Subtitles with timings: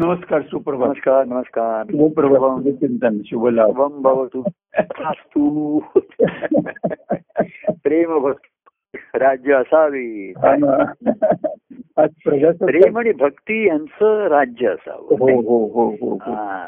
[0.00, 0.86] नमस्कार सुप्रभात.
[0.86, 1.84] नमस्कार नमस्कार.
[1.84, 2.72] सुप्रभात.
[2.72, 4.42] चिंतन शुभ लाभ शुभम भवतु.
[5.10, 5.78] तू
[7.68, 10.32] प्रेम भक्ती राज्य असावे.
[12.66, 15.14] प्रेम आणि भक्ती यांचं राज्य असावं.
[15.18, 16.14] हो हो हो हो.
[16.14, 16.66] हा.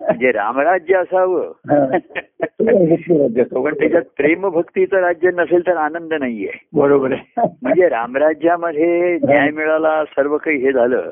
[0.00, 1.52] म्हणजे रामराज्य असावं.
[3.64, 6.68] पण त्याच्यात प्रेम भक्तीचं राज्य नसेल तर आनंद नाहीये.
[6.72, 7.42] बरोबर आहे.
[7.62, 11.10] म्हणजे रामराज्यामध्ये न्याय मिळाला सर्व काही हे झालं.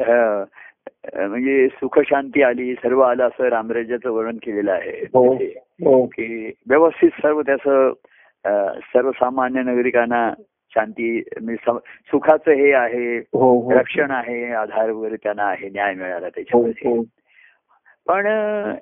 [0.00, 5.00] म्हणजे सुख शांती आली सर्व आलं असं रामराज्याचं वर्णन केलेलं आहे.
[5.14, 5.60] हो तिथे.
[5.84, 6.06] हो.
[6.06, 7.92] की व्यवस्थित सर्व त्याचं
[8.78, 10.32] सर्वसामान्य नागरिकांना
[10.74, 11.72] शांती म्हणजे
[12.10, 17.02] सुखाचं हे आहे हो रक्षण आहे आधार वगैरे त्यांना आहे न्याय मिळाला त्याच्यामध्ये.
[18.06, 18.26] पण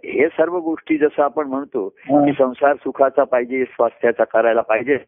[0.04, 1.88] हे सर्व गोष्टी जसं आपण म्हणतो.
[1.88, 4.98] की संसार सुखाचा पाहिजे स्वास्थ्याचा करायला पाहिजे.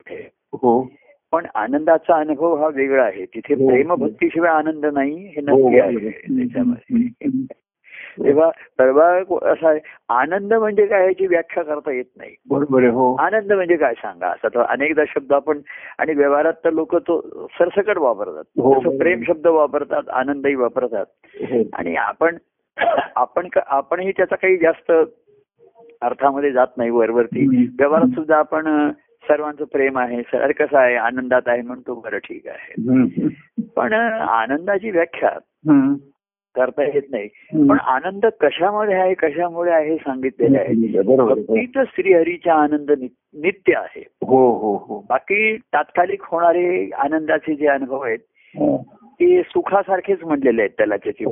[1.32, 3.68] पण आनंदाचा अनुभव हा वेगळा आहे तिथे हो.
[3.68, 5.78] प्रेमभक्तीशिवाय आनंद नाही हे हो, नक्की.
[5.80, 7.46] आहे त्याच्यामध्ये.
[8.18, 9.06] तेव्हा परवा
[9.42, 9.78] असा आहे
[10.10, 14.48] आनंद म्हणजे काय याची व्याख्या करता येत नाही बरोबर हो आनंद म्हणजे काय सांगा असा
[14.48, 15.60] तर अनेकदा शब्द आपण
[15.98, 17.20] आणि व्यवहारात तर लोक तो
[17.58, 18.96] सरसकट वापरतात हो, हो.
[18.98, 21.06] प्रेम शब्द वापरतात आनंदही वापरतात
[21.42, 21.62] हो.
[21.72, 22.36] आणि आपण
[23.16, 24.92] आपण आपणही त्याचा काही जास्त
[26.02, 27.46] अर्थामध्ये जात नाही वरवरती.
[27.78, 28.66] व्यवहारात सुद्धा आपण
[29.28, 32.82] सर्वांचं प्रेम आहे सर कसं आहे आनंदात आहे म्हणतो बरं ठीक आहे.
[33.76, 35.30] पण आनंदाची व्याख्या.
[36.54, 37.28] करता येत नाही.
[37.68, 40.74] पण आनंद कशामध्ये आहे कशामुळे आहे हे सांगितलेलं आहे.
[41.16, 42.90] भक्तीच श्रीहरीचा आनंद
[43.34, 48.18] नित्य आहे हो हो हो बाकी तात्कालिक होणारे आनंदाचे जे अनुभव आहेत
[48.54, 48.76] हो.
[49.02, 51.24] ते सुखासारखेच म्हटलेले आहेत त्याला त्याची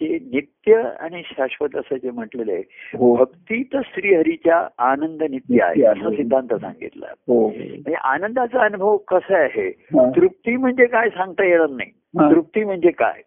[0.00, 5.82] ते नित्य आणि शाश्वत असं जे म्हटलेलं आहे हो भक्तीत श्रीहरीच्या आनंद नित्य आहे.
[5.82, 9.70] असा सिद्धांत सांगितला हो म्हणजे आनंदाचा अनुभव कसा आहे.
[10.16, 11.90] तृप्ती म्हणजे काय सांगता येणार नाही.
[12.30, 13.22] तृप्ती म्हणजे काय.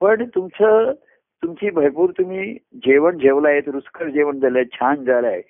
[0.00, 0.92] पण तुमचं
[1.42, 2.52] तुमची भरपूर तुम्ही
[2.86, 5.40] जेवण जेवलाय रुचकर जेवण झालंय छान झालंय.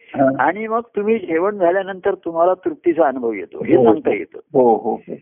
[0.41, 3.85] आणि मग तुम्ही जेवण झाल्यानंतर तुम्हाला तृप्तीचा अनुभव येतो हे हो.
[3.85, 5.15] सांगता येतं हो हो हो.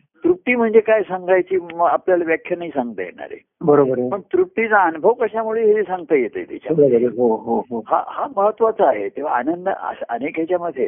[0.46, 3.40] तृप्ती म्हणजे काय सांगायची आपल्याला व्याख्या नाही सांगता येणार आहे.
[3.60, 7.06] बरोबर पण तृप्तीचा अनुभव कशामुळे हे सांगता येते त्याच्यामध्ये.
[7.06, 7.82] हो हो हो.
[7.86, 9.08] हा हा महत्त्वाचा आहे.
[9.08, 9.68] तेव्हा आनंद
[10.08, 10.86] अनेक ह्याच्यामध्ये.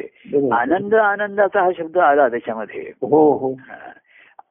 [0.51, 2.81] आनंद आनंदाचा हा शब्द आला त्याच्यामध्ये.
[3.01, 3.37] हो.
[3.37, 3.53] हो.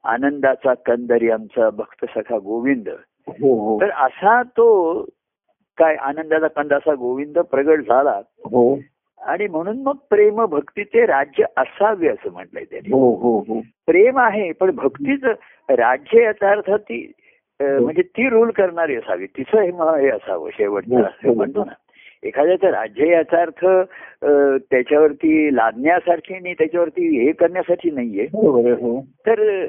[0.05, 2.89] आनंदाचा कंदरी आमचा भक्त सखा गोविंद.
[3.29, 3.81] हो हो.
[3.81, 4.69] तर असा तो
[5.79, 8.21] काय आनंदाचा कंद असा गोविंद प्रगट झाला.
[8.45, 8.75] हो.
[9.23, 12.93] आणि म्हणून मग प्रेम भक्तीचे राज्य असावे असं म्हटलंय त्याने.
[12.93, 13.61] हो हो हो.
[13.87, 15.25] प्रेम आहे पण भक्तीच
[15.71, 17.13] राज्य याचा अर्थ ती
[17.61, 19.27] म्हणजे ती रूल करणारी असावी.
[19.27, 21.03] तिचं हे म- हे असावं शेवटचं.
[21.03, 21.37] असं.
[21.37, 21.73] म्हणतो ना.
[22.23, 23.67] एखाद्याचं राज्य याचा अर्थ
[24.71, 28.25] त्याच्यावरती लादण्यासारखी आणि त्याच्यावरती हे करण्यासाठी नाहीये.
[28.25, 29.01] हो.
[29.27, 29.67] तर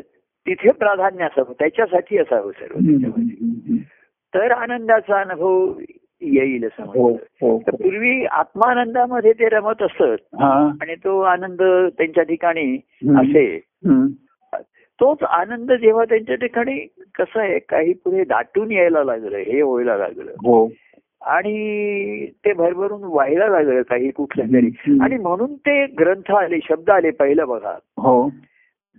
[0.48, 1.54] तिथे प्राधान्य असावं.
[1.60, 3.78] त्याच्यासाठी असावं सर्व त्याच्यामध्ये.
[4.36, 5.74] तर आनंदाचा अनुभव
[6.22, 10.69] येईल असं हो म्हणतो हो तर पूर्वी आत्मानंदामध्ये ते रमत असत हा.
[10.81, 12.75] आणि तो आनंद त्यांच्या ठिकाणी.
[13.18, 13.59] असे.
[15.02, 20.31] तोच आनंद जेव्हा त्यांच्या ठिकाणी कसं आहे काही पुढे दाटून यायला लागलं हे व्हायला लागलं.
[20.31, 20.69] हो.
[21.22, 24.97] आणि ते भरभरून व्हायला लागलं काही कुठल्या तरी.
[25.01, 27.74] आणि म्हणून ते ग्रंथ आले शब्द आले पहिलं बघा.
[27.97, 28.30] हो.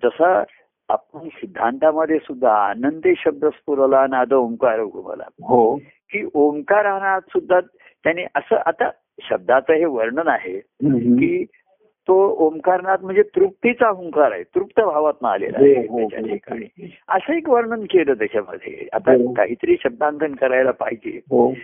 [0.05, 0.45] जसा
[0.89, 5.79] आपण सिद्धांतामध्ये सुद्धा आनंदे शब्द स्फुरला नाद ओंकार हो.
[6.13, 7.61] की ओंकारानात सुद्धा
[8.05, 8.91] त्याने असं आता
[9.23, 10.59] शब्दाचं हे वर्णन आहे.
[11.17, 11.45] की
[12.09, 16.27] तो ओंकारनाथ म्हणजे तृप्तीचा ओंकार आहे तृप्त भावात आलेला आहे हो, हो, हो.
[16.27, 19.33] ठिकाणी असं एक वर्णन केलं त्याच्यामध्ये आता हो.
[19.33, 21.55] काहीतरी शब्दांकन करायला पाहिजे हो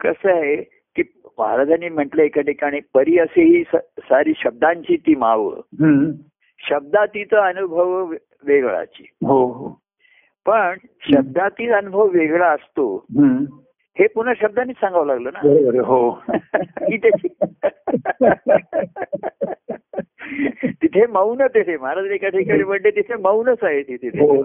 [0.00, 0.56] कसं आहे
[0.96, 1.02] की
[1.38, 5.50] महाराजांनी म्हटलं एका ठिकाणी परी असेही स- सारी शब्दांची ती माव.
[6.58, 8.14] शब्दातीचा अनुभव
[8.44, 9.68] वेगळाची हो हो
[10.46, 10.76] पण
[11.12, 13.04] शब्दातील अनुभव वेगळा असतो.
[13.98, 15.40] हे पुन्हा शब्दांनीच सांगावं लागलं ना?
[15.82, 16.22] हो.
[20.82, 24.08] तिथे मौन तिथे महाराज एका ठिकाणी म्हणते तिथे मौनच आहे तिथे.
[24.08, 24.42] हो.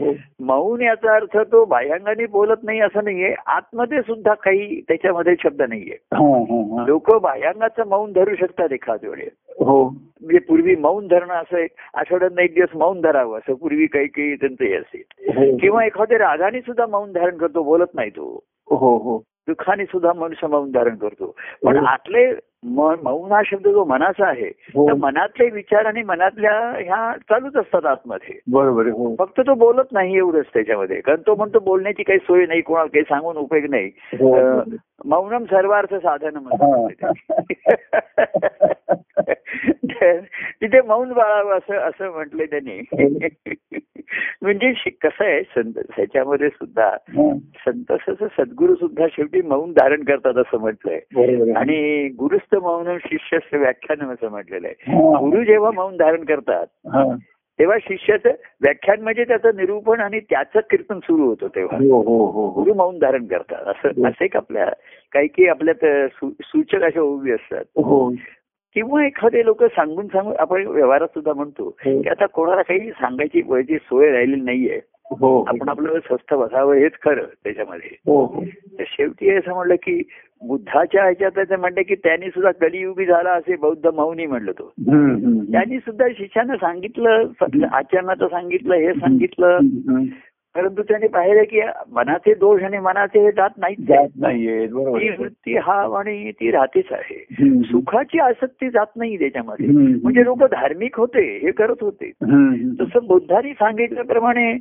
[0.00, 0.14] हो.
[0.40, 3.34] मौन याचा अर्थ तो बाह्यांगाने बोलत नाही असं नाहीये.
[3.46, 5.96] आतमध्ये सुद्धा काही त्याच्यामध्ये शब्द नाहीये.
[6.14, 6.86] हा, हा, हा.
[6.86, 9.32] लोक बाह्यांगाचं मौन धरू शकतात एखाद वेळेस.
[9.48, 9.88] हो.
[9.88, 14.64] म्हणजे पूर्वी मौन धरणं असं आठवड्यात एक दिवस मौन धरावं असं पूर्वी काही काही त्यांचं
[14.64, 15.02] हे असेल.
[15.36, 15.56] हो.
[15.56, 18.44] किंवा एखाद्या रागाने सुद्धा मौन धारण करतो बोलत नाही तो.
[18.70, 19.18] हो हो.
[19.18, 21.36] दुःखाने सुद्धा मनुष्य मौन धारण करतो.
[21.64, 21.86] पण हो.
[21.86, 22.32] आतले
[22.64, 24.88] म- मौन हा शब्द जो मनाचा आहे हो.
[24.88, 28.38] तर मनातले विचार आणि मनातल्या ह्या चालूच असतात आतमध्ये.
[28.50, 29.16] बरोबर हो.
[29.18, 31.00] फक्त तो बोलत नाही एवढंच त्याच्यामध्ये.
[31.00, 33.90] कारण तो म्हणतो बोलण्याची काही सोय नाही कोणाला काही सांगून उपयोग नाही.
[35.04, 37.12] मौनम सर्वार्थ साधन म्हणतात
[39.90, 40.20] तर
[40.60, 42.80] तिथे मौन बाळावं असं असं म्हटलंय त्यांनी.
[44.42, 46.96] म्हणजे कसं आहे संत ह्याच्यामध्ये सुद्धा.
[47.66, 47.92] संत
[48.40, 51.00] सद्गुरू सुद्धा शेवटी मौन धारण करतात असं म्हटलंय.
[51.54, 54.92] आणि गुरुस्थ मौन शिष्यस्थ व्याख्यान असं म्हटलेलं आहे.
[55.30, 56.66] गुरु जेव्हा मौन धारण करतात.
[57.58, 58.28] तेव्हा शिष्याचं
[58.62, 62.98] व्याख्यान म्हणजे त्याचं निरूपण आणि त्याचं कीर्तन सुरू होतं तेव्हा हो हो हो गुरु मौन
[62.98, 64.08] धारण करतात असं.
[64.08, 64.66] असं आपल्या
[65.12, 65.84] काही काही आपल्यात
[66.42, 67.64] सूचक अशा उभी असतात
[68.74, 72.02] किंवा एखादे लोक सांगून सांगून आपण व्यवहारात सुद्धा म्हणतो हो.
[72.02, 74.80] की आता कोणाला काही सांगायची वयाची सोय राहिलेली नाहीये.
[75.20, 75.44] हो.
[75.48, 77.90] आपण आपलं स्वस्थ बसावं हेच खरं त्याच्यामध्ये.
[77.92, 78.44] हो.
[78.80, 80.02] शेवटी असं म्हणलं की
[80.46, 84.72] बुद्धाच्या ह्याच्यात ते म्हणले की त्यांनी सुद्धा कलियुगी झाला असे बौद्ध मौनी म्हणलं तो.
[85.52, 87.26] त्यांनी सुद्धा शिष्यानं सांगितलं
[87.72, 89.58] आचरणाचं सांगितलं हे सांगितलं.
[90.54, 91.60] परंतु त्यांनी पाहिलं की
[91.92, 93.76] मनाचे दोष आणि मनाचे हे जात नाहीत.
[93.80, 95.08] जात नाहीये ती.
[95.18, 97.24] वृत्ती हा आणि ती राहतेच आहे.
[97.62, 99.66] सुखाची आसक्ती जात नाही त्याच्यामध्ये.
[100.02, 102.10] म्हणजे लोक धार्मिक होते हे करत होते.
[102.80, 104.52] तसं बुद्धांनी सांगितल्याप्रमाणे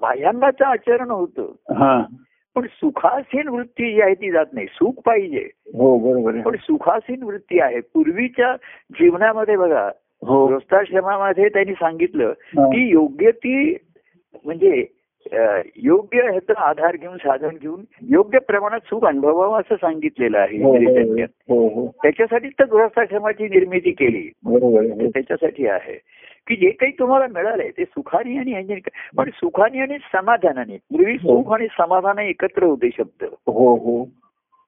[0.00, 1.52] बाह्यांगाचं आचरण होतं.
[1.74, 2.02] हा.
[2.54, 4.66] पण सुखासीन वृत्ती जी आहे ती जात नाही.
[4.66, 5.48] सुख पाहिजे.
[5.74, 7.80] हो बरोबर पण सुखासीन वृत्ती आहे.
[7.80, 8.56] पूर्वीच्या
[8.92, 9.90] जीवनामध्ये बघा
[10.26, 10.46] हो.
[10.46, 12.66] गृहस्थाश्रमामध्ये त्यांनी सांगितलं हा.
[12.66, 13.76] की योग्य ती
[14.44, 14.86] म्हणजे
[15.76, 21.22] योग्य ह्याचा आधार घेऊन साधन घेऊन योग्य प्रमाणात सुख अनुभवावं असं सांगितलेलं आहे हो हो.
[21.48, 25.08] हो हो त्याच्यासाठी तर गृहस्थाश्रमाची निर्मिती केली हो.
[25.08, 25.98] त्याच्यासाठी आहे
[26.46, 28.80] की जे काही तुम्हाला मिळालंय ते सुखाने आणि
[29.16, 31.16] पण सुखाने आणि समाधानाने पूर्वी.
[31.18, 34.02] सुख आणि समाधान एकत्र होते शब्द हो हो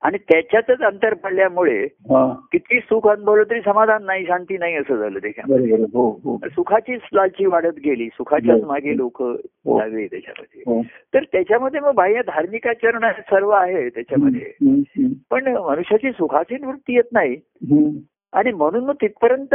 [0.02, 2.34] आणि त्याच्यातच अंतर पडल्यामुळे हा.
[2.52, 5.72] किती सुख अनुभवलं तरी समाधान नाही शांती नाही असं झालं त्याच्यामध्ये.
[5.74, 5.82] आहे.
[5.82, 6.38] हो हो.
[6.48, 8.08] सुखाचीच लालची वाढत गेली.
[8.08, 8.66] सुखाच्याच हो.
[8.66, 10.62] मागे लोक लागले त्याच्यामध्ये.
[10.66, 10.82] हो.
[11.14, 14.52] तर त्याच्यामध्ये मग बाह्य धार्मिक आचरण आहे, सर्व आहे त्याच्यामध्ये.
[15.30, 17.36] पण मनुष्याची सुखाची वृत्ती येत नाही.
[18.32, 19.54] आणि म्हणून मग तिथपर्यंत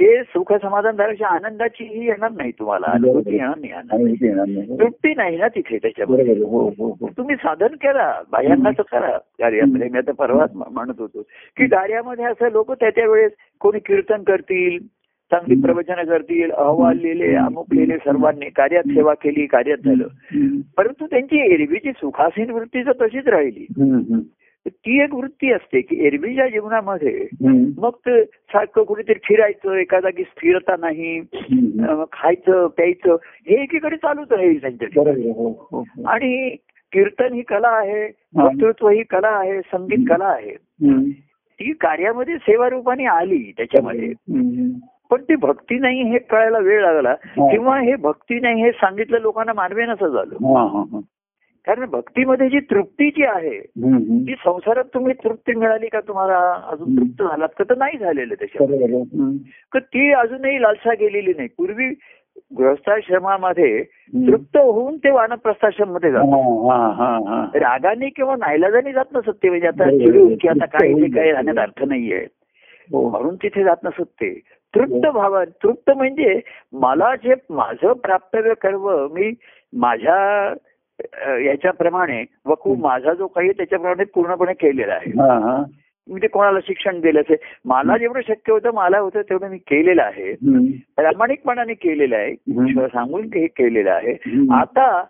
[0.00, 2.86] ते सुख समाधान झाल्याच्या आनंदाची ही येणार नाही तुम्हाला.
[2.86, 4.16] अनुभूती येणार नाही आनंद.
[4.36, 4.78] नाही.
[4.78, 6.42] तृप्ती नाही ना तिथे त्याच्यामध्ये.
[6.42, 7.08] हो हो हो.
[7.16, 8.22] तुम्ही साधन करा.
[8.32, 9.18] बाह्यांनाच करा.
[9.18, 9.88] कार्यामध्ये.
[9.88, 11.22] मी आता परवाच म्हणत होतो
[11.56, 14.78] की कार्यामध्ये असं लोक त्याच्या वेळेस कोणी कीर्तन करतील
[15.30, 20.06] चांगली प्रवचनं करतील अहवाल लिहिले अमुक लिहिले सर्वांनी कार्यात सेवा केली कार्यात झालं.
[20.76, 23.66] परंतु त्यांची एरवीची सुखासीन वृत्ती जर तशीच राहिली.
[23.70, 24.18] तर
[24.68, 27.26] ती एक वृत्ती असते की एरवीच्या जीवनामध्ये
[27.78, 31.20] मग ते सारखं कुठेतरी फिरायचं एका जागी स्थिरता नाही
[32.12, 34.88] खायचं प्यायचं हे एकीकडे चालूच राहील त्यांच्या.
[35.32, 35.84] हो हो हो.
[36.06, 36.56] आणि
[36.92, 38.04] कीर्तन ही कला आहे
[38.36, 40.54] वक्तृत्व ही कला आहे संगीत कला आहे.
[41.32, 44.12] ती कार्यामध्ये सेवारूपाने आली त्याच्यामध्ये.
[45.10, 47.14] पण ती भक्ती नाही हे कळायला वेळ लागला.
[47.50, 50.36] किंवा हे भक्ती नाही हे सांगितलं लोकांना मानवे नसं झालं.
[51.66, 53.60] कारण भक्तीमध्ये जी तृप्ती जी आहे.
[54.26, 56.68] ती संसारात तुम्ही तृप्ती मिळाली का तुम्हाला?
[56.68, 57.64] अजून तृप्त झालात का?
[57.70, 58.34] तर नाही झालेलं.
[59.74, 61.48] तर ती अजूनही लालसा गेलेली नाही.
[61.58, 61.84] पूर्वी
[62.58, 63.82] गृहस्थाश्रमामध्ये.
[64.26, 67.46] तृप्त होऊन ते वानप्रस्थाश्रममध्ये जातात हा, हा, हा, हा.
[67.54, 69.48] रागाने किंवा नाईलाजाने जात नसत ते.
[69.48, 69.90] म्हणजे आता
[70.40, 72.26] की आता काय काय राहण्यात अर्थ नाहीये.
[72.92, 73.08] हो.
[73.10, 74.40] म्हणून तिथे जात नसत ते.
[74.74, 76.40] तृप्त भावा तृप्त म्हणजे
[76.72, 79.32] मला जे माझं प्राप्तव्य कर्म मी
[79.76, 80.52] माझ्या
[81.44, 85.10] याच्याप्रमाणे वकू माझा जो काही त्याच्याप्रमाणे पूर्णपणे केलेला आहे.
[85.10, 85.64] हा, हा.
[86.08, 90.32] म्हणजे कोणाला शिक्षण दिलं असेल मला जेवढं शक्य होतं मला होतं तेवढं मी केलेलं आहे.
[90.96, 92.34] प्रामाणिकपणाने केलेलं आहे.
[92.88, 94.12] सांगून हे केलेलं आहे.
[94.54, 95.04] आता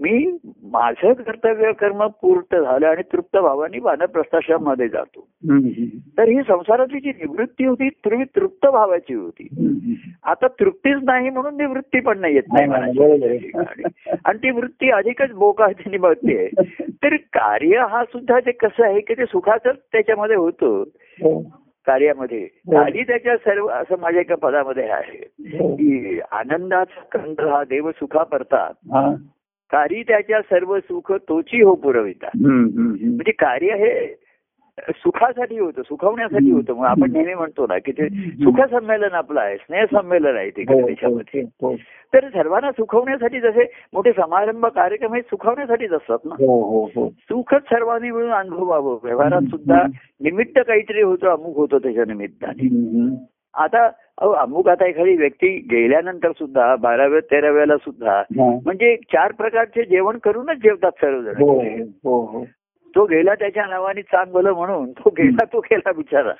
[0.00, 0.38] मी
[0.72, 5.20] माझं कर्तव्य कर्म पूर्ण झालं आणि तृप्त भावाने वानप्रस्थाश्रममध्ये जातो.
[6.18, 9.48] तर ही संसारातली जी निवृत्ती होती पूर्वी तृप्त भावाची होती.
[10.24, 14.16] आता तृप्तीच नाही म्हणून निवृत्ती पण नाही येत नाही हा, आहे.
[14.24, 16.48] आणि ती वृत्ती अधिकच बोकाळतीने बघते
[17.04, 20.82] तर कार्य हा सुद्धा ते कसं आहे की ते सुखाचंच त्याच्यामध्ये होतं
[21.18, 21.38] हो.
[21.86, 25.18] कार्यामध्ये कार्य त्याच्या सर्व असं माझ्या एका पदामध्ये आहे
[25.58, 25.74] हो.
[25.76, 29.14] की आनंदाचा कंद हा देव सुखा परतात हा.
[29.72, 32.28] कार्य त्याच्या सर्व सुख तोची हो पुरविता.
[32.36, 34.14] म्हणजे कार्य हे
[34.90, 36.74] सुखासाठी होतं सुखवण्यासाठी होतं.
[36.74, 38.08] मग आपण नेहमी म्हणतो ना की ते
[38.44, 41.42] सुख संमेलन आपलं आहे स्नेह संमेलन आहे ते हो, त्याच्यामध्ये.
[41.42, 41.76] हो, हो.
[42.14, 46.34] तर सर्वांना सुखवण्यासाठी जसे मोठे समारंभ कार्यक्रम हे सुखवण्यासाठीच असतात ना.
[47.06, 48.98] सुखच सर्वांनी मिळून अनुभवावं.
[49.02, 49.82] व्यवहारात सुद्धा
[50.20, 52.68] निमित्त काहीतरी होतं अमुक होतं त्याच्या निमित्ताने.
[53.54, 53.84] आता
[54.18, 58.48] अहो अमुक आता एखादी व्यक्ती गेल्यानंतर सुद्धा बाराव्या तेराव्याला सुद्धा हा.
[58.64, 61.82] म्हणजे चार प्रकारचे जेवण करूनच जेवतात हो सर्वजण.
[62.04, 62.44] हो हो
[62.94, 66.32] तो गेला त्याच्या नावाने चांग भलं म्हणून तो गेला तो गेला बिचारा.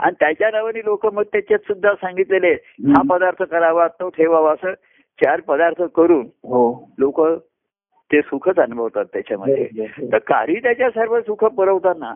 [0.00, 2.52] आणि त्याच्या नावाने लोक मग त्याच्यात सुद्धा सांगितलेले
[2.88, 4.72] हा पदार्थ करावा तो ठेवावा असं
[5.18, 6.92] चार पदार्थ करून हो.
[6.98, 7.20] लोक
[8.10, 9.68] ते सुखच अनुभवतात त्याच्यामध्ये.
[9.78, 10.12] हो, हो.
[10.12, 12.14] तर कारी त्याच्या सर्व सुख पुरवताना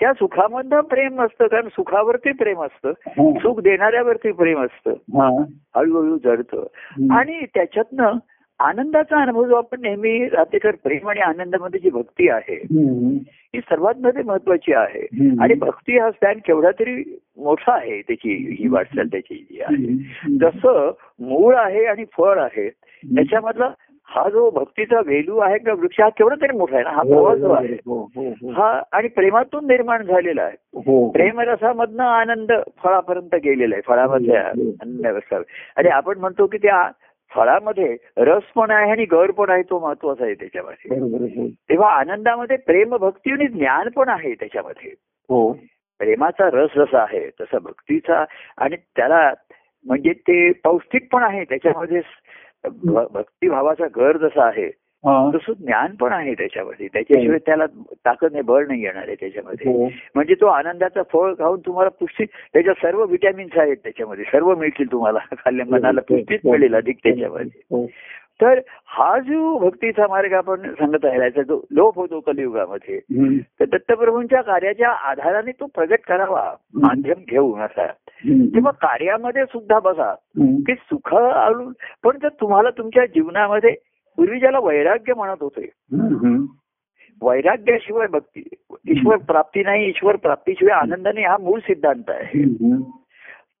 [0.00, 2.92] त्या सुखामधनं प्रेम असतं कारण सुखावरती प्रेम असतं.
[3.38, 5.44] सुख देणाऱ्यावरती प्रेम असतं हा.
[5.76, 6.66] हळूहळू जडतं.
[7.14, 8.12] आणि त्याच्यातनं
[8.58, 12.62] आनंदाचा अनुभव जो आपण नेहमी राहतेकर प्रेम आणि आनंदामध्ये जी भक्ती आहे.
[13.54, 15.06] ही सर्वात मध्ये महत्वाची आहे.
[15.40, 19.92] आणि भक्ती हा स्टँड केवढा तरी मोठा आहे त्याची ही वाटचाल त्याची जी आहे.
[20.38, 22.68] जसं मूळ आहे आणि फळ आहे
[23.16, 23.70] त्याच्यामधला
[24.08, 27.08] हा जो भक्तीचा वेलू आहे किंवा वृक्ष हा केवढा तरी मोठा आहे ना हा हो,
[27.08, 28.50] प्रवास जो हो, आहे हो, हो, हो.
[28.52, 31.08] हा आणि प्रेमातून निर्माण झालेला आहे हो.
[31.10, 34.12] प्रेमरसामधनं आनंद फळापर्यंत गेलेला आहे हो.
[34.12, 35.40] आनंद रसा
[35.76, 36.88] आणि आपण म्हणतो की त्या
[37.30, 40.98] फळामध्ये रस पण आहे आणि गर पण आहे तो महत्त्वाचा आहे त्याच्यामध्ये.
[40.98, 41.48] हो.
[41.48, 44.90] तेव्हा आनंदामध्ये प्रेम भक्ती आणि ज्ञान पण आहे त्याच्यामध्ये
[45.28, 45.50] हो
[46.00, 48.24] प्रेमाचा रस जसा आहे तसा भक्तीचा
[48.58, 49.32] आणि त्याला
[49.84, 52.00] म्हणजे ते पौष्टिक पण आहे त्याच्यामध्ये
[52.84, 54.70] भक्तिभावाचा घर जसा आहे
[55.06, 55.30] हा.
[55.34, 56.88] तसं ज्ञान पण आहे त्याच्यामध्ये.
[56.92, 59.72] त्याच्याशिवाय त्याला ताकद नाही बळ नाही येणार आहे त्याच्यामध्ये.
[59.72, 59.88] हो.
[60.14, 64.24] म्हणजे तो आनंदाचा फळ खाऊन तुम्हाला पुष्टी त्याच्यात सर्व विटॅमिन्स आहेत त्याच्यामध्ये.
[64.24, 65.18] सर्व मिळतील तुम्हाला.
[65.32, 67.60] खाल्ल्या मनाला पुष्टीच मिळेल अधिक त्याच्यामध्ये.
[67.70, 67.86] हो.
[68.42, 73.00] तर हा जो भक्तीचा मार्ग आपण सांगत याचा जो लोप होतो कलियुगामध्ये.
[73.60, 77.86] तर दत्तप्रभूंच्या कार्याच्या आधाराने तो प्रगट करावा माध्यम घेऊन असा.
[78.54, 80.56] तेव्हा कार्यामध्ये सुद्धा हम्म.
[80.56, 81.72] की सुख आलून
[82.04, 83.70] पण जर तुम्हाला तुमच्या जीवनामध्ये
[84.16, 85.70] पूर्वी ज्याला वैराग्य म्हणत होते.
[87.22, 88.48] वैराग्याशिवाय भक्ती
[88.88, 92.42] ईश्वर प्राप्ती नाही ईश्वर प्राप्तीशिवाय आनंद नाही हा मूळ सिद्धांत आहे.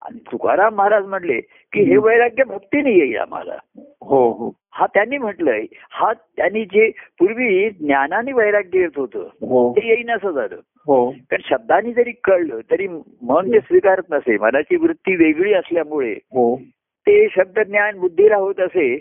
[0.04, 3.54] आणि तुकाराम महाराज म्हणले की हे वैराग्य भक्तीने येईल आम्हाला.
[4.02, 4.52] हो हो.
[4.72, 9.72] हा त्यांनी म्हटलंय हा त्यांनी जे पूर्वी ज्ञानाने वैराग्य येत होतं हो.
[9.72, 10.56] ते येईन असं झालं.
[10.86, 11.10] हो.
[11.10, 12.88] कारण शब्दांनी जरी कळलं तरी
[13.22, 16.56] मन ते स्वीकारत नसे मनाची वृत्ती वेगळी असल्यामुळे हो.
[17.06, 19.00] ते शब्द ज्ञान बुद्धीला होत असे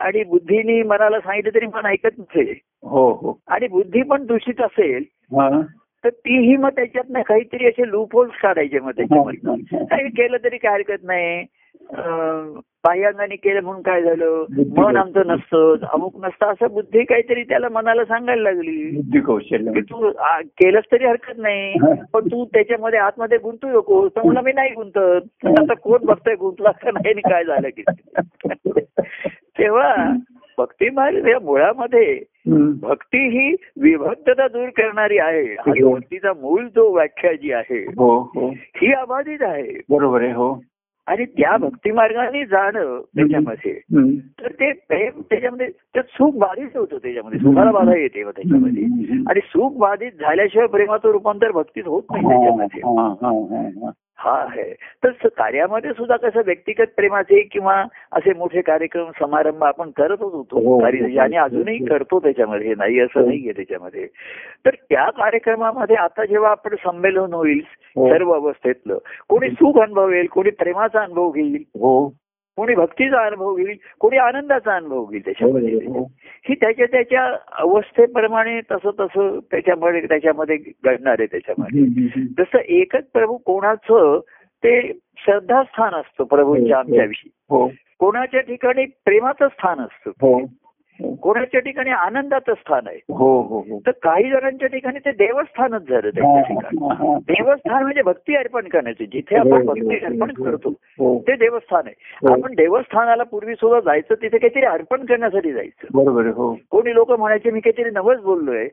[0.00, 2.60] आणि बुद्धीने मनाला सांगितलं तरी मन ऐकत नसे.
[2.82, 3.38] हो हो.
[3.48, 5.04] आणि बुद्धी पण दूषित असेल
[6.04, 10.72] तर तीही मग त्याच्यातनं काहीतरी असे लूप होल्स काढायचे मग त्याच्यामधनं काही केलं तरी काय
[10.72, 11.44] हरकत नाही.
[12.84, 14.44] बाह्यांगाने केलं म्हणून काय झालं?
[14.76, 15.74] मन आमचं नसतं.
[15.92, 16.46] अमुक नसतं.
[16.46, 19.00] असं बुद्धी काहीतरी त्याला मनाला सांगायला लागली.
[19.20, 20.10] कौशल्य की तू
[20.42, 21.74] केलंच तरी हरकत नाही.
[22.12, 24.08] पण तू त्याच्यामध्ये आतमध्ये गुंतू नको.
[24.08, 25.46] तर मला मी नाही गुंतत.
[25.46, 27.82] आता कोण बघतोय गुंतला का नाही काय झालं की.
[29.58, 30.12] तेव्हा
[30.58, 32.20] भक्ती मार्ग या मुळामध्ये.
[32.82, 35.54] भक्ती ही विभक्तता दूर करणारी आहे.
[35.54, 35.92] आणि.
[35.92, 38.48] भक्तीचा मूळ जो व्याख्या जी आहे हो हो.
[38.56, 39.80] ही अबाधित आहे.
[39.90, 40.62] बरोबर आहे हो.
[41.06, 43.80] आणि त्या भक्ती मार्गाने जाणं त्याच्यामध्ये.
[44.40, 47.38] तर ते प्रेम त्याच्यामध्ये ते सुख बाधित होतं त्याच्यामध्ये.
[47.38, 48.82] सुखाला बाधा येते त्याच्यामध्ये.
[49.30, 52.80] आणि सुख बाधित झाल्याशिवाय प्रेमाचं रूपांतर भक्तीत होत नाही हा, त्याच्यामध्ये.
[54.24, 54.50] हा, हा, हा, हा.
[54.50, 54.72] हा आहे
[55.04, 60.78] तर कार्यामध्ये सुद्धा कसं व्यक्तिगत प्रेमाचे किंवा असे मोठे कार्यक्रम समारंभ आपण करतच हो, होतो
[60.78, 63.26] कार्य आणि अजूनही करतो त्याच्यामध्ये हे नाही असं हो.
[63.26, 64.06] नाहीये त्याच्यामध्ये
[64.66, 67.60] तर त्या कार्यक्रमामध्ये आता जेव्हा आपण संमेलन होईल
[67.96, 68.08] हो.
[68.08, 68.98] सर्व अवस्थेतलं
[69.28, 72.14] कोणी सुख अनुभवेल कोणी प्रेमाचा अनुभव घेईल हो
[72.56, 75.74] कोणी भक्तीचा अनुभव घेईल कोणी आनंदाचा अनुभव घेईल त्याच्यामध्ये.
[75.74, 76.04] हो, हो.
[76.48, 81.80] ही त्याच्या त्याच्या अवस्थेप्रमाणे तसं तसं त्याच्यामध्ये त्याच्यामध्ये घडणार आहे त्याच्यामध्ये.
[82.38, 84.20] जसं एकच प्रभू कोणाचं
[84.64, 87.30] ते श्रद्धास्थान असतं प्रभूंच्या आमच्याविषयी.
[87.50, 87.68] हो.
[87.98, 90.10] कोणाच्या ठिकाणी प्रेमाचं स्थान असतं.
[90.20, 90.46] हो हो.
[91.22, 92.96] कोणाच्या ठिकाणी आनंदाचं स्थान आहे.
[92.96, 93.78] हो हो हो.
[93.86, 97.14] तर काही जणांच्या ठिकाणी ते देवस्थानच झालं त्यांच्या ठिकाणी.
[97.18, 99.06] देवस्थान म्हणजे भक्ती अर्पण करण्याचे.
[99.06, 100.70] जिथे आपण भक्ती अर्पण करतो
[101.18, 102.32] ते देवस्थान आहे.
[102.32, 105.86] आपण देवस्थानाला पूर्वी सुद्धा जायचं तिथे काहीतरी अर्पण करण्यासाठी जायचं.
[105.94, 106.56] बरोबर हो.
[106.70, 108.68] कोणी लोक म्हणायचे मी काहीतरी नवच बोललोय.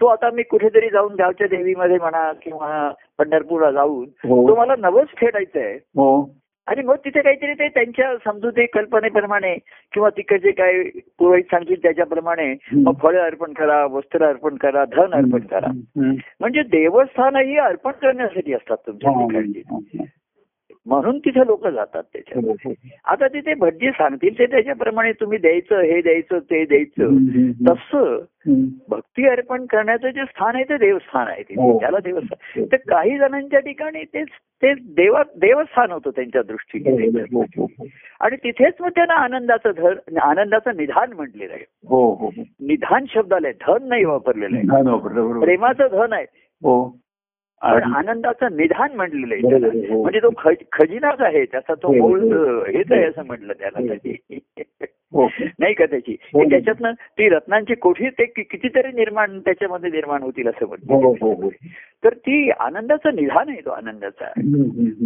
[0.00, 4.04] तो आता मी कुठेतरी जाऊन गावच्या देवीमध्ये म्हणा किंवा पंढरपूरला जाऊन.
[4.04, 5.78] तो मला नवच फेडायचं आहे.
[6.66, 9.54] आणि मग तिथे काहीतरी ते त्यांच्या समजुती कल्पनेप्रमाणे
[9.92, 10.82] किंवा तिकडचे काय
[11.18, 15.72] पुरोहित सांगतील त्याच्याप्रमाणे मग फळे अर्पण करा वस्त्र अर्पण करा धन अर्पण करा.
[16.40, 20.04] म्हणजे देवस्थानही अर्पण करण्यासाठी असतात तुमच्या हा, ठिकाणी हा, हा.
[20.86, 22.72] म्हणून तिथे लोक जातात त्याच्यात हो, हो.
[23.04, 27.10] आता तिथे भटजी सांगतील ते त्याच्याप्रमाणे तुम्ही द्यायचं हे द्यायचं ते द्यायचं.
[27.68, 28.18] तसं.
[28.88, 31.80] भक्ती अर्पण करण्याचं जे स्थान आहे ते देवस्थान आहे तिथे हो.
[31.80, 32.64] त्याला देवस्थान.
[32.64, 37.20] तर काही जणांच्या ठिकाणी तेच ते देवा देवस्थान होतं त्यांच्या दृष्टीने.
[37.20, 37.86] हो, हो, हो.
[38.20, 41.64] आणि तिथेच मग त्यांना आनंदाचं धन आनंदाचं निधान म्हटलेलं आहे.
[41.88, 42.42] हो हो हो.
[42.60, 44.66] निधान शब्दाला धन नाही वापरलेलं आहे.
[44.66, 44.96] हा,
[45.40, 46.26] प्रेमाचं धन आहे.
[46.62, 47.03] हो.
[47.62, 50.02] आनंदाचं निधान म्हटलेलं आहे हो.
[50.02, 52.58] म्हणजे तो खज- खजिनाच आहे त्याचा तो हो, मूळ हो.
[52.60, 53.78] हेच आहे असं म्हटलं त्याला
[55.58, 56.16] नाही का त्याची?
[56.50, 61.50] त्याच्यातनं ती रत्नांची कोठी ते कितीतरी निर्माण त्याच्यामध्ये निर्माण होतील असं म्हणतो
[62.04, 64.32] तर ती आनंदाचं निधान आहे तो आनंदाचा.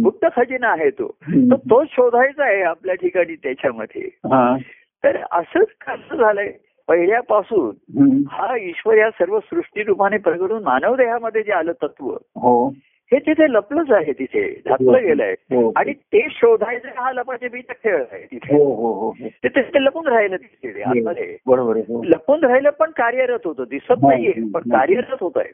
[0.03, 1.17] गुप्त खजिना आहे तो.
[1.55, 4.01] तो शोधायचा आहे आपल्या ठिकाणी त्याच्यामध्ये.
[4.01, 4.57] हा.
[5.03, 6.51] तर असंच कसं झालंय
[6.89, 8.23] पहिल्यापासून.
[8.31, 12.69] हा ईश्वर या सर्व सृष्टी रूपाने प्रगटून मानव देहामध्ये जे आलं तत्व हो.
[13.11, 15.33] हे तिथे लपलंच आहे तिथे घातलं गेलंय.
[15.51, 18.55] हो आणि ते शोधायचं हा लपाच्या बीचा खेळ आहे तिथे.
[18.55, 19.09] हो हो हो.
[19.09, 19.27] हो.
[19.43, 21.37] ते ते लपून राहिलं तिथे आतमध्ये.
[21.47, 22.01] बरोबर हो.
[22.03, 25.51] लपून राहिलं पण कार्यरत होतं दिसत नाहीये पण कार्यरत होत आहे.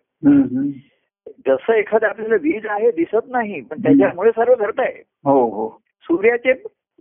[1.48, 5.70] जसं एखादं आपल्याला वीज आहे दिसत नाही पण त्याच्यामुळे सर्व घडत आहे हो हो.
[6.02, 6.54] सूर्याचे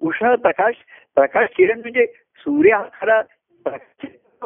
[0.03, 0.75] उष्ण प्रकाश
[1.15, 2.07] प्रकाश किरण म्हणजे
[2.47, 3.21] सूर्य हा खरा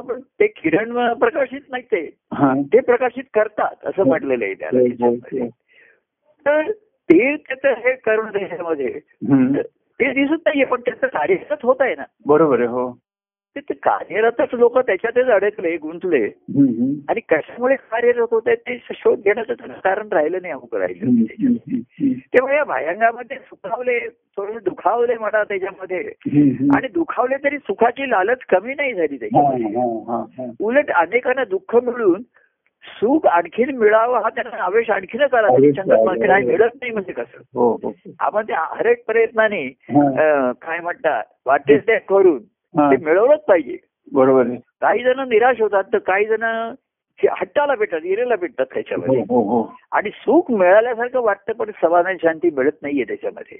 [0.00, 5.11] पण ते किरण प्रकाशित नाही ते हा ते प्रकाशित करतात असं म्हटलेलं आहे त्याला हो,
[5.11, 5.14] हो.
[5.14, 5.49] हो.
[6.47, 6.71] तर
[7.11, 8.26] ते त्याचं हे करून
[9.33, 9.57] हम्म.
[10.00, 12.99] ते दिसत नाहीये पण त्याचं कार्यरत होत आहे ना बरोबर आहे हो
[13.57, 16.25] ते ते कार्यरतच लोक त्याच्यातच अडकले गुंतले.
[17.09, 21.23] आणि कशामुळे कार्यरत होत आहे ते शोध घेण्याचं त्याचं कारण राहिलं नाही अमुक राहिलं.
[22.35, 25.99] तेव्हा या भायंगामध्ये सुखावले थोडे दुखावले म्हणा त्याच्यामध्ये.
[26.76, 30.52] आणि दुखावले तरी सुखाची लालच कमी नाही झाली त्याच्यामध्ये.
[30.61, 32.23] उलट अनेकांना दुःख मिळून
[32.85, 35.49] सुख आणखीन मिळावं हा त्यांना आवेश आणखीनच आला
[36.45, 39.69] मिळत नाही म्हणजे कसं हो हो आपण त्या हरेक प्रयत्नाने
[40.62, 42.38] काय म्हणतात वाटेच ते करून.
[42.76, 43.76] ते मिळवलंच पाहिजे.
[44.12, 44.56] बरोबर आहे.
[44.80, 46.72] काही जण निराश होतात तर काही जण
[47.30, 49.20] हट्टाला भेटतात इरेला भेटतात हो त्याच्यामध्ये.
[49.20, 53.58] हो हो आणि सुख मिळाल्यासारखं वाटतं पण समाधान शांती मिळत नाहीये त्याच्यामध्ये.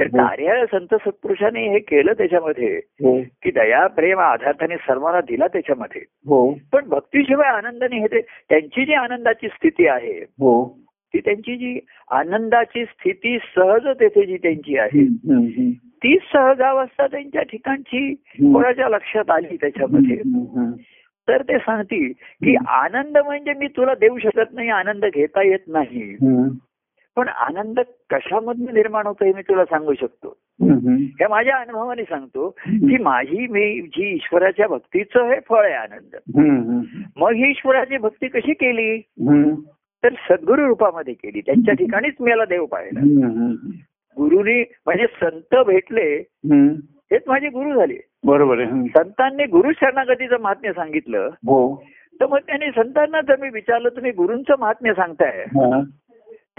[0.00, 0.18] तर हो.
[0.18, 3.20] कार्य संत सत्पुरुषांनी हे केलं त्याच्यामध्ये हो.
[3.20, 6.00] की दया प्रेम आधार सर्वांना दिला त्याच्यामध्ये.
[6.00, 6.54] हो.
[6.72, 10.78] पण भक्तीशिवाय आनंदाने हे ते त्यांची जी आनंदाची स्थिती आहे हो.
[11.14, 11.78] ती त्यांची जी
[12.10, 15.04] आनंदाची स्थिती सहज तेथे जी त्यांची आहे.
[16.02, 18.14] ती सहजावस्था त्यांच्या ठिकाणची.
[18.52, 20.16] कोणाच्या लक्षात आली त्याच्यामध्ये.
[21.28, 22.12] तर ते सांगतील
[22.44, 26.14] की आनंद म्हणजे मी तुला देऊ शकत नाही आनंद घेता येत नाही
[27.16, 30.38] पण आनंद कशामधून निर्माण होतो हे मी तुला सांगू शकतो.
[31.20, 36.16] हे माझ्या अनुभवाने सांगतो की माझी मी जी ईश्वराच्या भक्तीचं हे फळ आहे आनंद.
[37.16, 38.96] मग ही ईश्वराची भक्ती कशी केली
[40.04, 43.00] तर सद्गुरु रूपामध्ये केली त्यांच्या ठिकाणीच मला देव पाहिला.
[44.16, 46.08] गुरुनी म्हणजे संत भेटले.
[47.12, 48.88] हेच माझे गुरु झाले बरोबर आहे.
[48.88, 51.82] संतांनी गुरु शरणागतीचं महात्म्य सांगितलं हो
[52.20, 55.44] तर मग त्यांनी संतांना जर मी विचारलं तुम्ही गुरूंचं महात्म्य सांगताय.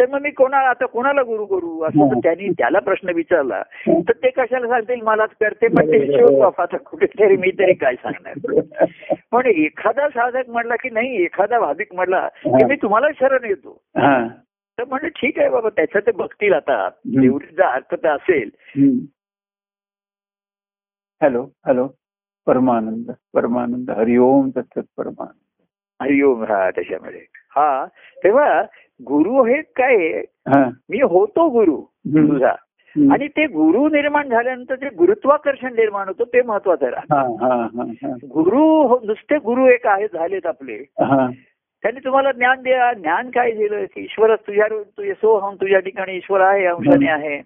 [0.02, 1.82] तर मग मी कोणाला आता कोणाला गुरु करू?
[1.82, 3.64] असं तर त्यांनी त्याला प्रश्न विचारला.
[3.88, 5.02] तर ते कशाला सांगतील?
[5.02, 8.34] मलाच करते पण ते आता कुठेतरी मी तरी काय सांगणार?
[9.32, 13.82] पण एखादा साधक म्हणला की नाही एखादा भाविक म्हणला की मी तुम्हाला शरण येतो.
[13.98, 14.28] हा.
[14.80, 16.90] तर म्हणलं ठीक आहे बाबा त्याचं ते बघतील आता.
[17.24, 18.50] एवढीचा अर्थ तर असेल.
[21.22, 21.88] Hello hello.
[22.48, 23.92] परमानंद परमानंद.
[23.92, 25.51] हरिओम तत्सत परमानंद.
[26.02, 27.20] हरिओम हा त्याच्यामध्ये
[27.56, 27.86] हा
[28.24, 28.62] तेव्हा
[29.02, 30.64] गुरु हे काय आहे?
[30.90, 31.82] मी होतो गुरु.
[32.28, 32.54] तुझा.
[33.12, 37.84] आणि ते गुरु निर्माण झाल्यानंतर जे गुरुत्वाकर्षण निर्माण होतं ते महत्वाचं राहतं हा, हा, हा,
[37.88, 38.14] हा.
[38.14, 41.28] गुरु हो- नुसते गुरु एक आहेत झालेत आपले हा.
[41.82, 46.42] त्यांनी तुम्हाला ज्ञान द्या ज्ञान काय दिलं की ईश्वर तुझ्या तुझे सोहम तुझ्या ठिकाणी ईश्वर
[46.42, 47.42] आहे अंशाने आहे.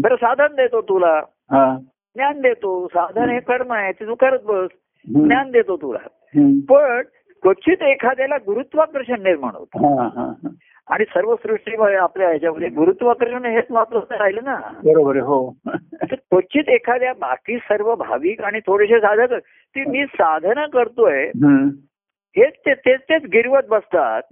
[0.00, 1.78] बरं साधन देतो तुला हा.
[2.14, 4.68] ज्ञान देतो साधन हे कर्म आहे ते तू करत बस.
[5.14, 5.98] ज्ञान देतो तुला.
[6.68, 7.02] पण
[7.46, 10.48] क्वचित एखाद्याला गुरुत्वाकर्षण निर्माण होतं हा, हा, हा.
[10.88, 14.54] आणि सर्व सृष्टीमध्ये आपल्या ह्याच्यामध्ये गुरुत्वाकर्षण हेच महत्वाचं राहिलं ना
[14.84, 15.56] बरोबर हो
[16.12, 21.30] क्वचित एखाद्या बाकी सर्व भाविक आणि थोडेसे साधक ती मी साधना करतोय.
[22.36, 24.22] हेच ते तेच तेच गिरवत बसतात.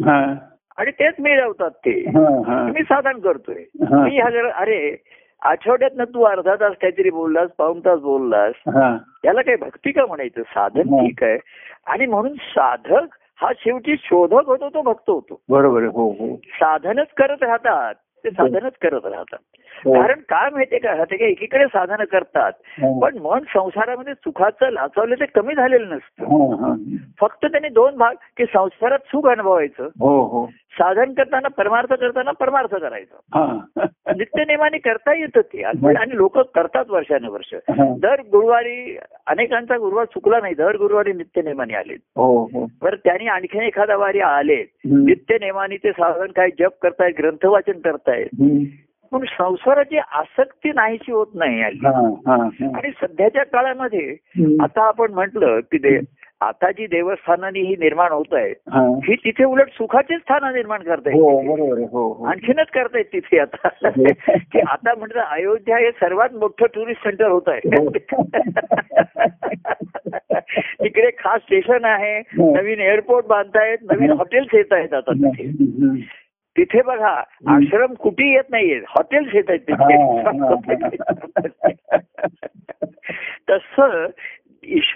[0.77, 2.05] आणि तेच मिळवतात ते.
[2.49, 3.65] मी साधन करतोय.
[3.81, 4.97] मी अरे
[5.45, 8.53] आठवड्यात तू अर्धा तास काहीतरी बोललास पाऊन तास बोललास.
[8.67, 8.99] हा.
[9.25, 10.43] याला काही भक्ती का म्हणायचं?
[10.43, 11.07] साधन हा.
[11.07, 11.39] ठीक आहे.
[11.87, 15.41] आणि म्हणून साधक हा शेवटी शोधक होतो तो भक्त होतो.
[15.49, 16.37] बरोबर हो हो.
[16.37, 17.95] साधनच करत राहतात.
[18.25, 19.39] ते साधनच करत राहतात.
[19.85, 20.03] हो.
[20.03, 21.05] कारण काय माहितीये का?
[21.05, 23.01] ते काय एकीकडे साधनं करतात हा.
[23.03, 26.25] पण मन संसारामध्ये सुखाचं लाचवलं ते कमी झालेलं नसतं.
[26.25, 26.75] हा, हा.
[27.21, 29.85] फक्त त्यांनी दोन भाग की संसारात सुख अनुभवायचं.
[29.85, 30.49] हो हो.
[30.79, 33.59] साधन करताना परमार्थ करताना परमार्थ करायचं हा.
[34.17, 37.55] नित्यनेमाने करता येतं ते आणि लोक करतात वर्षानुवर्ष.
[38.01, 43.63] दर गुरुवारी अनेकांचा गुरुवार चुकला नाही दर गुरुवारी नित्यनेमाने आले हो हो बरं त्यांनी आणखीन
[43.63, 44.65] एखादा वारी आले.
[44.85, 48.29] नित्यनेमाने ते साधन काय जप करतायत ग्रंथ वाचन करतायत.
[49.13, 52.49] पण संसाराची आसक्ती नाहीशी होत नाही हा.
[52.77, 54.17] आणि सध्याच्या काळामध्ये.
[54.61, 55.99] आता आपण म्हंटल की
[56.45, 59.01] आता जी देवस्थानांनी ही निर्माण होत आहेत हा.
[59.05, 61.25] ही तिथे उलट सुखाची स्थानं निर्माण हो करतायत आहे
[61.85, 64.05] हो हो आणखीनच करतायत तिथे आता हो.
[64.53, 67.89] की आता म्हटलं अयोध्या हे सर्वात मोठं टुरिस्ट सेंटर होत आहे हो.
[70.83, 72.57] तिकडे खास स्टेशन आहे हो.
[72.57, 74.17] नवीन एअरपोर्ट बांधतायत नवीन हो.
[74.17, 75.51] हॉटेल्स येत आहेत आता तिथे.
[76.57, 80.97] तिथे बघा आश्रम कुठे येत नाहीये हॉटेल्स येत आहेत हा, तिथे
[83.51, 84.07] तसं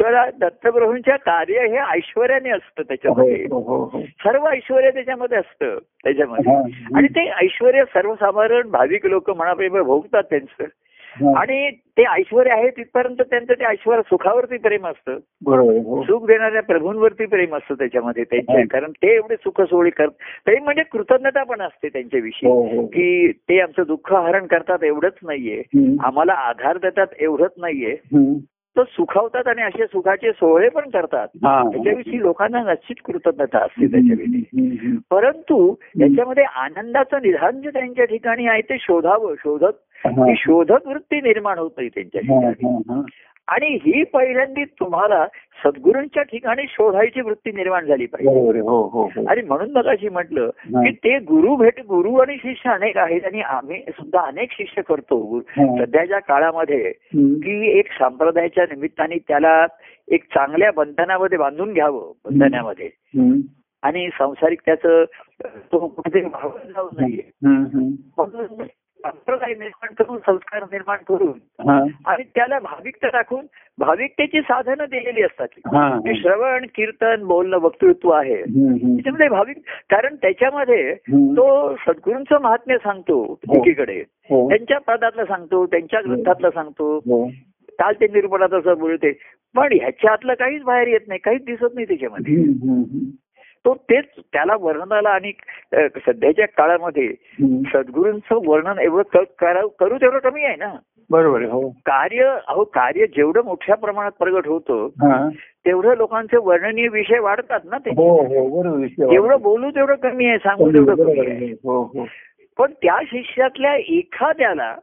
[0.01, 3.47] ईश्वरा दत्तप्रभूंच्या कार्य हे ऐश्वर्याने असतं त्याच्यामध्ये.
[3.51, 4.01] हो हो हो.
[4.01, 6.53] सर्व ऐश्वर त्याच्यामध्ये असतं त्याच्यामध्ये.
[6.95, 10.65] आणि ते ऐश्वर सर्वसाधारण भाविक लोक मनाप्रेम भोगतात त्यांचं.
[11.37, 15.19] आणि ते ऐश्वर आहे तिथपर्यंत त्यांचं ते ऐश्वर सुखावरती प्रेम असतं.
[16.03, 18.65] सुख देणाऱ्या प्रभूंवरती प्रेम असतं त्याच्यामध्ये त्यांचे हा.
[18.71, 20.11] कारण ते एवढे सुख सोहळी करत
[20.45, 22.51] प्रेम म्हणजे कृतज्ञता पण असते त्यांच्याविषयी.
[22.87, 25.63] की ते आमचं दुःख हरण करतात एवढंच नाहीये.
[26.05, 27.97] आम्हाला आधार देतात एवढंच नाहीये.
[28.79, 31.29] तर सुखावतात आणि असे सुखाचे सोहळे पण करतात.
[31.73, 34.97] त्याच्याविषयी लोकांना निश्चित कृतज्ञता असते त्याच्याविषयी.
[35.11, 41.71] परंतु याच्यामध्ये आनंदाचं निधान जे त्यांच्या ठिकाणी आहे ते शोधावं शोधत शोधक वृत्ती निर्माण होत
[41.77, 43.01] नाही त्यांच्या ठिकाणी.
[43.49, 45.27] आणि ही पहिल्यांदी तुम्हाला
[45.65, 50.51] सद्गुरूंच्या ठिकाणी शोधायची वृत्ती निर्माण झाली पाहिजे हो हो हो आणि म्हणून मग अशी म्हटलं.
[50.67, 55.41] की ते गुरु भेट गुरु आणि शिष्य अनेक आहेत आणि आम्ही सुद्धा अनेक शिष्य करतो.
[55.81, 56.93] सध्याच्या काळामध्ये.
[57.15, 59.67] की एक संप्रदायाच्या निमित्ताने त्याला
[60.09, 62.91] एक चांगल्या बंधनामध्ये बांधून घ्यावं बंधनामध्ये.
[63.83, 65.05] आणि संसारिक त्याचं
[65.45, 67.89] तो कुठेतरी भावून जाऊ नये हम्म, हम्म.
[68.17, 68.63] म्हणून
[69.05, 71.79] संप्रदाय निर्माण करून संस्कार निर्माण करून हा.
[72.07, 73.47] आणि त्याला भाविकता दाखवून
[73.79, 75.99] भाविकतेची साधनं दिलेली असतात हा.
[76.17, 78.37] श्रवण कीर्तन बोलणं वक्तृत्व आहे.
[78.37, 79.57] त्याच्यामध्ये भाविक
[79.91, 80.95] कारण त्याच्यामध्ये.
[81.37, 87.27] तो सद्गुरूंचं महात्म्य सांगतो एकीकडे हो त्यांच्या पदातलं सांगतो त्यांच्या ग्रंथातलं सांगतो हो
[87.79, 89.13] काल ते निरूपणात असं बोलते
[89.55, 92.35] पण ह्याच्यातलं काहीच बाहेर येत नाही काहीच दिसत नाही त्याच्यामध्ये.
[93.65, 95.33] तो तेच त्याला वर्णनाला आणि
[96.07, 97.09] सध्याच्या काळामध्ये.
[97.73, 100.73] सद्गुरूंचं वर्णन एवढं करा- तेवढं कमी आहे ना
[101.11, 104.89] बरोबर हो कार्य अहो कार्य जेवढं मोठ्या प्रमाणात प्रगट होतं
[105.65, 108.87] तेवढं लोकांचे वर्णनीय विषय वाढतात ना ते हो हो.
[108.87, 111.53] जेवढं बोलू तेवढं कमी आहे सांगू तेवढं कमी आहे.
[111.53, 112.07] हो हो
[112.59, 114.75] पण त्या शिष्यातल्या एखाद्याला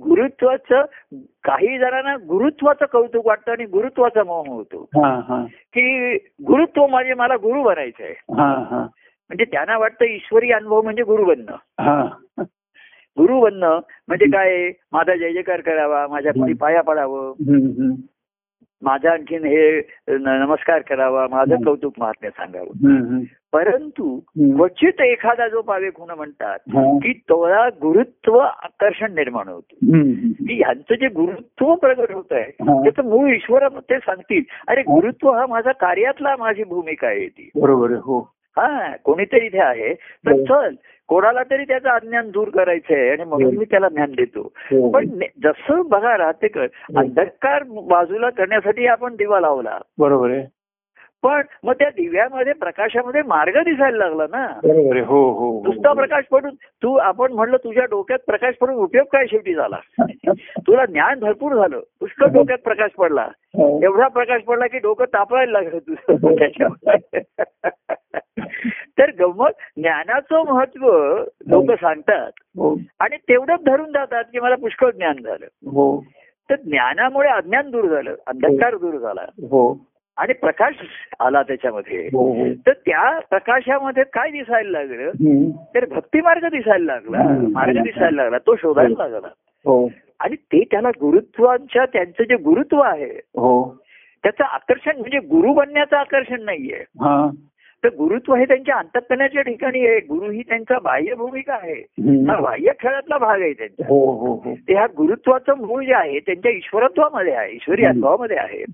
[0.00, 0.84] गुरुत्वाचं
[1.44, 4.82] काही जणांना गुरुत्वाचं कौतुक वाटतं आणि गुरुत्वाचा मोह होतो.
[4.82, 5.44] हा हा.
[5.44, 8.78] की गुरुत्व म्हणजे मला गुरु बनायचंय हा हा.
[9.30, 11.56] म्हणजे त्यांना वाटतं ईश्वरी अनुभव म्हणजे गुरु बनणं.
[11.80, 12.08] हा.
[13.18, 14.70] गुरु बनणं म्हणजे काय?
[14.92, 17.32] माझा जय जयकार करावा माझ्या पाया पडावं.
[18.82, 21.56] माझा आणखीन हे नमस्कार करावा माझं.
[21.64, 23.20] कौतुक महात्म्य सांगावं.
[23.52, 24.20] परंतु.
[24.56, 26.58] क्वचित एखादा जो पावे खुण म्हणतात.
[27.02, 29.74] की तोला गुरुत्व आकर्षण निर्माण होतं.
[30.32, 32.50] की ह्यांचं जे गुरुत्व प्रगट होत आहे.
[32.82, 37.90] त्याचं मूळ ईश्वर ते सांगतील अरे गुरुत्व हा माझा कार्यातला माझी भूमिका आहे ती बरोबर
[37.90, 39.94] हो हा कोणीतरी इथे आहे.
[39.94, 40.44] तर हो.
[40.44, 40.74] चल
[41.08, 44.52] कोणाला तरी त्याचं अज्ञान दूर करायचंय आणि म्हणून मी त्याला ज्ञान देतो.
[44.54, 44.90] हो.
[44.90, 45.06] पण
[45.42, 49.78] जसं बघा राहते कर अंधकार बाजूला करण्यासाठी आपण दिवा लावला.
[49.98, 50.61] बरोबर आहे.
[51.22, 54.46] पण मग त्या दिव्यामध्ये प्रकाशामध्ये मार्ग दिसायला लागला ना.
[55.06, 55.62] हो हो हो.
[55.64, 59.76] नुसता प्रकाश पडून तू आपण म्हणलं तुझ्या डोक्यात प्रकाश पडून उपयोग काय शेवटी झाला?
[60.66, 61.80] तुला ज्ञान भरपूर झालं.
[62.00, 63.28] पुष्कळ डोक्यात प्रकाश पडला.
[63.38, 63.80] हो.
[63.82, 67.20] एवढा प्रकाश पडला की डोकं तापवायला लागलं तुझं त्याच्यामुळे.
[68.98, 70.88] तर गंमत ज्ञानाचं महत्त्व
[71.46, 72.78] लोक सांगतात हो.
[73.00, 75.44] आणि तेवढंच धरून जातात की मला पुष्कळ ज्ञान झालं.
[75.44, 76.04] हो.
[76.50, 79.22] तर ज्ञानामुळे अज्ञान दूर झालं अंधकार दूर झाला.
[79.22, 79.91] हो.
[80.16, 80.74] आणि प्रकाश
[81.20, 82.06] आला त्याच्यामध्ये.
[82.12, 82.46] हो हो.
[82.66, 85.10] तर त्या प्रकाशामध्ये काय दिसायला लागलं.
[85.74, 87.22] तर भक्ती मार्ग दिसायला लागला.
[87.52, 88.38] मार्ग दिसायला लागला.
[88.38, 89.28] तो शोधायला लागला.
[89.64, 89.90] हो.
[90.20, 93.82] आणि ते त्याला गुरुत्वाच्या त्यांचं जे गुरुत्व आहे हो.
[94.22, 96.76] त्याचं आकर्षण म्हणजे गुरु बनण्याचं आकर्षण नाहीये.
[96.76, 97.30] हा.
[97.84, 99.98] तर गुरुत्व हे त्यांच्या अंतकरणाच्या ठिकाणी आहे.
[100.00, 101.80] गुरु ही त्यांचा बाह्य भूमिका आहे.
[102.30, 103.86] हा बाह्य खेळातला भाग आहे त्यांचा.
[103.88, 104.54] हो हो हो.
[104.54, 107.92] ते ह्या गुरुत्वाचं मूळ जे आहे त्यांच्या ईश्वरत्वामध्ये आहे ईश्वरी हम्म.
[107.92, 108.64] अनुभवामध्ये आहे.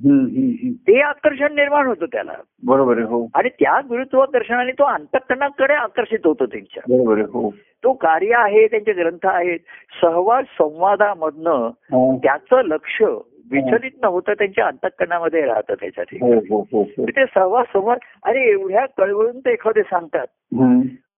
[0.72, 2.32] ते आकर्षण निर्माण होतं त्याला.
[2.66, 3.28] बरोबर हो.
[3.34, 6.82] आणि त्या गुरुत्वाकर्षणाने तो अंतकरणाकडे आकर्षित होतो त्यांच्या.
[6.88, 7.54] बरोबर हो.
[7.84, 9.58] तो कार्य आहे त्यांचे ग्रंथ आहेत.
[10.00, 11.70] सहवाद संवादामधनं.
[12.22, 13.02] त्याचं लक्ष
[13.52, 17.06] विचलित न होता त्यांच्या अंतकरणामध्ये राहतं त्याच्या हो हो हो.
[17.06, 20.26] ते सहवाद संवाद अरे एवढ्या कळवळून ते एखादे सांगतात.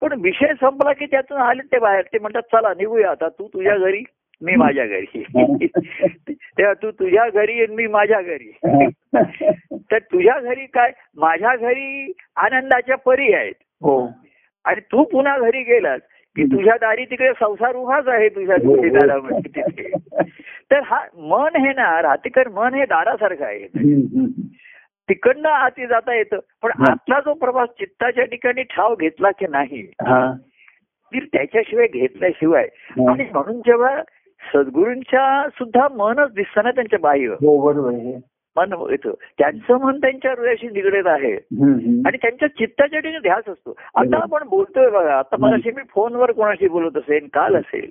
[0.00, 3.76] पण विषय संपला की त्यातून आले ते बाहेर ते म्हणतात चला निघूया आता तू तुझ्या
[3.76, 4.02] घरी
[4.42, 5.24] मी माझ्या घरी.
[6.58, 8.58] तेव्हा तू तुझ्या घरी आणि मी माझ्या घरी.
[9.92, 10.92] तर तुझ्या घरी काय?
[11.16, 13.54] माझ्या घरी आनंदाच्या परी आहेत.
[13.82, 14.08] हो.
[14.64, 16.00] आणि तू पुन्हा घरी गेलास.
[16.36, 18.88] की तुझ्या दारी तिकडे संसार उभाच आहे तुझ्या हो, हो.
[18.88, 19.90] दारामध्ये तिथे
[20.70, 23.66] तर हा मन हे ना राहतेकर मन हे दारासारखं आहे.
[25.08, 26.70] तिकडनं आती जाता येतं पण.
[26.90, 30.32] आतला जो प्रवास चित्ताच्या ठिकाणी ठाव घेतला की नाही हा
[31.12, 32.66] त्याच्याशिवाय घेतल्याशिवाय.
[33.08, 34.02] आणि म्हणून जेव्हा
[34.54, 37.90] सद्गुरूंच्या सुद्धा मनच दिसतं ना त्यांच्या बाह्य हो बरोबर
[38.56, 41.32] मन येतं त्यांचं मन त्यांच्या हृदयाशी निगडीत आहे.
[42.06, 43.74] आणि त्यांच्या चित्ताच्या ठिकाणी ध्यास असतो.
[43.94, 47.90] आता आपण बोलतोय बघा आता मगाशी मी फोनवर कोणाशी बोलत असेल काल असेल.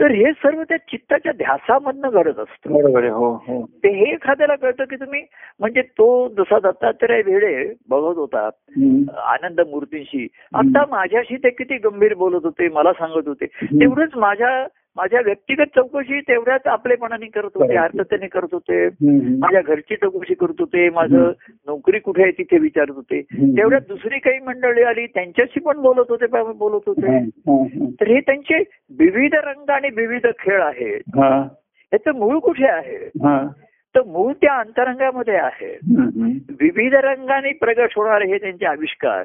[0.00, 2.72] तर हे सर्व त्या चित्ताच्या ध्यासामधनं घडत असतं.
[2.72, 3.66] बरोबर हो हो.
[3.66, 5.22] ते हे एखाद्याला कळतं की तुम्ही
[5.60, 8.48] म्हणजे तो जसा दत्तात्रय भेडे बघत होता.
[9.18, 13.46] आनंद मूर्तींशी आता माझ्याशी ते किती गंभीर बोलत होते मला सांगत होते.
[13.46, 17.76] तेवढंच माझ्या माझ्या व्यक्तिगत चौकशी तेवढ्याच आपलेपणाने करत होते.
[17.76, 18.86] अर्थतेने करत होते.
[19.38, 21.32] माझ्या घरची चौकशी करत होते माझं
[21.66, 23.20] नोकरी कुठे आहे तिथे विचारत होते.
[23.56, 27.18] तेवढ्यात दुसरी काही मंडळी आली त्यांच्याशी पण बोलत होते बोलत होते.
[28.00, 28.58] तर हे त्यांचे
[28.98, 31.48] विविध रंग आणि विविध खेळ आहेत हा,
[31.92, 32.98] याचं मूळ कुठे आहे.
[33.96, 35.78] तर मूळ त्या अंतरंगामध्ये आहे.
[36.60, 39.24] विविध रंगाने प्रगट होणारे हे त्यांचे आविष्कार.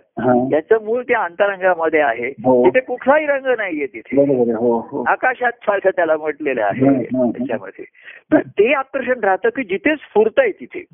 [0.51, 2.65] याचं मूळ त्या अंतरंगामध्ये आहे हो.
[2.65, 4.21] तिथे कुठलाही रंग नाहीये तिथे
[4.53, 7.03] हो हो आकाशात सारखं त्याला म्हटलेलं आहे.
[7.03, 7.86] त्याच्यामध्ये
[8.34, 10.86] तर ते आकर्षण राहतं की जिथे स्फूर्त आहे तिथे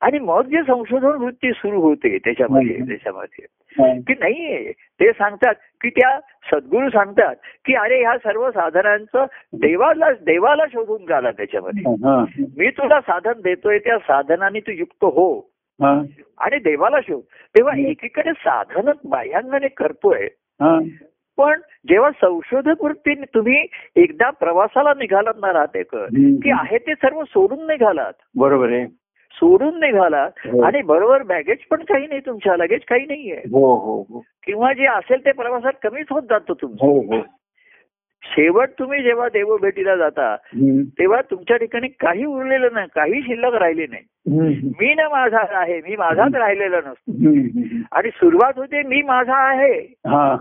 [0.00, 2.76] आणि मग जे संशोधन वृत्ती सुरू होते त्याच्यामध्ये.
[2.76, 3.46] त्याच्यामध्ये.
[4.00, 6.18] की नाहीये ते सांगतात की त्या
[6.52, 11.82] सद्गुरू सांगतात की अरे ह्या सर्व साधनांचं देवाला देवाला शोधून घाला त्याच्यामध्ये.
[12.58, 15.50] मी तुला साधन देतोय त्या साधनाने तू युक्त हो.
[16.38, 17.20] आणि देवाला शोध.
[17.56, 20.28] तेव्हा एकीकडे साधन बाह्यांगाने करतोय.
[21.38, 26.36] पण जेव्हा संशोधक वृत्तीने तुम्ही एकदा प्रवासाला निघालात ना राहतेकर हम्म.
[26.36, 28.12] की आहे ते सर्व सोडून निघालात.
[28.36, 28.86] बरोबर आहे.
[29.32, 30.30] सोडून निघालात.
[30.38, 30.62] हो.
[30.62, 33.36] आणि बरोबर बॅगेज पण काही नाही तुमच्या लगेच काही नाहीये.
[33.36, 36.86] हो हो किंवा जे असेल ते प्रवासात कमीच होत जातो तुमचं.
[36.86, 37.20] हो हो.
[38.22, 40.82] शेवट तुम्ही जेव्हा देवभेटीला जाता हं.
[40.82, 44.02] तेव्हा तुमच्या ठिकाणी काही उरलेलं नाही काही शिल्लक राहिले नाही.
[44.80, 47.12] मी ना माझा आहे मी माझाच राहिलेला नसतो.
[47.92, 49.80] आणि सुरुवात होते मी माझा आहे.
[49.80, 50.36] हा.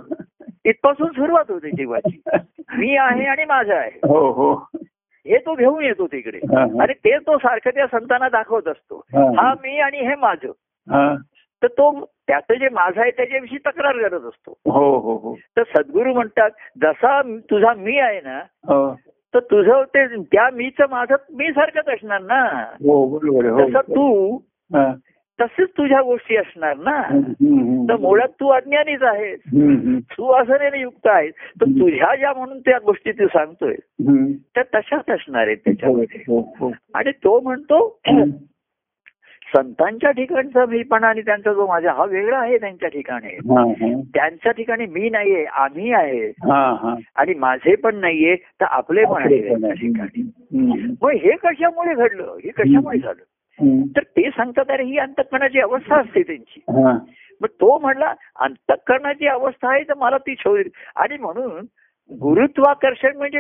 [0.66, 2.22] इथपासून सुरुवात होते जीवाची
[2.78, 4.00] मी आहे आणि माझा आहे.
[5.28, 6.82] हो हो हे तो घेऊन येतो तिकडे हा, हा.
[6.82, 9.24] आणि ते तो सारखं त्या संतांना दाखवत असतो हा.
[9.38, 10.52] हा मी आणि हे माझं
[10.94, 11.16] हा.
[11.62, 16.14] तर तो त्याचं जे माझं आहे त्याच्याविषयी तक्रार करत असतो हो हो हो तर सद्गुरू
[16.14, 16.50] म्हणतात
[16.84, 18.38] जसा तुझा मी आहे ना
[18.68, 18.94] हो
[19.34, 23.96] तर तुझं ते त्या मीच माझं मी सारखंच असणार ना हो बरोबर आहे हो तसं
[23.96, 24.38] तू
[24.76, 24.94] हा.
[25.40, 27.84] तसेच तुझ्या गोष्टी असणार ना हं, हं, हं.
[27.90, 30.00] तर मुळात तू अज्ञानीच आहेस हं, हं.
[30.12, 33.76] तू असण्याने युक्त आहेस तर तुझ्या ज्या म्हणून त्या गोष्टी तू सांगतोय
[34.08, 34.32] हं.
[34.56, 38.30] त्या तशाच असणार आहेत हो त्याच्यामध्ये हो हो आणि तो म्हणतो हं.
[39.56, 43.92] संतांच्या ठिकाणचा मीपणा आणि त्यांचा जो माझा हा वेगळा आहे त्यांच्या ठिकाणी हा, हा.
[44.14, 49.22] त्यांच्या ठिकाणी मी नाहीये आम्ही आहे हा हा आणि माझे पण नाहीये तर आपले पण
[49.24, 49.72] आहे पण.
[49.74, 50.94] ठिकाणी हं.
[51.02, 53.27] मग हे कशामुळे घडलं हे कशामुळे झालं हं.
[53.64, 56.60] तर ते सांगतात अरे ही अंतकरणाची अवस्था असते त्यांची.
[56.60, 56.98] हा.
[57.42, 60.66] मग तो म्हणला अंतकरणाची अवस्था आहे तर मला ती शोध
[60.96, 61.66] आणि म्हणून
[62.22, 63.40] गुरुत्वाकर्षण म्हणजे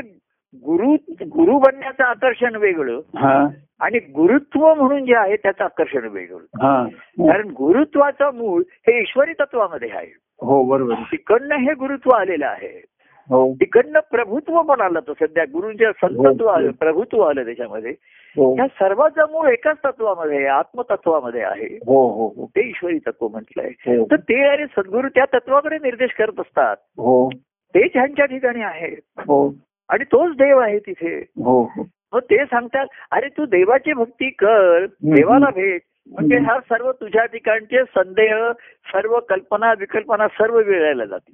[0.55, 3.47] गुरु गुरु बनण्याचं आकर्षण वेगळं हा.
[3.79, 6.37] आणि गुरुत्व म्हणून जे आहे त्याचं आकर्षण वेगळं.
[6.37, 6.85] हा.
[7.19, 10.17] कारण गुरुत्वाचं मूळ हे ईश्वरी तत्वामध्ये आहे.
[10.41, 10.93] हो बरोबर.
[10.93, 12.83] तिकडनं हे गुरुत्व आलेलं आहे.
[13.31, 17.91] तिकडनं प्रभुत्व पण आलं तर सध्या गुरुंच्या संतत्व आलं प्रभुत्व आलं त्याच्यामध्ये.
[18.37, 18.55] हो.
[18.59, 21.79] या सर्वांचं मूळ एकाच तत्वामध्ये आत्मतत्वामध्ये आहे.
[21.87, 22.45] हो हो हो.
[22.45, 23.97] ते ईश्वरी तत्व म्हटलंय.
[23.97, 24.05] हो.
[24.05, 26.75] तर ते अरे सद्गुरू त्या तत्वाकडे निर्देश करत असतात.
[26.81, 27.29] हो.
[27.75, 28.95] ते त्यांच्या ठिकाणी आहे.
[29.17, 29.53] हो.
[29.89, 31.15] आणि तोच देव आहे तिथे.
[31.17, 31.87] हो हो.
[32.13, 35.81] मग ते सांगतात अरे तू देवाची भक्ती कर देवाला भेट
[36.11, 38.51] म्हणजे हा सर्व तुझ्या ठिकाणचे संदेह
[38.85, 41.31] सर्व कल्पना विकल्पना सर्व वेळायला जाते.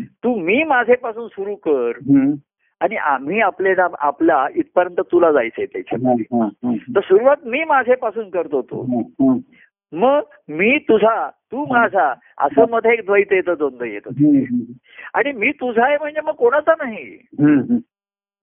[0.00, 1.92] तू मी माझेपासून सुरू कर.
[2.80, 6.24] आणि आम्ही आपले आपला इथपर्यंत तुला जायचंय त्याच्यामध्ये.
[6.96, 8.82] तर सुरुवात मी माझेपासून करतो तो.
[9.92, 14.10] मग मी तुझा तू माझा असं मध्ये एक द्वैत येतं द्वंद्व येतं.
[15.14, 17.18] आणि मी तुझा आहे म्हणजे मग कोणाचा नाही.
[17.40, 17.76] हं.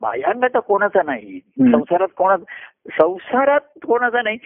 [0.01, 1.39] बाह्यांगाचा कोणाचा नाही.
[1.71, 2.37] संसारात कोणा
[2.91, 4.37] संसारात कोणाचा नाही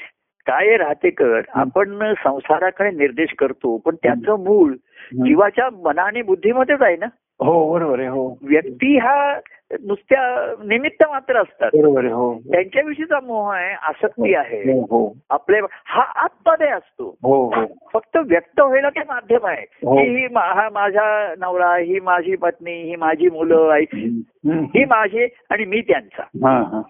[0.47, 4.73] काय राहते कर आपण संसाराकडे निर्देश करतो पण त्याचं मूळ
[5.13, 7.05] जीवाच्या मना आणि बुद्धीमध्येच आहे ना?
[7.39, 8.38] हो बरोबर आहे हो.
[8.41, 9.39] व्यक्ती हा
[9.71, 11.69] नुसत्या निमित्त मात्र असतात.
[11.73, 12.39] बरोबर हो.
[12.39, 14.62] त्यांच्याविषयीचा मोह आहे आसक्ती आहे.
[14.62, 15.13] हो हो.
[15.29, 17.15] आपले हा आतमध्ये असतो.
[17.23, 17.65] हो हो.
[17.93, 19.62] फक्त व्यक्त व्हायला ते माध्यम आहे.
[19.62, 19.95] हो.
[19.95, 24.63] की ही हा माझा नवरा ही माझी पत्नी ही माझी मुलं आई हं.
[24.63, 26.23] ही माझी आणि मी त्यांचा.
[26.23, 26.81] हा हा.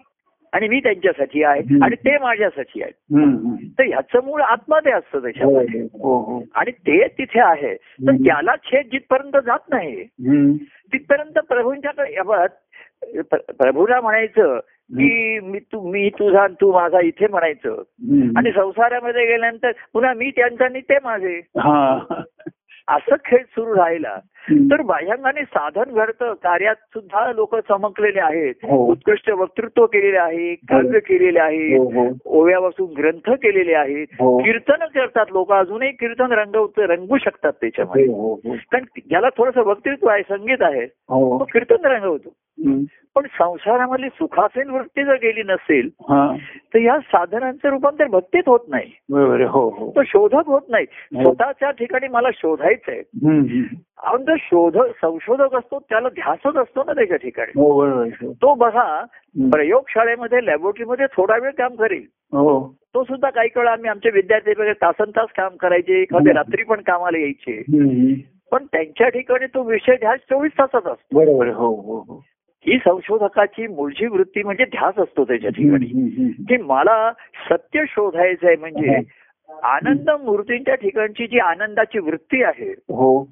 [0.52, 1.60] आणि मी त्यांच्यासाठी आहे.
[1.82, 3.24] आणि ते माझ्यासाठी आहे हं.
[3.24, 3.56] हं.
[3.78, 8.10] तर ह्याचं मूळ आतमध्ये असतं हो त्याच्यामध्ये हो हो आणि ते तिथे आहे तर.
[8.10, 10.52] त्याला छेद जिथपर्यंत जात नाही हं.
[10.92, 12.14] तिथपर्यंत प्रभूंच्याकडे
[13.58, 14.58] प्रभूला म्हणायचं
[14.90, 18.30] की मी तू मी तुझा आणि तू माझा इथे म्हणायचं हं.
[18.36, 21.98] आणि संसारामध्ये गेल्यानंतर पुन्हा मी त्यांचा आणि ते माझे हा
[22.88, 24.16] असं खेळ सुरू राहिला.
[24.50, 26.32] तर बाह्यांगाने साधन घडतं.
[26.32, 28.54] कार्यात सुद्धा लोक चमकलेले आहेत.
[28.62, 28.90] हो.
[28.92, 32.16] उत्कृष्ट वक्तृत्व केलेले आहे काव्य केलेले आहे हो हो.
[32.24, 34.06] ओव्यापासून ग्रंथ केलेले आहेत.
[34.12, 34.38] हो.
[34.38, 38.06] कीर्तन करतात लोक अजूनही कीर्तन रंगवत रंगवू शकतात त्याच्यामध्ये.
[38.06, 40.84] हो हो कारण ज्याला थोडंसं वक्तृत्व आहे संगीत आहे.
[40.84, 41.38] हो.
[41.38, 42.34] तो कीर्तन रंगवतो.
[43.14, 46.36] पण संसारामधली सुखासीन वृत्ती जर गेली नसेल हा.
[46.74, 48.90] तर या साधनांचं रूपांतर भक्तीत होत नाही.
[49.44, 49.92] हो हो.
[49.96, 50.86] तो शोधक होत नाही.
[50.90, 51.22] हो.
[51.22, 53.62] स्वतःच्या ठिकाणी मला शोधायचंय हम्म.
[53.98, 57.86] आपण जर शोधक संशोधक असतो त्याला ध्यासच असतो ना त्याच्या ठिकाणी हो.
[57.86, 58.32] हो.
[58.32, 59.04] तो बघा.
[59.52, 64.72] प्रयोगशाळेमध्ये लॅबोरेटरीमध्ये थोडा वेळ काम करेल हो तो सुद्धा काही काळ आम्ही आमचे विद्यार्थी वगैरे
[64.72, 67.62] तासन तास काम करायचे एखाद्या रात्री पण कामाला यायचे.
[68.52, 71.48] पण त्यांच्या ठिकाणी तो विषय ध्यास चोवीस तासात असतो बरोबर.
[71.48, 72.22] हो हो हो
[72.66, 75.86] संशोधकाची मूळची वृत्ती म्हणजे ध्यास असतो त्याच्या ठिकाणी.
[76.48, 77.12] की मला
[77.50, 79.00] सत्य शोधायचं आहे म्हणजे
[79.62, 83.24] आनंद मूर्तींच्या ठिकाणची जी आनंदाची वृत्ती आहे हो.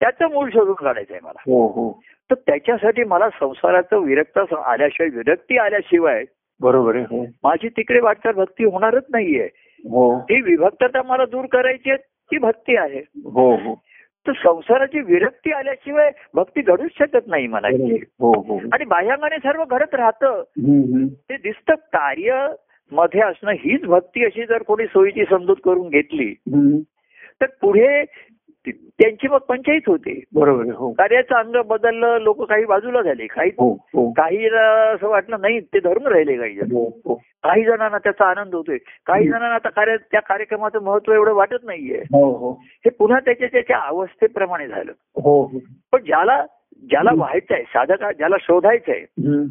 [0.00, 1.42] त्याचं मूळ शोधून काढायचं आहे मला.
[1.46, 2.00] हो हो.
[2.30, 6.24] तर त्याच्यासाठी मला संसाराचं विरक्त आल्याशिवाय विरक्ती आल्याशिवाय
[6.60, 7.24] बरोबर आहे हो.
[7.42, 9.48] माझी तिकडे वाटचाल भक्ती होणारच नाहीये.
[9.84, 10.14] हो.
[10.30, 13.02] विभक्तता मला दूर करायची ती भक्ती आहे.
[13.24, 13.74] हो हो.
[14.26, 17.66] तर संसाराची विरक्ती आल्याशिवाय भक्ती घडूच शकत नाही मला
[18.72, 20.42] आणि बाह्यांगाने सर्व घडत राहतं.
[21.30, 22.46] ते दिसतं कार्य
[22.92, 26.34] मध्ये असणं हीच भक्ती अशी जर कोणी सोयीची समजूत करून घेतली.
[27.40, 28.04] तर पुढे
[28.66, 30.24] त्यांची मग पंचायत होते.
[30.34, 30.64] बरोबर.
[30.74, 30.92] हो.
[30.92, 33.26] कार्याचं अंग बदललं लोक काही बाजूला झाले.
[33.26, 34.10] काही हो हो.
[34.10, 36.88] काही असं वाटलं नाही ते धरून राहिले काही जण.
[37.42, 38.78] काही जणांना त्याचा आनंद होतोय.
[39.06, 41.98] काही जणांना आता कार्य त्या कार्यक्रमाचं महत्त्व एवढं वाटत नाहीये.
[41.98, 42.52] हो हो.
[42.52, 44.92] हे पुन्हा त्याच्या त्याच्या अवस्थेप्रमाणे झालं.
[45.92, 46.44] पण ज्याला
[46.82, 49.04] ज्याला व्हायचं आहे साधका ज्याला शोधायचं आहे.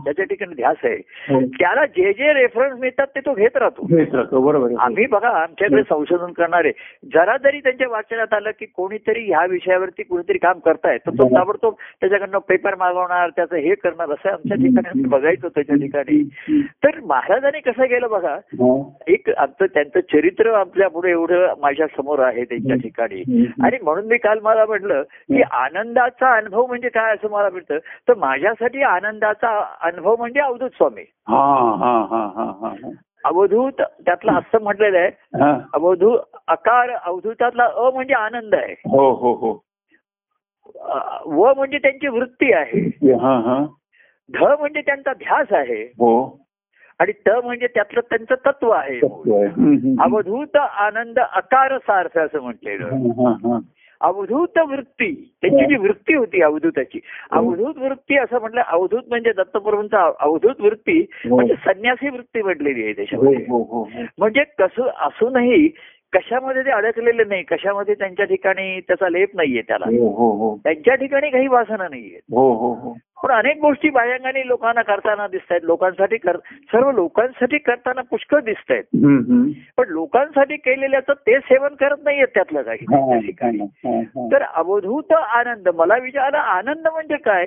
[0.06, 0.96] त्याच्या ठिकाणी ध्यास आहे
[1.28, 1.40] हो.
[1.52, 3.86] त्याला जे जे रेफरन्स मिळतात ते तो घेत राहतो
[4.42, 4.74] बरोबर.
[4.80, 6.72] आम्ही बघा आमच्याकडे संशोधन करणारे
[7.14, 11.28] जरा जरी त्यांच्या वाचनात आलं की कोणीतरी ह्या विषयावरती कुणीतरी काम करतायत तर तो.
[11.30, 16.22] ताबडतोब त्याच्याकडनं पेपर मागवणार त्याचं हे करणार असं आमच्या ठिकाणी बघायचो त्याच्या ठिकाणी
[16.84, 18.72] तर महाराजांनी कसं केलं बघा हो.
[19.08, 23.22] एक आमचं त्यांचं चरित्र आपल्या पुढे एवढं माझ्यासमोर आहे त्यांच्या ठिकाणी.
[23.64, 28.14] आणि म्हणून मी काल मला म्हटलं की आनंदाचा अनुभव म्हणजे काय असं मला वाटतं तर
[28.18, 31.02] माझ्यासाठी आनंदाचा अनुभव म्हणजे अवधूत स्वामी.
[31.02, 32.68] हा हा हा हा हा.
[32.70, 32.90] हा.
[33.24, 35.08] अवधूत त्यातलं असं म्हटलेलं आहे.
[35.44, 35.58] हा.
[35.74, 38.74] अवधू अकार अवधूतातला अ म्हणजे आनंद आहे.
[38.74, 39.64] हो हो हो.
[41.26, 42.88] व म्हणजे त्यांची वृत्ती आहे.
[43.14, 43.66] हा हा.
[44.30, 45.84] ध म्हणजे त्यांचा ध्यास आहे.
[45.84, 46.40] हो.
[47.00, 48.98] आणि त म्हणजे त्यातलं त्यांचं तत्व आहे.
[50.04, 52.90] अवधूत आनंद अकार सार्थ असं म्हटलेलं.
[54.02, 55.12] अवधूत वृत्ती.
[55.42, 57.00] त्यांची जी वृत्ती होती अवधूताची.
[57.32, 62.96] अवधूत वृत्ती असं म्हटलं अवधूत म्हणजे दत्तप्रभूंचा अवधूत वृत्ती म्हणजे संन्यासी वृत्ती म्हटलेली आहे हो
[62.96, 63.46] त्याच्यामध्ये.
[63.50, 64.04] हो हो हो.
[64.18, 65.70] म्हणजे कसं असूनही
[66.14, 69.86] कशामध्ये ते अडकलेले नाही कशामध्ये त्यांच्या ठिकाणी त्याचा लेप नाहीये त्याला.
[69.86, 70.56] हो हो हो.
[70.64, 72.20] त्यांच्या ठिकाणी काही वासना नाहीये.
[73.24, 76.38] पण अनेक गोष्टी बाह्यांगाने लोकांना करताना दिसत आहेत लोकांसाठी कर
[76.72, 78.84] सर्व लोकांसाठी करताना पुष्कळ दिसत आहेत.
[79.78, 82.86] पण लोकांसाठी केलेल्याचं ते सेवन करत नाहीयेत त्यातलं काही
[83.26, 83.68] ठिकाणी.
[84.32, 87.46] तर अवधूत आनंद मला विचारला आनंद म्हणजे काय.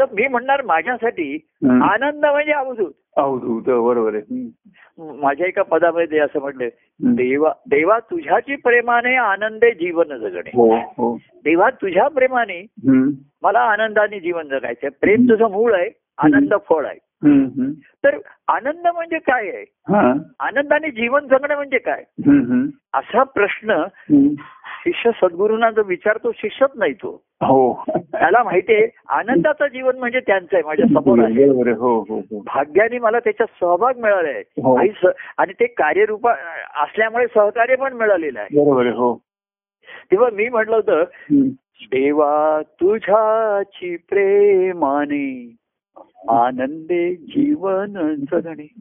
[0.00, 1.38] तर मी म्हणणार माझ्यासाठी.
[1.82, 2.92] आनंद म्हणजे अवधूत.
[3.16, 4.50] अवधूत बरोबर आहे.
[5.22, 7.14] माझ्या एका पदामध्ये असं हम्म.
[7.14, 12.66] देवा देवा तुझ्याची प्रेमाने आनंदे जीवन जगणे हो हो देवा तुझ्या प्रेमाने.
[13.42, 16.98] मला आनंदाने जीवन जगायचंय प्रेम तुझं मूळ आहे आनंद फळ आहे.
[18.04, 20.12] तर आनंद म्हणजे काय आहे हा.
[20.40, 22.02] आनंदाने जीवन जगणं म्हणजे काय.
[22.94, 23.82] असा प्रश्न.
[24.86, 27.24] शिष्य सद्गुरूंना जो विचारतो शिष्यच नाही तो.
[27.42, 27.84] हो.
[27.88, 32.40] त्याला माहितीये आनंदाचं जीवन म्हणजे त्यांचं आहे माझ्यासमोर हो हो हो.
[32.40, 34.76] भाग्याने मला त्याच्यात सहभाग मिळालाय हो.
[35.38, 36.32] आणि ते कार्यरूपा
[36.82, 38.64] असल्यामुळे सहकार्य पण मिळालेलं आहे.
[38.64, 39.20] बरोबर हो.
[40.10, 41.04] तेव्हा मी म्हटलं होतं.
[41.84, 45.56] देवा तुझ्याची प्रेमाने
[46.28, 48.80] आनंदे जीवन जगणे.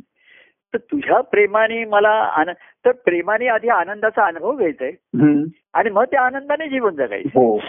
[0.74, 2.44] तर तुझ्या प्रेमाने मला
[2.86, 4.94] तर प्रेमाने आधी आनंदाचा अनुभव घ्यायचा आहे.
[5.74, 7.28] आणि मग त्या आनंदाने जीवन जगायचं.
[7.28, 7.60] हो.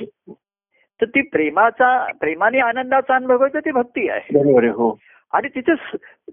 [1.01, 4.39] तर ती प्रेमाचा प्रेमाने आनंदाचा अनुभव घ्यायचा ती भक्ती आहे
[4.69, 4.99] हो.
[5.35, 5.75] आणि तिथे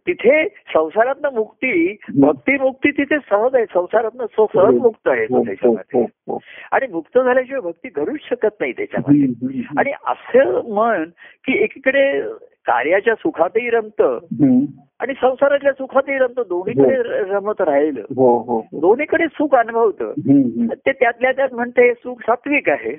[0.07, 5.43] तिथे संसारातनं मुक्ती भक्ती मुक्ती तिथे सहज आहे संसारातनं सहज मुक्त आहे हो, तो हो,
[5.43, 6.39] त्याच्यामध्ये हो, हो.
[6.71, 11.03] आणि मुक्त झाल्याशिवाय भक्ती घडूच शकत नाही त्याच्यामध्ये आणि असं म्हण
[11.47, 12.21] की एकीकडे
[12.67, 14.19] कार्याच्या सुखातही रमतं.
[14.99, 16.95] आणि संसाराच्या सुखातही रमतं दोन्हीकडे
[17.33, 18.79] रमत राहिलं हो हो हो.
[18.79, 20.11] दोन्हीकडे सुख अनुभवतं.
[20.73, 22.93] ते त्यातल्या त्यात म्हणते हे सुख सात्विक आहे.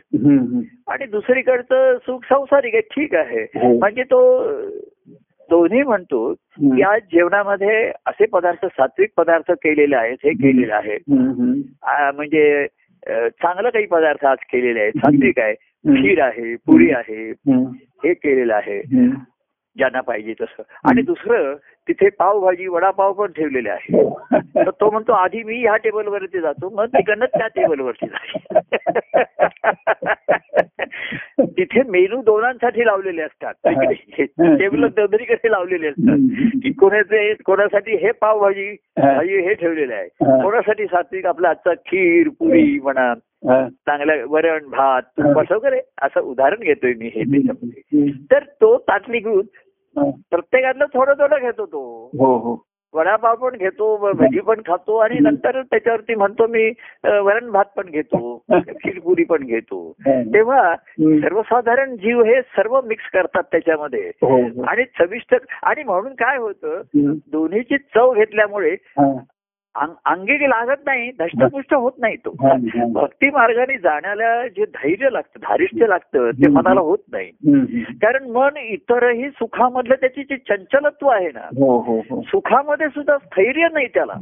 [0.89, 3.79] आणि दुसरीकडचं सुख संसारिक आहे ठीक आहे हो.
[3.79, 4.43] म्हणजे तो
[5.53, 6.77] दोन्ही म्हणतो हम्म.
[6.79, 10.99] या जेवणामध्ये असे पदार्थ सात्विक पदार्थ केलेले आहेत हे केलेले आहे
[12.11, 12.67] म्हणजे
[13.43, 14.93] चांगलं काही पदार्थ आज केलेले आहेत.
[14.97, 15.55] सात्विक आहे.
[16.03, 17.31] खीर आहे पुरी आहे.
[18.05, 18.83] हे केलेलं आहे.
[19.77, 20.63] ज्यांना पाहिजे तसं.
[20.85, 21.55] आणि दुसरं
[21.89, 24.11] तिथे पावभाजी वडापाव पण ठेवलेले आहे
[24.41, 28.53] तर तो म्हणतो आधी मी ह्या टेबलवरती जातो मग तिकडनं त्या टेबलवरती जाईल.
[31.41, 33.55] तिथे मेनू दोनांसाठी लावलेले असतात.
[34.39, 36.19] टेबल ददरीकडे लावलेले असतात.
[36.63, 40.43] की कोणाचे कोणासाठी हे पावभाजी भाजी हे ठेवलेलं आहे.
[40.43, 43.15] कोणासाठी सात्विक आपलं आजचा खीर पुरी म्हणा
[43.49, 43.69] हा.
[43.69, 48.11] चांगलं वरण भात वगैरे असं उदाहरण घेतोय मी हे त्याच्यामध्ये.
[48.31, 49.63] तर तो ताटली घेऊन हा.
[49.99, 52.11] प्रत्येकातलं थोडं थोडं घेतो तो.
[52.19, 52.65] हो हो.
[52.95, 56.73] वडापाव पण घेतो भजी पण खातो आणि नंतर त्याच्यावरती म्हणतो मी
[57.05, 59.93] वरण भात पण घेतो खीरपुरी पण घेतो.
[60.09, 60.77] तेव्हा.
[61.01, 64.11] सर्वसाधारण जीव हे सर्व मिक्स करतात त्याच्यामध्ये.
[64.23, 64.63] हो हो.
[64.63, 66.81] आणि चविष्ट आणि म्हणून काय होतं.
[67.33, 68.77] दोन्हीची चव घेतल्यामुळे.
[69.77, 72.31] अंग- लागत नाही धष्टपुष्ट होत नाही तो.
[72.93, 77.31] भक्ती मार्गाने जाण्याला जे धैर्य लागतं धारिष्ट्य लागतं ते मनाला होत नाही.
[78.03, 82.23] कारण मन इतरही सुखामधलं त्याची जे चंचलत्व आहे ना हो हो हो.
[82.23, 84.13] सुखामध्ये सुद्धा स्थैर्य नाही त्याला.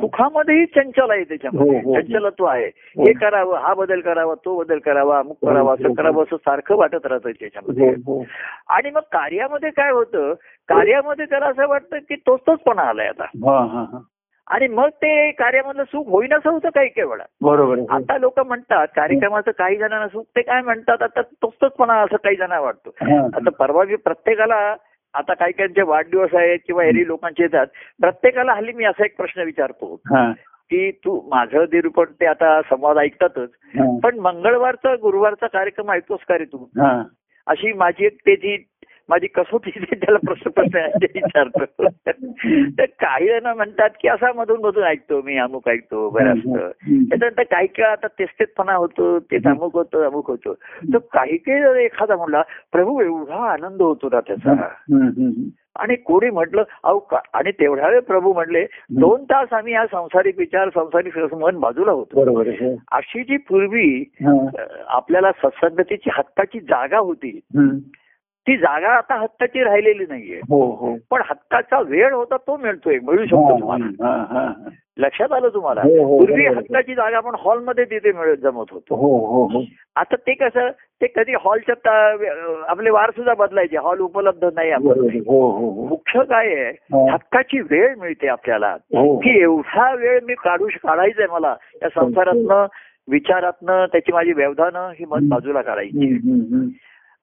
[0.00, 1.80] सुखामध्येही चंचल आहे त्याच्यामध्ये.
[2.02, 2.66] चंचलत्व आहे.
[2.66, 3.12] हे.
[3.12, 7.30] करावं हा बदल करावा तो बदल करावा अमुक करावा असं करावं असं सारखं वाटत राहतं
[7.30, 7.88] त्याच्यामध्ये.
[8.68, 10.32] आणि मग कार्यामध्ये काय होतं?
[10.68, 13.24] कार्यामध्ये त्याला असं वाटतं की तोच तोचपणा आलाय आता.
[14.50, 17.78] आणि मग ते कार्यामधलं सुख होईनासं होतं काही काही वेळा बरोबर.
[17.90, 22.36] आता लोक म्हणतात कार्यक्रमाचं काही जणांना सुख ते काय म्हणतात आता तोच तोचपणा असं काही
[22.36, 22.90] जणांना वाटतो.
[23.36, 24.76] आता परवा प्रत्येकाला
[25.14, 27.66] आता काही काहींचे वाढदिवस आहेत किंवा एरी लोकांचे येतात
[28.00, 30.00] प्रत्येकाला हल्ली मी असा एक प्रश्न विचारतो.
[30.70, 33.48] की तू माझं निरूपण ते आता संवाद ऐकतातच.
[34.02, 36.64] पण मंगळवारचा गुरुवारचा कार्यक्रम ऐकतोस का रे तू.
[37.46, 38.56] अशी माझी एक त्याची
[39.08, 40.78] माझी कसोटी त्याला प्रश्न प्रश्न
[41.14, 41.64] विचारतो
[42.78, 47.02] तर काही जण म्हणतात की असा मधून मधून ऐकतो मी अमुक ऐकतो हम्म.
[47.04, 50.52] त्याच्यानंतर काही काही आता तेच तेचपणा होतो ते अमुक होतं अमुक होतं
[50.92, 52.42] तर काही काही जर एखादा म्हणला
[52.72, 54.52] प्रभू एवढा आनंद होतो ना त्याचा.
[55.76, 60.38] आणि कोणी म्हटलं अहो का आणि तेवढ्या वेळ प्रभू म्हणले दोन तास आम्ही हा संसारिक
[60.38, 62.76] विचार संसारिक मन बाजूला होतो बरोबर आहे.
[62.92, 64.48] अशी जी पूर्वी हा.
[64.86, 67.40] आपल्याला सत्संगतीची हक्काची जागा होती.
[68.48, 70.36] ती जागा आता हक्काची राहिलेली नाहीये.
[70.36, 70.96] हो हो.
[71.10, 74.52] पण हक्काचा वेळ होता तो मिळतोय मिळू शकतो तुम्हाला.
[74.98, 75.80] लक्षात आलं तुम्हाला?
[75.80, 76.46] हो, पूर्वी.
[76.46, 78.94] हक्काची जागा आपण हॉलमध्ये तिथे मिळत जमत होतो.
[79.96, 80.68] आता ते कसं
[81.02, 82.14] ते कधी हॉलच्या
[82.68, 83.76] आपले वार सुद्धा बदलायचे.
[83.76, 85.04] हॉल उपलब्ध नाही आपण.
[85.08, 85.20] आहे.
[85.88, 87.06] मुख्य काय आहे.
[87.12, 88.76] हक्काची वेळ मिळते आपल्याला.
[88.94, 92.66] की एवढा वेळ मी काढू काढायचंय मला या संसारातनं
[93.10, 96.14] विचारातनं त्याची माझी व्यवधानं ही मत बाजूला काढायची.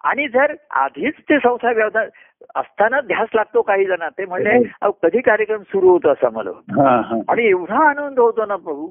[0.06, 2.08] आणि जर आधीच ते संसार व्यवधान
[2.56, 4.24] असताना ध्यास लागतो काही जण ते.
[4.82, 7.20] अहो, कधी कार्यक्रम सुरू होतो असं मला हा, हा.
[7.28, 8.88] आणि एवढा आनंद होतो ना प्रभू.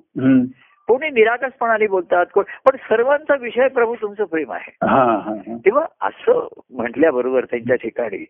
[0.88, 5.56] कोणी निरागसपणाने बोलतात कोण- पण सर्वांचा विषय प्रभू तुमचं प्रेम आहे हा, हा, हा.
[5.64, 8.24] तेव्हा असं म्हटल्याबरोबर त्यांच्या ठिकाणी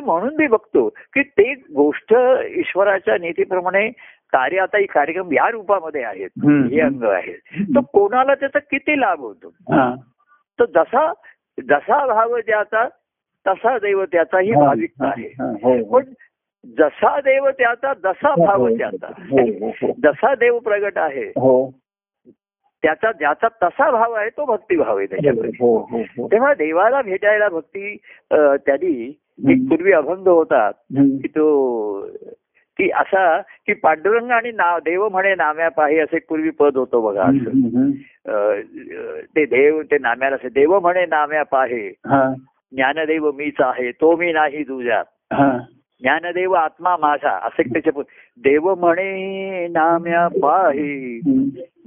[0.00, 2.14] म्हणून मी बघतो की ते गोष्ट
[2.44, 3.88] ईश्वराच्या नीतीप्रमाणे
[4.32, 6.30] कार्य आता ही कार्यक्रम या रूपामध्ये आहेत.
[6.72, 9.48] हे अंग आहेत तर कोणाला त्याचा किती लाभ होतो.
[10.60, 11.12] तर जसा
[11.60, 12.88] जसा भाव त्याचा
[13.46, 15.28] तसा देव त्याचा ही भाविकता आहे.
[15.28, 15.84] हा, हो.
[15.84, 16.04] पण
[16.66, 19.06] जसा देव त्याचा जसा भाव त्याचा.
[19.18, 19.92] हो, हो, हो.
[20.02, 21.70] जसा देव प्रगट आहे हो.
[22.82, 25.50] त्याचा ज्याचा तसा भाव आहे तो भक्तिभाव आहे त्याच्यामध्ये.
[26.26, 27.96] तेव्हा देवाला भेटायला भक्ती
[28.32, 30.70] त्यांनी एक पूर्वी अभंग होता.
[31.22, 31.46] की तो
[32.78, 37.22] की असा की पांडुरंग आणि नाव देव म्हणे नाम्या पाही असे पूर्वी पद होतो बघा
[37.22, 37.50] असं.
[39.36, 41.88] ते देव ते नाम्याला असे देव म्हणे नाम्या पाहे
[42.72, 45.58] ज्ञानदेव मीच आहे तो मी नाही तुझ्यात हा.
[46.00, 47.90] ज्ञानदेव आत्मा माझा असे त्याचे.
[48.38, 51.18] देव म्हणे नाम्या पाहे.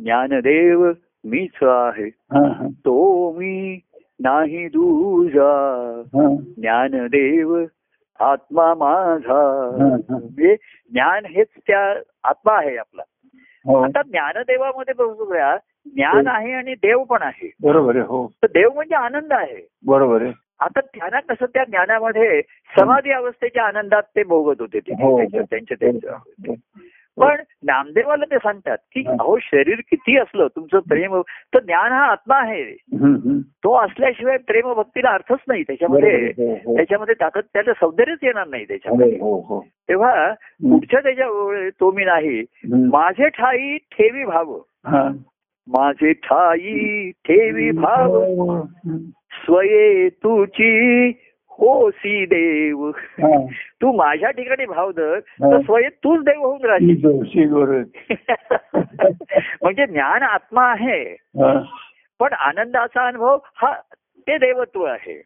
[0.04, 0.92] ज्ञानदेव
[1.24, 2.10] मीच आहे.
[2.70, 3.80] तो मी
[4.24, 6.36] नाही हा.
[6.58, 7.66] ज्ञानदेव
[8.20, 9.70] आत्मा माझा.
[10.10, 10.56] म्हणजे
[10.92, 13.02] ज्ञान हेच त्या आत्मा आहे आपला
[13.66, 18.70] हो आता ज्ञानदेवामध्ये बघूया ज्ञान आहे आणि देव पण आहे बरोबर आहे हो तर देव
[18.70, 22.42] म्हणजे आनंद आहे बरोबर आहे आता त्यांना कसं त्या ज्ञानामध्ये
[22.78, 25.42] समाधी अवस्थेच्या आनंदात ते भोगत होते हो, हो.
[25.42, 26.54] त्यांच्या त्यांच्या
[27.18, 29.14] पण नामदेवाला ते सांगतात की हा.
[29.20, 31.22] अहो शरीर किती असलं तुमचं प्रेम
[31.54, 32.64] तर ज्ञान हा आत्मा आहे.
[33.64, 36.14] तो असल्याशिवाय प्रेम भक्तीला अर्थच नाही त्याच्यामध्ये.
[36.28, 36.76] हो, हो.
[36.76, 39.60] त्याच्यामध्ये ताकद त्याचं सौंदर्यच येणार नाही त्याच्यामध्ये हो हो हो
[39.90, 41.28] तेव्हा पुढच्या त्याच्या
[41.80, 42.44] तो मी नाही.
[42.92, 45.08] माझे ठाई ठेवी भाव हा.
[45.78, 48.24] माझे ठाई ठेवी भाव.
[49.32, 51.10] स्वये तुची
[51.52, 52.92] हो सी देव.
[53.82, 55.20] तू माझ्या ठिकाणी भाव धर.
[55.20, 57.84] तर स्वयं तूच देव होऊन बरोबर
[59.64, 61.16] म्हणजे ज्ञान आत्मा आहे.
[62.20, 63.74] पण आनंदाचा अनुभव हा
[64.20, 65.22] ते देवत्व आहे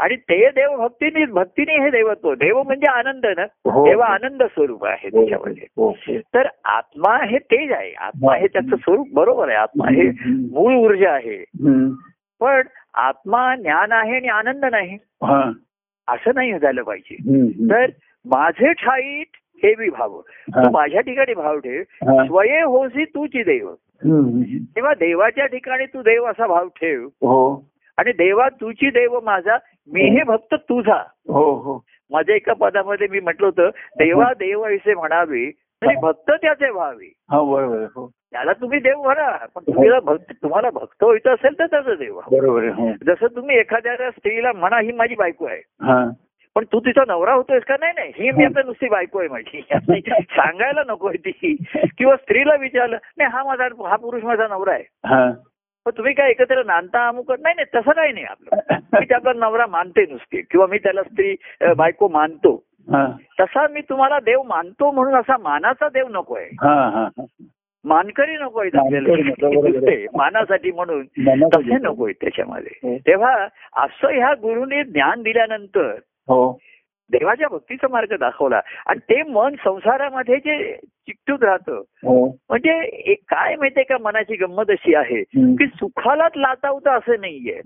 [0.00, 3.86] आणि ते देव भक्तीने भक्तीने हे देवत्व देव म्हणजे आनंद ना हो.
[3.86, 6.16] तेव्हा आनंद स्वरूप आहे त्याच्यामध्ये हो, हो.
[6.34, 10.08] तर आत्मा हे तेज आहे आत्मा हे त्याचं स्वरूप बरोबर आहे आत्मा हे
[10.52, 11.36] मूळ ऊर्जा आहे.
[12.40, 12.62] पण
[12.94, 15.42] आत्मा ज्ञान आहे आणि आनंद नाही हा.
[16.08, 17.16] असं नाही झालं पाहिजे.
[17.70, 17.90] तर
[18.26, 20.62] माझे ठाईत हे बी भाव हा.
[20.64, 22.24] तू माझ्या ठिकाणी भाव ठेव हा.
[22.26, 23.72] स्वये होसी तूची देव.
[24.76, 27.54] तेव्हा देवाच्या ठिकाणी तू देव असा भाव ठेव हो
[28.00, 29.56] आणि देवा तुझी देव माझा
[29.92, 31.02] मी हे भक्त तुझा.
[31.28, 31.84] हो हो.
[32.10, 35.50] माझ्या एका पदामध्ये मी म्हटलं होतं देवा देव असे म्हणावे
[35.82, 37.12] तरी भक्त त्याचे व्हावे.
[37.30, 37.84] हा आहे.
[37.84, 38.10] हो.
[38.32, 42.20] त्याला तुम्ही देव म्हणा पण तुम्हाला भक्त तुम्हाला भक्त व्हायचं असेल तर त्याचं देव.
[42.30, 42.70] बरोबर आहे.
[42.70, 42.90] हो.
[43.06, 45.60] जसं तुम्ही एखाद्या स्त्रीला म्हणा ही माझी बायको आहे.
[45.82, 46.10] हा.
[46.54, 47.76] पण तू तिचा नवरा होतोयस का?
[47.80, 49.60] नाही नाही ही मी आता नुसती बायको आहे माझी.
[50.22, 51.56] सांगायला नकोय ती.
[51.98, 54.84] किंवा स्त्रीला विचारलं नाही हा माझा हा पुरुष माझा नवरा आहे.
[55.86, 58.74] पण तुम्ही काय एकत्र नांदता अमुक नाही नाही तसं काही नाही आपलं.
[58.98, 60.40] मी त्याचा नवरा मानते नुसती.
[60.50, 61.36] किंवा मी त्याला स्त्री
[61.76, 62.54] बायको मानतो.
[62.92, 63.06] हा.
[63.40, 67.24] तसा मी तुम्हाला देव मानतो म्हणून असा मानाचा देव नकोय हा हा
[67.84, 68.96] मानकरी नकोय नको, आहे.
[68.96, 71.04] आपल्याला मानासाठी म्हणून.
[71.54, 72.70] तसे नकोय त्याच्यामध्ये.
[72.82, 72.96] हो.
[72.98, 73.32] तेव्हा
[73.76, 75.90] असं ह्या गुरुने ज्ञान दिल्यानंतर
[76.28, 76.58] हो.
[77.12, 83.56] देवाच्या भक्तीचा मार्ग दाखवला आणि ते मन संसारामध्ये जे चिकटून राहतं हो म्हणजे एक काय
[83.56, 85.22] माहितीये का मनाची गंमत अशी आहे.
[85.56, 87.60] की सुखालाच लाचावतं असं नाहीये.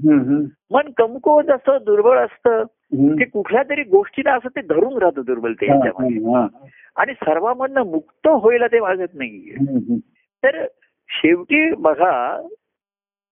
[0.71, 2.63] मन कमकुवत असतं दुर्बळ असतं.
[3.17, 6.19] की कुठल्या तरी गोष्टीला असं ते धरून राहतं दुर्बलते याच्यामध्ये
[6.97, 9.55] आणि सर्वांमधनं मुक्त व्हायला ते वागत नाहीये.
[10.45, 10.67] तर
[11.09, 12.41] शेवटी बघा.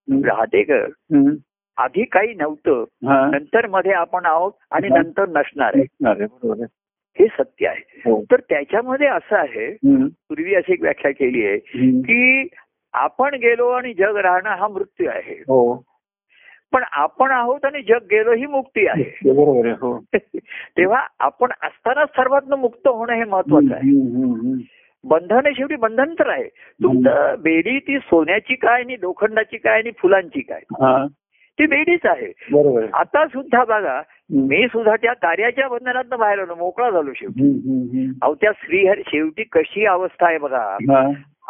[0.08, 1.34] राहतेकर हम्म.
[1.76, 2.84] आधी काही नव्हतं.
[3.30, 4.88] नंतर मध्ये आपण आहोत आणि.
[4.98, 5.84] नंतर नसणार आहे.
[7.18, 8.00] हे सत्य आहे.
[8.04, 8.24] हो.
[8.30, 9.70] तर त्याच्यामध्ये असं आहे.
[10.28, 11.58] पूर्वी अशी एक व्याख्या केली आहे.
[12.02, 12.48] की
[12.92, 15.34] आपण गेलो आणि जग राहणं हा मृत्यू आहे.
[15.38, 15.82] हो.
[16.72, 19.18] पण आपण आहोत आणि जग गेलो ही मुक्ती आहे.
[19.70, 20.04] हो.
[20.78, 23.90] तेव्हा आपण असताना सर्वात मुक्त होणं हे महत्वाचं आहे.
[25.04, 26.44] बंधन शेवटी बंधन तर आहे.
[26.82, 30.60] तुमचं बेडी ती सोन्याची काय आणि लोखंडाची काय आणि फुलांची काय?
[31.58, 32.26] ती बेडीच आहे
[32.94, 34.00] आता सुद्धा बघा.
[34.30, 37.48] मी सुद्धा त्या कार्याच्या बंधनात बाहेर आलो मोकळा झालो शेवटी.
[38.22, 41.06] अहो त्या श्रीहरी शेवटी कशी अवस्था आहे बघा हा,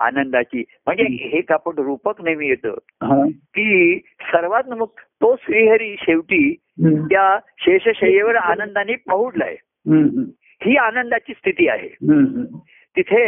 [0.06, 1.04] आनंदाची म्हणजे
[1.38, 3.22] एक आपण रूपक नेहमी येतं हा.
[3.28, 3.98] की
[4.32, 4.86] सर्वात मग
[5.22, 6.54] तो श्रीहरी शेवटी.
[6.84, 9.56] त्या शेषशय्येवर आनंदाने पहुडलाय.
[10.64, 11.88] ही आनंदाची स्थिती आहे.
[12.96, 13.22] तिथे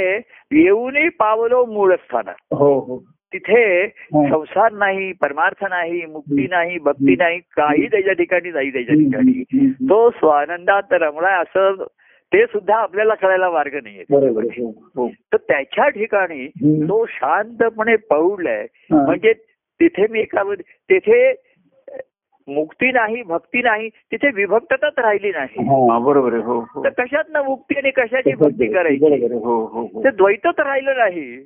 [0.53, 2.97] येऊनही पावलो मूळ स्थानात हो हो
[3.35, 3.89] तिथे.
[4.15, 9.71] संसार नाही परमार्थ नाही मुक्ती नाही भक्ती नाही काही त्याच्या ठिकाणी नाही त्याच्या ठिकाणी.
[9.71, 11.85] तो स्वानंदात रमलाय असं
[12.33, 14.05] ते सुद्धा आपल्याला कळायला मार्ग नाहीये.
[14.11, 15.09] हो, हो.
[15.09, 16.49] तर त्याच्या ठिकाणी.
[16.89, 19.07] तो शांतपणे पौडलाय हा.
[19.07, 19.33] म्हणजे
[19.81, 21.35] तिथे मी एका तिथे
[22.49, 25.63] मुक्ती नाही भक्ती नाही तिथे विभक्तताच राहिली नाही.
[25.65, 25.99] हा.
[25.99, 26.43] बरोबर आहे.
[26.43, 26.85] हो हो.
[26.85, 29.35] तर कशात मुक्ती आणि कशाची भक्ती करायची?
[29.35, 30.05] हो हो हो.
[30.05, 31.37] ते द्वैतच राहिलं नाही.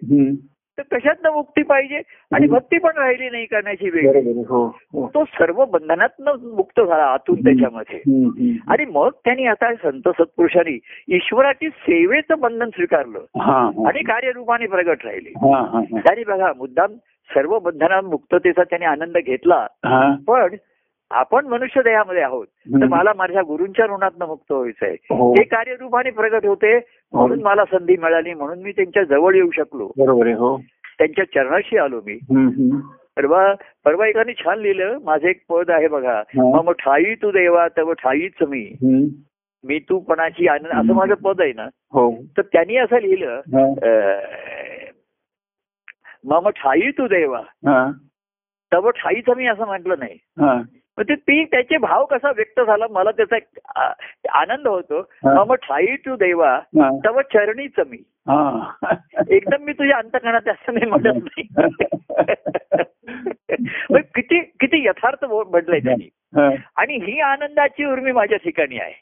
[0.78, 2.02] तर कशात मुक्ती पाहिजे?
[2.32, 4.22] आणि भक्ती पण राहिली नाही करण्याची वेळ.
[4.48, 5.10] हो हो.
[5.14, 7.98] तो सर्व बंधनातनं मुक्त झाला आतून त्याच्यामध्ये.
[8.68, 13.18] आणि मग त्यांनी आता संत सत्पुरुषांनी ईश्वराची सेवेचं बंधन स्वीकारलं.
[13.88, 15.30] आणि कार्यरूपाने प्रगट राहिले.
[16.00, 16.92] त्यांनी बघा मुद्दाम
[17.34, 19.66] सर्व बंधना मुक्ततेचा त्याने आनंद घेतला.
[20.26, 20.54] पण
[21.10, 22.46] आपण मनुष्य देहामध्ये आहोत.
[22.46, 22.86] तर.
[22.86, 24.96] मला माझ्या गुरूंच्या ऋणातनं मुक्त व्हायचंय.
[25.10, 25.34] हो.
[25.34, 26.78] ते कार्यरूपाने प्रगट होते
[27.12, 29.86] म्हणून मला संधी मिळाली म्हणून मी त्यांच्या जवळ येऊ शकलो.
[29.86, 30.58] बरोबर आहे हो.
[30.98, 32.18] त्यांच्या चरणाशी आलो मी.
[33.16, 33.54] परवा
[33.84, 36.18] परवा एकाने छान लिहिलं माझं एक पद आहे बघा.
[36.18, 36.62] हा.
[36.62, 38.72] मग ठाई तू देवा तव ठाईच मी.
[39.64, 41.64] मी तू पणाची आनंद असं माझं पद आहे ना.
[41.92, 42.22] हो.
[42.36, 43.74] तर त्यांनी असं लिहिलं हा.
[46.24, 47.38] मम ठाई तू देवा.
[47.38, 47.90] हा.
[48.72, 50.18] तव ठाईच मी असं म्हटलं नाही.
[50.98, 53.36] मग ते ती त्याचे भाव कसा व्यक्त झाला मला त्याचा
[54.32, 55.10] आनंद होतो.
[55.24, 56.60] मम ठाई तू देवा.
[57.04, 57.98] तव चरणीच मी.
[59.30, 61.48] एकदम मी तुझ्या अंतकणात असं मी म्हणत नाही
[63.90, 66.08] मग किती किती यथार्थ म्हटलंय त्यांनी.
[66.76, 68.92] आणि ही आनंदाची उर्मी माझ्या ठिकाणी आहे.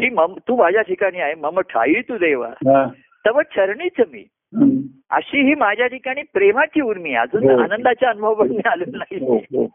[0.00, 2.48] की मम तू माझ्या ठिकाणी आहे मम ठाई तू देवा.
[3.26, 4.24] तव चरणीच मी.
[5.10, 7.18] अशी ही माझ्या ठिकाणी प्रेमाची उर्मी आहे.
[7.18, 7.58] अजून हो.
[7.58, 9.66] आनंदाचा अनुभव पण मी आलेला हो, हो,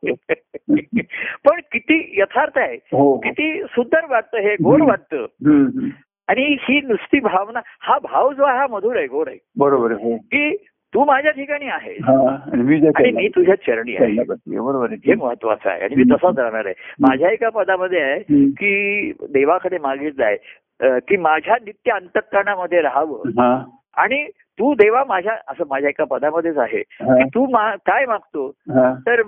[0.67, 1.01] नाही
[1.45, 2.75] पण किती यथार्थ आहे.
[2.75, 5.25] हो किती सुंदर वाटतं हे गोड वाटतं.
[6.27, 9.37] आणि ही नुसती भावना हा भाव जो आहे हा मधुर आहे गोड आहे.
[9.57, 10.17] बरोबर आहे हो.
[10.17, 10.55] की
[10.93, 11.97] तू माझ्या ठिकाणी आहेस.
[12.01, 14.13] हा आणि मी तुझ्या चरणी आहे.
[14.59, 14.95] बरोबर आहे.
[15.05, 15.81] हे महत्वाचं आहे.
[15.81, 16.73] आणि मी तसाच राहणार आहे.
[16.99, 18.19] माझ्या एका पदामध्ये आहे.
[18.45, 20.37] की देवाकडे मागितलं आहे
[20.99, 23.29] की माझ्या नित्य अंतकरणामध्ये राहावं.
[23.29, 23.65] हा.
[23.97, 24.25] आणि
[24.59, 27.15] तू देवा माझ्या असं माझ्या एका पदामध्येच आहे हा.
[27.15, 27.45] की तू
[27.85, 28.47] काय मागतो?
[28.47, 28.93] हा.
[29.07, 29.21] तर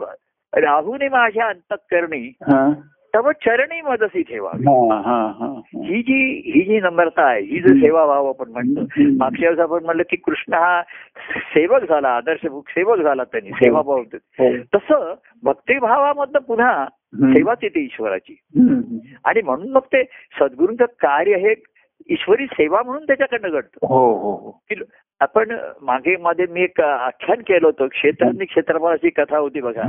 [0.54, 2.70] राहूने माझ्या अंतकरणी हा.
[3.16, 4.64] तव चरणी मदसी ठेवावी.
[4.66, 6.02] हा हा हा ही.
[6.02, 8.82] जी ही जी नम्रता आहे ही जी सेवा भाव आपण म्हणतो.
[9.18, 10.82] मागच्या वेळेस आपण म्हणलं की कृष्ण हा
[11.54, 14.02] सेवक झाला आदर्श सेवक झाला त्यांनी सेवाभाव
[14.40, 14.52] हो.
[14.76, 15.14] तसं
[15.44, 16.86] भक्तिभावामधनं पुन्हा.
[17.24, 18.36] सेवाच येते ईश्वराची.
[19.26, 20.04] आणि म्हणून मग ते
[20.40, 21.54] सद्गुरूंचं कार्य हे
[22.10, 24.62] ईश्वरी सेवा म्हणून त्याच्याकडनं घडतं हो हो हो
[25.20, 29.82] आपण मागे मध्ये मी एक आख्यान केलं होतं क्षेत्रांनी क्षेत्रफळाची कथा होती बघा.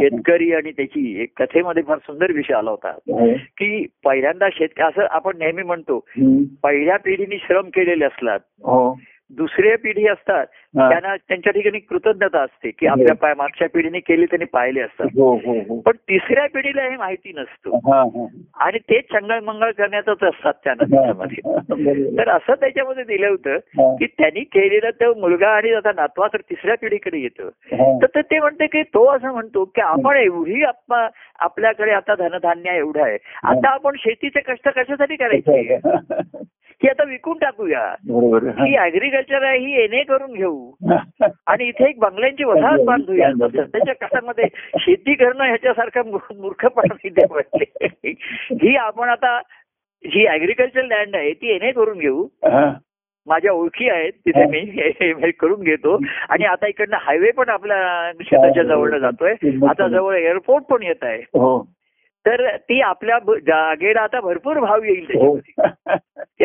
[0.00, 2.92] शेतकरी आणि त्याची एक कथेमध्ये फार सुंदर विषय आला होता.
[3.40, 5.98] की पहिल्यांदा शेत असं आपण नेहमी म्हणतो.
[6.62, 8.98] पहिल्या पिढीने श्रम केलेले असतात हो
[9.30, 10.46] दुसऱ्या पिढी असतात
[10.78, 10.88] हा.
[10.88, 15.06] त्यांना त्यांच्या ठिकाणी कृतज्ञता असते की आपल्या पाय मागच्या पिढीने केली त्यांनी पाहिले असतात.
[15.14, 15.80] हो हो हो.
[15.80, 17.76] पण तिसऱ्या पिढीला हे माहिती नसतं.
[17.76, 18.26] हा हा.
[18.56, 21.50] आणि तेच चंगळ मंगळ करण्यातच असतात त्याच्यामध्ये.
[22.16, 23.94] तर असं त्याच्यामध्ये दिलं होतं हा.
[23.94, 27.44] की त्यांनी केलेलं तो मुलगा आणि आता नातवाकडे तिसऱ्या पिढीकडे येतं.
[27.44, 27.98] हा.
[28.02, 31.08] तर ते- ते म्हणते की तो असं म्हणतो की आपण एवढी आपा-
[31.38, 33.18] आपल्याकडे आता धनधान्य एवढं आहे.
[33.44, 35.78] आता आपण शेतीचे कष्ट कशासाठी करायचे?
[36.80, 37.94] की आता विकून टाकूया.
[38.08, 38.76] बरोबर ही.
[38.76, 40.72] अॅग्रिकल्चर आहे ही एनए करून घेऊ.
[41.46, 43.30] आणि इथे एक बंगल्यांची वसाहत बांधूया.
[43.32, 44.44] सध्याच्या काळामध्ये
[44.78, 47.90] शेती करणं ह्याच्यासारखा मूर्ख- मूर्खपणा इथे वाटले
[48.52, 49.40] ही आपण आता
[50.04, 52.24] जी अॅग्रिकल्चर लँड आहे ती एनए करून घेऊ.
[52.24, 52.74] हा.
[53.26, 55.98] माझ्या ओळखी आहेत तिथे मी करून घेतो.
[56.28, 59.34] आणि आता इकडनं हायवे पण आपल्या शेताच्या जवळ जातोय.
[59.68, 61.22] आता जवळ एअरपोर्ट पण येत आहे.
[61.22, 61.68] हो.
[62.26, 65.36] तर ती आपल्या जागेला आता भरपूर भाव येईल हो.
[65.36, 65.75] त्याच्यामध्ये.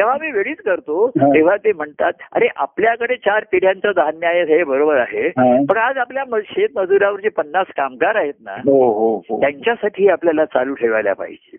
[0.01, 1.09] तेव्हा मी वेळीच करतो.
[1.09, 5.29] तेव्हा ते म्हणतात अरे आपल्याकडे चार पिढ्यांचं धान्य आहे हे बरोबर आहे.
[5.65, 10.07] पण आज आपल्या म- शेत मजुरावर जे पन्नास कामगार आहेत ना हो हो हो त्यांच्यासाठी
[10.07, 11.57] आपल्याला चालू ठेवायला पाहिजे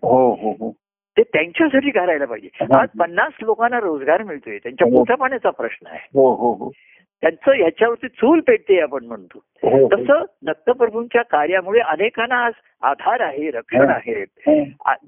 [1.17, 2.65] ते त्यांच्यासाठी करायला पाहिजे.
[2.75, 4.87] आज पन्नास लोकांना रोजगार मिळतोय त्यांच्या.
[4.87, 6.07] पोटा पाण्याचा प्रश्न आहे
[7.21, 13.93] त्यांचं ह्याच्यावरती चूल पेटते आपण म्हणतो तसं दत्तप्रभूंच्या कार्यामुळे अनेकांना आज आधार आहे रक्षण हा.
[13.93, 14.13] आहे.
[14.47, 14.63] हो.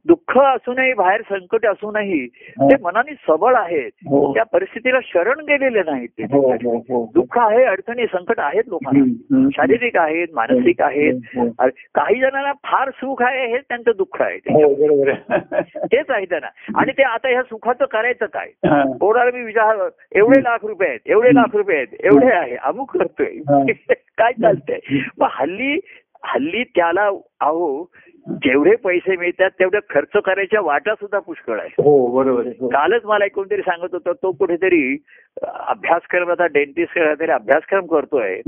[0.06, 2.20] दुःख असूनही बाहेर संकट असूनही
[2.60, 2.68] हा.
[2.68, 4.34] ते मनाने सबळ आहेत हो.
[4.34, 9.50] त्या परिस्थितीला शरण गेलेले नाहीत हो हो हो दुःख आहे अडचणी संकट आहेत लोकांना.
[9.50, 11.20] शारीरिक आहेत मानसिक आहेत.
[11.38, 11.48] हो,
[11.96, 15.04] काही जणांना फार सुख आहे हेच त्यांचं दुःख आहे हो
[15.86, 16.48] तेच आहे त्यांना.
[16.80, 18.48] आणि ते आता ह्या सुखाचं करायचं काय?
[18.66, 18.82] हा.
[19.02, 23.26] कोणाला मी विचार एवढे लाख रुपये आहेत एवढे लाख रुपये आहेत एवढे आहे अमुक करतोय.
[23.26, 23.64] हा.
[24.18, 24.80] काय चालतंय.
[25.18, 25.80] मग हल्ली
[26.28, 27.06] हल्ली त्याला
[27.40, 27.92] अहो
[28.28, 31.70] जेवढे पैसे मिळतात तेवढे खर्च करायच्या वाटा सुद्धा पुष्कळ आहे.
[31.70, 32.68] हो बरोबर हो.
[32.68, 34.98] कालच मला कोणतरी सांगत होतं तो कुठेतरी
[35.44, 38.42] अभ्यासक्रम आता डेंटिस्ट काहीतरी अभ्यासक्रम करतोय.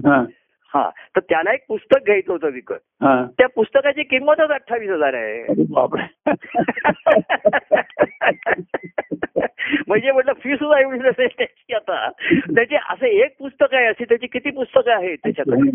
[0.73, 2.73] हा तर त्याला एक पुस्तक घ्यायचं होतं विकत.
[2.73, 3.27] हा.
[3.37, 5.45] त्या पुस्तकाची किंमतच अठ्ठावीस हजार आहे.
[9.87, 12.09] म्हणजे म्हटलं फी सुद्धा एवढी नसेल त्याची आता.
[12.55, 15.69] त्याची असं एक पुस्तक आहे अशी त्याची किती पुस्तकं आहेत त्याच्याकडे?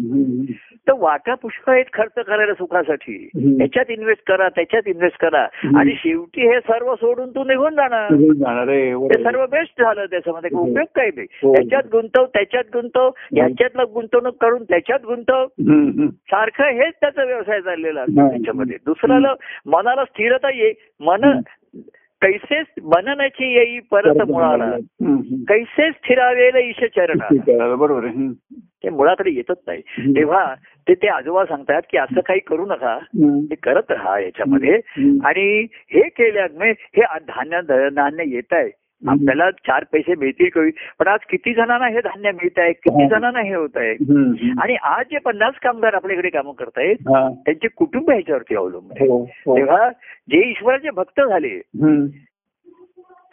[0.89, 3.29] तर वाटा पुष्कळ आहेत खर्च करायला सुखासाठी.
[3.59, 5.43] त्याच्यात इन्व्हेस्ट करा त्याच्यात इन्व्हेस्ट करा.
[5.79, 8.13] आणि शेवटी हे सर्व सोडून तू निघून जाणार.
[9.09, 9.23] ते.
[9.23, 10.51] सर्व बेस्ट झालं त्याच्यामध्ये.
[10.51, 11.27] काही उपयोग काय नाही.
[11.43, 11.55] हो.
[11.55, 15.47] त्याच्यात गुंतव त्याच्यात गुंतव याच्यातलं गुंतवणूक करून त्याच्यात गुंतव.
[16.11, 18.31] सारखं हेच त्याचा व्यवसाय चाललेला असतो.
[18.31, 18.77] त्याच्यामध्ये.
[18.87, 19.35] दुसऱ्याला
[19.67, 20.73] मनाला स्थिरता ये.
[21.01, 21.41] मन
[22.23, 24.71] कैसे मननाची येई परत मुळाला.
[25.49, 28.33] कैसे स्थिरावेल ईश चरणा बरोबर.
[28.85, 29.81] ते मुळाकडे येतच नाही.
[30.17, 30.55] तेव्हा
[30.89, 32.99] ते ते आजोबा सांगतात की असं काही करू नका.
[33.51, 34.75] ते करत राहा याच्यामध्ये.
[35.25, 38.71] आणि हे केल्यामुळे हे धान्य धान्य येत आहे
[39.09, 43.09] आपल्याला चार पैसे मिळतील कवी पण आज किती जणांना हे धान्य मिळत आहे किती हा.
[43.09, 43.93] जणांना हे होत आहे.
[44.63, 46.97] आणि आज जे पन्नास कामगार आपल्याकडे कामं करतायत.
[47.45, 49.09] त्यांचे कुटुंब ह्याच्यावरती अवलंबून आहे.
[49.09, 49.57] हो, हो.
[49.57, 49.89] तेव्हा
[50.31, 51.61] जे ईश्वराचे भक्त झाले.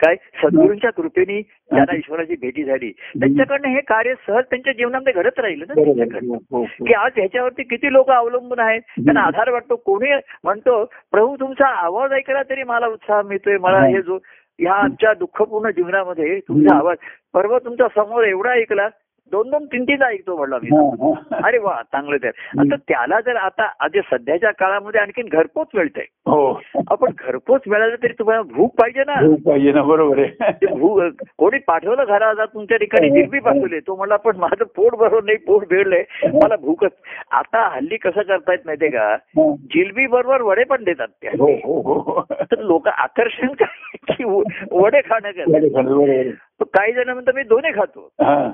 [0.02, 0.14] काय?
[0.42, 5.74] सद्गुरूंच्या कृपेने ज्यांना ईश्वराची भेटी झाली त्यांच्याकडनं हे कार्य सहज त्यांच्या जीवनामध्ये घडत राहिलं ना
[5.74, 6.34] त्यांच्याकडनं.
[6.34, 6.84] हो, हो, हो.
[6.86, 9.76] की आज ह्याच्यावरती किती लोक अवलंबून आहेत त्यांना आधार वाटतो.
[9.76, 10.10] कोणी
[10.44, 14.00] म्हणतो प्रभू तुमचा आवाज ऐकला तरी मला उत्साह मिळतोय मला हे.
[14.02, 14.18] जो
[14.58, 16.96] ह्या आमच्या दुःखपूर्ण जीवनामध्ये तुमचा आवाज
[17.34, 18.88] परवा तुमचा समोर एवढा ऐकला
[19.32, 20.68] दोन दोन तीन तीन ऐकतो म्हणला मी.
[20.68, 21.46] हा, हा.
[21.46, 26.04] अरे वा चांगलं ते आता त्याला जर आता आज सध्याच्या काळामध्ये आणखीन घरपोच मिळतंय.
[26.26, 26.60] हो.
[26.90, 29.12] आपण घरपोच मिळालं तरी तुम्हाला भूक पाहिजे ना.
[29.12, 30.66] हो, पाहिजे ना बरोबर आहे.
[30.66, 35.38] भूक कोणी पाठवलं घरात तुमच्या ठिकाणी जिरबी पाठवले तो म्हणला पण माझं पोट भरून नाही
[35.38, 36.02] पोट भेडलंय.
[36.42, 36.92] मला भूकच.
[37.30, 39.08] आता हल्ली कसं करतायत माहितीये का?
[39.12, 39.54] हा.
[39.54, 42.20] जिलबी बरोबर वडे पण देतात त्या हो हो हो.
[42.30, 44.24] तर लोक आकर्षण काय?
[44.72, 46.30] वडे खाणं बरोबर.
[46.30, 48.08] तर काही जण म्हणतात मी दोन्ही खातो.
[48.20, 48.50] हा.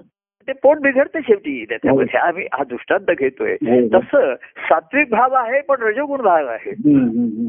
[0.48, 1.64] ते पोट बिघडतं शेवटी.
[1.64, 3.52] त्याच्यामध्ये आम्ही हा दृष्टांत घेतोय.
[3.52, 3.88] हो.
[3.88, 6.70] तसं सात्विक भाव आहे पण रजोगुण भाव आहे.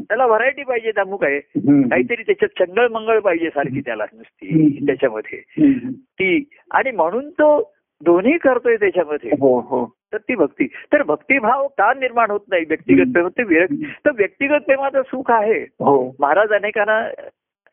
[0.02, 1.40] त्याला व्हरायटी पाहिजे अमुक आहे.
[1.88, 4.78] काहीतरी त्याच्यात चंगळ मंगळ पाहिजे सारखी त्याला नुसती.
[4.86, 5.40] त्याच्यामध्ये.
[5.96, 7.72] ती आणि म्हणून तो
[8.04, 9.30] दोन्ही करतोय त्याच्यामध्ये.
[9.30, 9.92] हो हो.
[10.12, 10.66] तर ती भक्ती.
[10.66, 12.64] तर भक्तिभाव का निर्माण होत नाही?
[12.68, 13.74] व्यक्तिगत प्रेम ते विरक्त
[14.06, 15.62] तर व्यक्तिगत प्रेमाचं सुख आहे.
[15.62, 16.16] हो.
[16.20, 17.22] महाराज अनेकांना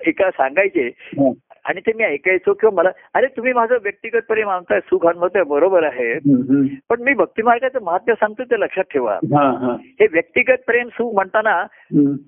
[0.05, 1.33] एका सांगायचे हो.
[1.65, 5.83] आणि ते मी ऐकायचो किंवा मला अरे तुम्ही माझं व्यक्तिगत प्रेम आणताय सुख अनुभवताय बरोबर
[5.83, 6.13] आहे.
[6.89, 9.15] पण मी भक्ती मार्गाचं महत्त्व सांगतो ते लक्षात ठेवा.
[9.33, 9.75] हा
[10.11, 11.63] व्यक्तिगत प्रेम सुख म्हणताना.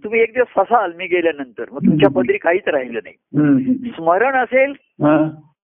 [0.04, 1.66] तुम्ही एक दिवस फसाल मी गेल्यानंतर.
[1.72, 3.16] मग तुमच्या पदरी काहीच राहिलं नाही.
[3.90, 4.74] स्मरण असेल.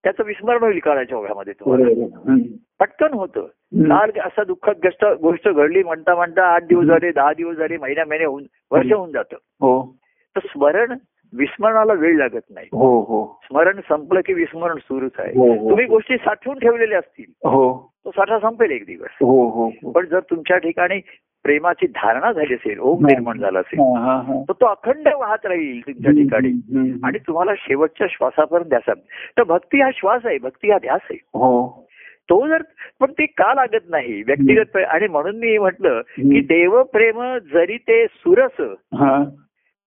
[0.04, 2.36] त्याचं विस्मरण होईल काळाच्या ओघामध्ये तुम्हाला.
[2.80, 3.46] पटकन होतं.
[3.90, 8.04] काल असं दुःखद गोष्ट गोष्ट घडली म्हणता म्हणता आठ दिवस झाले दहा दिवस झाले महिना
[8.10, 9.36] महिने होऊन वर्ष होऊन जातं.
[9.36, 9.96] हो.
[10.36, 10.94] तर स्मरण
[11.38, 12.68] विस्मरणाला वेळ लागत नाही.
[12.72, 13.40] हो हो.
[13.44, 15.34] स्मरण संपलं की विस्मरण सुरूच आहे.
[15.38, 17.32] हो हो तुम्ही गोष्टी साठवून ठेवलेल्या असतील.
[17.50, 17.94] हो.
[18.06, 19.18] तो साठा संपेल एक दिवस.
[19.22, 19.92] हो हो हो.
[19.92, 21.00] पण जर तुमच्या ठिकाणी
[21.44, 24.42] प्रेमाची धारणा झाली असेल ओम निर्माण झाला असेल हा, हा, हा.
[24.42, 26.50] तर तो अखंड वाहत राहील तुमच्या ठिकाणी.
[27.04, 28.94] आणि तुम्हाला शेवटच्या श्वासापर्यंत ध्यासा
[29.38, 31.20] तर भक्ती हा श्वास आहे भक्ती हा ध्यास आहे.
[31.34, 31.84] हो.
[32.30, 32.62] तो जर
[33.00, 34.24] पण ते का लागत नाही?
[34.28, 36.42] व्यक्तिगत आणि म्हणून मी म्हटलं की.
[36.42, 38.62] देवप्रेम जरी ते सुरस
[38.94, 39.24] हा.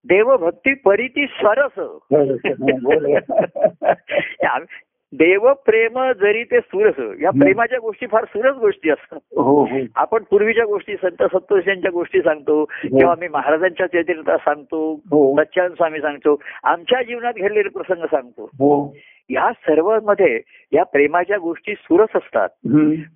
[0.07, 2.03] देवभक्ती परिती सरस.
[5.07, 9.19] आम- देवप्रेम जरी ते सुरस या प्रेमाच्या गोष्टी फार सुरस गोष्टी असतात.
[9.37, 9.79] हो हो.
[9.97, 15.37] आपण पूर्वीच्या गोष्टी संत सप्तोषांच्या गोष्टी सांगतो किंवा आम्ही महाराजांच्या चरित्रात सांगतो हो.
[15.41, 18.45] सच्चान स्वामी सांगतो आमच्या जीवनात घडलेले प्रसंग सांगतो.
[18.45, 18.97] हो.
[19.31, 20.41] या सर्वमध्ये
[20.73, 22.49] या प्रेमाच्या गोष्टी सुरस असतात.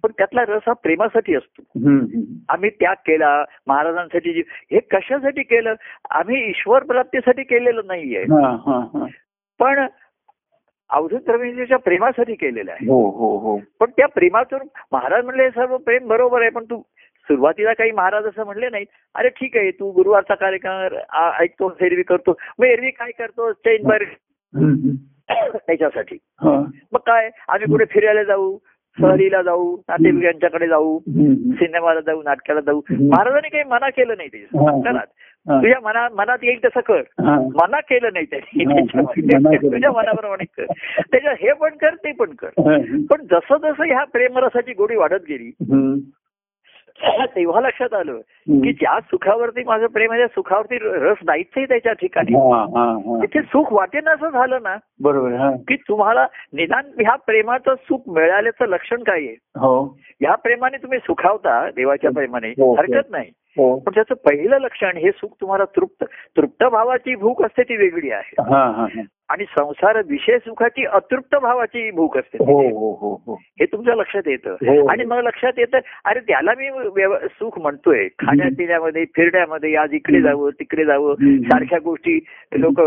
[0.03, 1.63] पण त्यातला रस हा प्रेमासाठी असतो.
[2.49, 5.75] आम्ही त्याग केला महाराजांसाठी हे कशासाठी केलं?
[6.11, 8.23] आम्ही ईश्वर प्राप्तीसाठी केलेलं नाहीये.
[8.23, 9.07] हा हा हा.
[9.59, 9.87] पण
[10.91, 12.87] अवधूत रवींद्रच्या प्रेमासाठी केलेलं आहे.
[12.87, 13.59] हो हो हो.
[13.81, 16.81] पण त्या प्रेमातून महाराज म्हणले सर्व प्रेम बरोबर आहे पण तू
[17.29, 18.85] सुरुवातीला काही महाराज असं म्हणले नाही.
[19.15, 20.97] अरे ठीक आहे तू गुरुवारचा कार्यक्रम
[21.41, 22.35] ऐकतो एरवी करतो.
[22.59, 23.53] मग एरवी काय करतो?
[23.53, 24.05] चैन बर.
[25.57, 26.19] त्याच्यासाठी.
[26.45, 27.31] मग काय?
[27.49, 28.57] आम्ही कुठे फिरायला जाऊ?
[28.99, 29.77] सहलीला जाऊ?
[29.89, 30.99] नातेवाईकांच्याकडे जाऊ.
[31.59, 32.23] सिनेमाला जाऊ?
[32.23, 32.81] नाटकाला जाऊ.
[32.91, 34.47] महाराजांनी काही मना केलं नाही ते.
[35.47, 35.61] हा.
[35.61, 37.37] तुझ्या मना मनात येईल तसं कर हा.
[37.55, 39.03] मना केलं नाही त्यांनी हा.
[39.13, 40.65] तुझ्या मनाप्रमाणे कर
[41.03, 42.77] त्याच्या हे पण कर ते पण कर हा.
[43.11, 45.51] पण जसं जसं ह्या प्रेमरसाची गोडी वाढत गेली.
[47.35, 48.19] तेव्हा लक्षात आलं.
[48.63, 52.85] की ज्या सुखावरती माझं प्रेम आहे त्या सुखावरती रस नाहीच आहे त्याच्या ठिकाणी हा, हा,
[53.07, 53.19] हा.
[53.23, 58.67] तिथे सुख वाटेन असं झालं ना बरोबर हा की तुम्हाला निदान ह्या प्रेमाचं सुख मिळाल्याचं
[58.67, 59.73] लक्षण काय आहे हो
[60.21, 62.75] ह्या प्रेमाने तुम्ही सुखावता देवाच्या प्रेमाने हो, हो.
[62.75, 66.05] हरकत नाही हो पण त्याचं पहिलं लक्षण हे सुख तुम्हाला तृप्त
[66.37, 68.35] तृप्त भावाची भूक असते ती वेगळी आहे.
[68.39, 69.03] हा हा हा.
[69.29, 73.35] आणि संसार विषय सुखाची अतृप्त भावाची भूक असते हो हो हो हो.
[73.35, 74.51] हे तुमच्या लक्षात येतं.
[74.51, 74.87] हो.
[74.87, 76.69] आणि मग लक्षात येतं अरे त्याला मी
[77.29, 78.09] सुख म्हणतोय.
[78.09, 81.15] खाण्यापिण्यामध्ये फिरण्यामध्ये आज इकडे जावं तिकडे जावं.
[81.21, 82.81] सारख्या गोष्टी लोक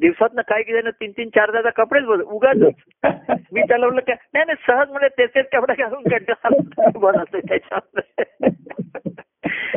[0.00, 2.56] दिवसात काय केलं तीन तीन चार दादा कपडेच बदल उगाच.
[3.52, 8.48] मी त्याला म्हणलं काय नाही नाही सहज म्हणजे तेच तेच कपडे घालून कंटाळा त्याच्यामध्ये.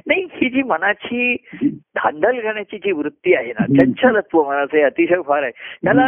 [0.08, 1.36] नाही ही जी मनाची
[1.66, 5.52] धांदल घालण्याची जी वृत्ती आहे ना चंचलत्व मनाचं हे अतिशय फार आहे.
[5.84, 6.06] त्याला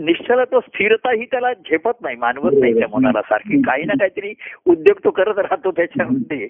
[0.00, 3.60] निश्चलत्व स्थिरता ही त्याला झेपत नाही मानवत नाही त्या मनाला सारखी.
[3.62, 4.32] काही ना काहीतरी
[4.66, 6.48] उद्योग तो करत राहतो त्याच्यामध्ये.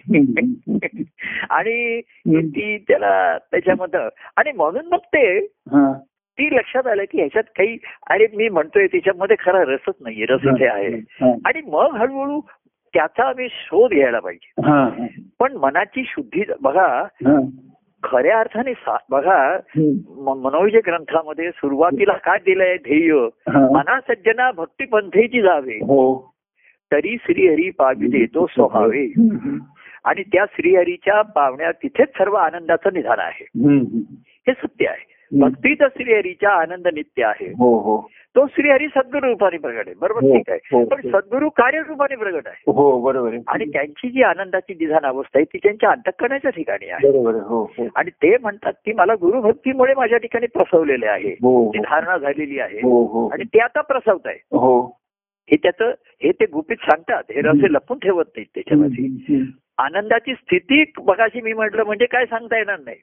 [1.51, 2.01] आणि
[2.41, 4.01] ती त्याला त्याच्यामध्ये
[4.37, 5.41] आणि म्हणून मग ते.
[6.39, 7.77] ती लक्षात आलं की ह्याच्यात काही
[8.11, 10.95] अरे मी म्हणतोय त्याच्यामध्ये खरा रसच नाहीये रस इथे आहे.
[11.47, 12.41] आणि मग हळूहळू
[12.95, 14.61] त्याचा आम्ही शोध घ्यायला पाहिजे.
[15.39, 17.05] पण मनाची शुद्धी बघा.
[18.03, 18.73] खऱ्या अर्थाने
[19.11, 19.59] बघा
[20.17, 23.13] मनोविजय ग्रंथामध्ये सुरुवातीला काय दिलंय ध्येय.
[23.57, 26.35] मना सज्जना भक्ती पंथेची जावे हो
[26.93, 29.07] तरी श्रीहरी पाविले तो स्वभावे.
[30.05, 33.47] आणि त्या श्रीहरीच्या पावण्या तिथेच सर्व आनंदाचं निधान आहे.
[34.47, 37.47] हे सत्य आहे भक्तीत श्रीहरीच्या आनंद नित्य आहे.
[37.47, 38.11] हो हो.
[38.37, 39.95] तो श्रीहरी सद्गुरु रूपाने प्रगट आहे.
[40.01, 40.85] बरोबर हो, ठीक आहे.
[40.85, 41.01] पण.
[41.01, 42.73] सद्गुरु कार्यरूपाने प्रगट आहे.
[42.73, 47.09] हो बरोबर आणि त्यांची जी आनंदाची निधान अवस्था आहे ती त्यांच्या अंतकरणाच्या ठिकाणी आहे.
[47.97, 51.35] आणि ते म्हणतात की मला गुरुभक्तीमुळे माझ्या ठिकाणी प्रसवलेले आहे.
[51.69, 52.79] ती धारणा झालेली आहे.
[52.79, 53.29] हो हो.
[53.29, 54.39] आणि ते आता प्रसवत आहे.
[54.45, 54.99] हो.
[55.51, 55.91] हे त्याचं
[56.23, 57.23] हे ते गुपित सांगतात.
[57.31, 59.05] हे रसे लपून ठेवत नाहीत त्याच्यामध्ये.
[59.79, 62.97] आनंदाची स्थिती बघाशी मी म्हटलं म्हणजे काय सांगता येणार नाही.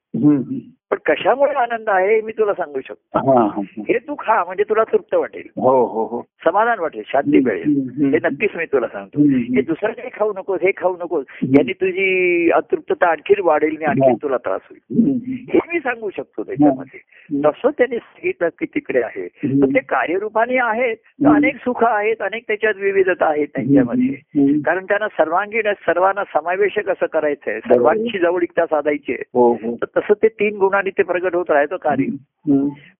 [0.92, 3.34] पण कशामुळे आनंद आहे हे मी तुला सांगू शकतो.
[3.34, 3.62] हा, हा.
[3.78, 3.98] हे.
[3.98, 5.44] तू खा म्हणजे तुला तृप्त वाटेल.
[5.56, 6.22] हो हो हो.
[6.46, 7.90] समाधान वाटेल शांती मिळेल.
[8.14, 9.22] हे नक्कीच मी तुला सांगतो.
[9.30, 11.26] हे दुसरं काही खाऊ नकोस हे खाऊ नकोस.
[11.44, 15.06] यांनी तुझी अतृप्तता आणखी वाढेल आणि आणखी तुला त्रास होईल.
[15.54, 17.00] हे मी सांगू शकतो त्याच्यामध्ये.
[17.46, 19.28] तसं त्यांनी सांगितलं की तिकडे आहे.
[19.62, 20.96] पण ते कार्यरूपाने आहेत.
[20.96, 24.16] तर अनेक सुख आहेत अनेक त्याच्यात विविधता आहेत त्यांच्यामध्ये.
[24.62, 27.60] कारण त्यांना सर्वांगीण सर्वांना समावेशक असं करायचंय?
[27.60, 29.24] सर्वांची जवळीकता साधायची आहे.
[29.34, 29.76] हो हो.
[29.76, 32.04] तर तसं ते तीन गुणांनी ते प्रगट होत राहायचं कार्य.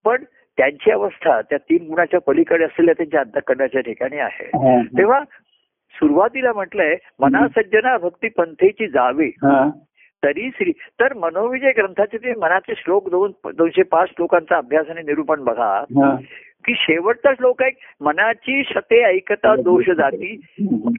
[0.06, 0.24] पण
[0.58, 4.46] त्यांची अवस्था त्या तीन गुणाच्या पलीकडे असलेल्या त्यांच्या अंतकरणाच्या ठिकाणी आहे.
[4.98, 5.24] तेव्हा
[5.94, 9.30] सुरुवातीला म्हटलंय मना सज्जना भक्ती पंथेची जावे.
[10.24, 15.44] तरी श्री तर मनोविजय ग्रंथाचे ते मनाचे श्लोक दोन दोनशे पाच श्लोकांचा अभ्यास आणि निरूपण
[15.44, 15.84] बघा.
[16.66, 20.42] की शेवटचा श्लोक आहे मनाची शते ऐकता दोष जाती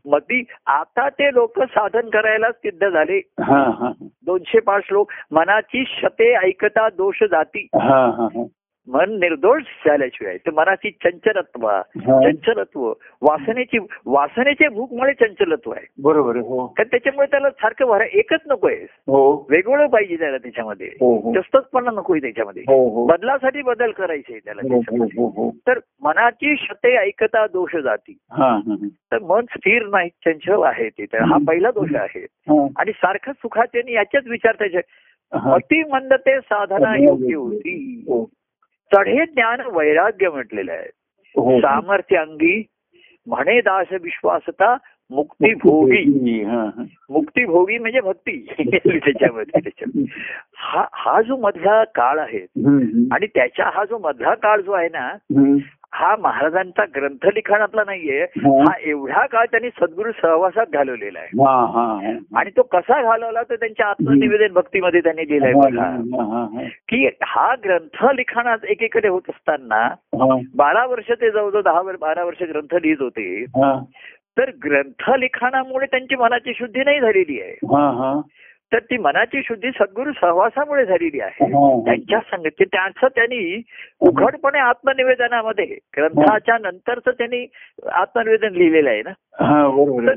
[0.06, 3.20] मती आता ते लोक साधन करायला सिद्ध झाले.
[4.26, 7.66] दोनशे पाच श्लोक मनाची शते ऐकता दोष जाती.
[8.88, 12.30] मन निर्दोष झाल्याशिवाय तर मनाची चंचलत्व हा.
[12.30, 15.86] चंचलत्व वासनेची वासनेचे भूकमुळे चंचलत्व आहे.
[16.02, 16.66] बरोबर हो.
[16.66, 18.74] कारण त्याच्यामुळे त्याला सारखं भरा एकच नकोय
[19.06, 19.46] हो.
[19.50, 20.86] वेगवेगळं पाहिजे त्याला त्याच्यामध्ये.
[20.86, 21.32] हो हो.
[21.34, 22.62] जास्तचपणा नकोय त्याच्यामध्ये.
[22.62, 23.06] हो हो.
[23.06, 25.22] बदलासाठी बदल करायचे त्याला हो, हो, त्याच्यामध्ये.
[25.22, 25.50] हो, हो.
[25.50, 28.18] तर मनाची शते ऐकता दोष जाती.
[28.32, 28.88] हा, हा, हा.
[29.12, 31.04] तर मन स्थिर नाही चंचल आहे ते.
[31.04, 32.20] तर हा पहिला दोष आहे.
[32.22, 34.78] हा, आणि सारखं सुखाचे आणि याच्याच विचार त्याचे
[35.34, 35.54] हा.
[35.54, 38.04] अति मंदते साधना योग्य होती.
[38.94, 40.88] हो, चढे ज्ञान वैराग्य म्हटलेलं आहे
[41.36, 41.60] हो.
[41.60, 42.68] सामर्थ्य अंगी
[43.26, 44.76] म्हणे दास विश्वासता
[45.10, 46.82] मुक्ती भोगी हा, हा.
[47.10, 50.04] मुक्ती भोगी म्हणजे भक्ती त्याच्यामध्ये त्याच्यामध्ये
[50.56, 52.38] हा हा जो मधला काळ आहे.
[53.14, 55.08] आणि त्याच्या हा जो मधला काळ जो आहे ना.
[55.94, 58.72] हा महाराजांचा ग्रंथ लिखाणातला नाहीये हा.
[58.80, 62.38] एवढा काळ त्यांनी सद्गुरु सहवासात घालवलेला आहे हा, हा, हा.
[62.38, 65.84] आणि तो कसा घालवला तर त्यांच्या आत्मनिवेदन भक्तीमध्ये त्यांनी लिहिलाय बघा.
[66.88, 69.88] की हा ग्रंथ लिखाणात एकीकडे होत असताना
[70.56, 73.78] बारा वर्ष ते जवळजवळ दहा बारा वर्ष ग्रंथ लिहित होते हा.
[74.38, 77.52] तर ग्रंथ लिखाणामुळे त्यांची मनाची शुद्धी नाही झालेली आहे.
[78.72, 81.44] तर ती मनाची शुद्धी सद्गुरु सहवासामुळे झालेली आहे.
[81.44, 81.80] हा.
[81.84, 83.62] त्यांच्या संगती त्यांचं त्यांनी
[84.00, 87.46] उघडपणे आत्मनिवेदनामध्ये ग्रंथाच्या नंतरच त्यांनी
[87.92, 89.10] आत्मनिवेदन लिहिलेलं आहे ना?
[89.40, 89.68] हा.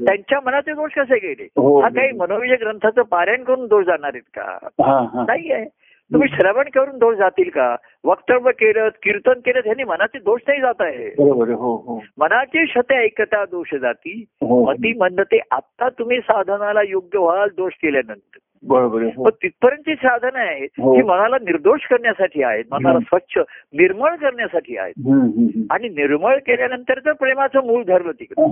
[0.06, 1.44] त्यांच्या मनाचे दोष कसे गेले?
[1.44, 1.82] हो.
[1.82, 4.68] हा काही मनोविजय ग्रंथाचं पारायण करून दोष जाणार आहेत का?
[4.86, 5.24] हा, हा.
[5.28, 5.66] नाही आहे.
[6.14, 7.76] तुम्ही श्रवण करून दोष जातील का?
[8.04, 11.08] वक्तव्य केलं कीर्तन केलं ह्यांनी मनाचे दोष नाही जात आहे.
[11.08, 12.04] हो हो.
[12.18, 14.26] मनाची शते ऐकता दोष जाती.
[14.42, 18.38] हो मती म्हणते आता तुम्ही साधनाला योग्य व्हाल दोष केल्यानंतर.
[18.68, 19.12] बरोबर आहे.
[19.16, 19.24] हो.
[19.24, 20.96] पण तिथपर्यंतची साधनं आहेत हो.
[20.96, 23.00] ही मनाला निर्दोष करण्यासाठी आहेत मनाला.
[23.00, 23.38] स्वच्छ
[23.74, 24.94] निर्मळ करण्यासाठी आहेत.
[25.72, 28.44] आणि निर्मळ केल्यानंतर प्रेमाचं मूळ धरलं तिकडे.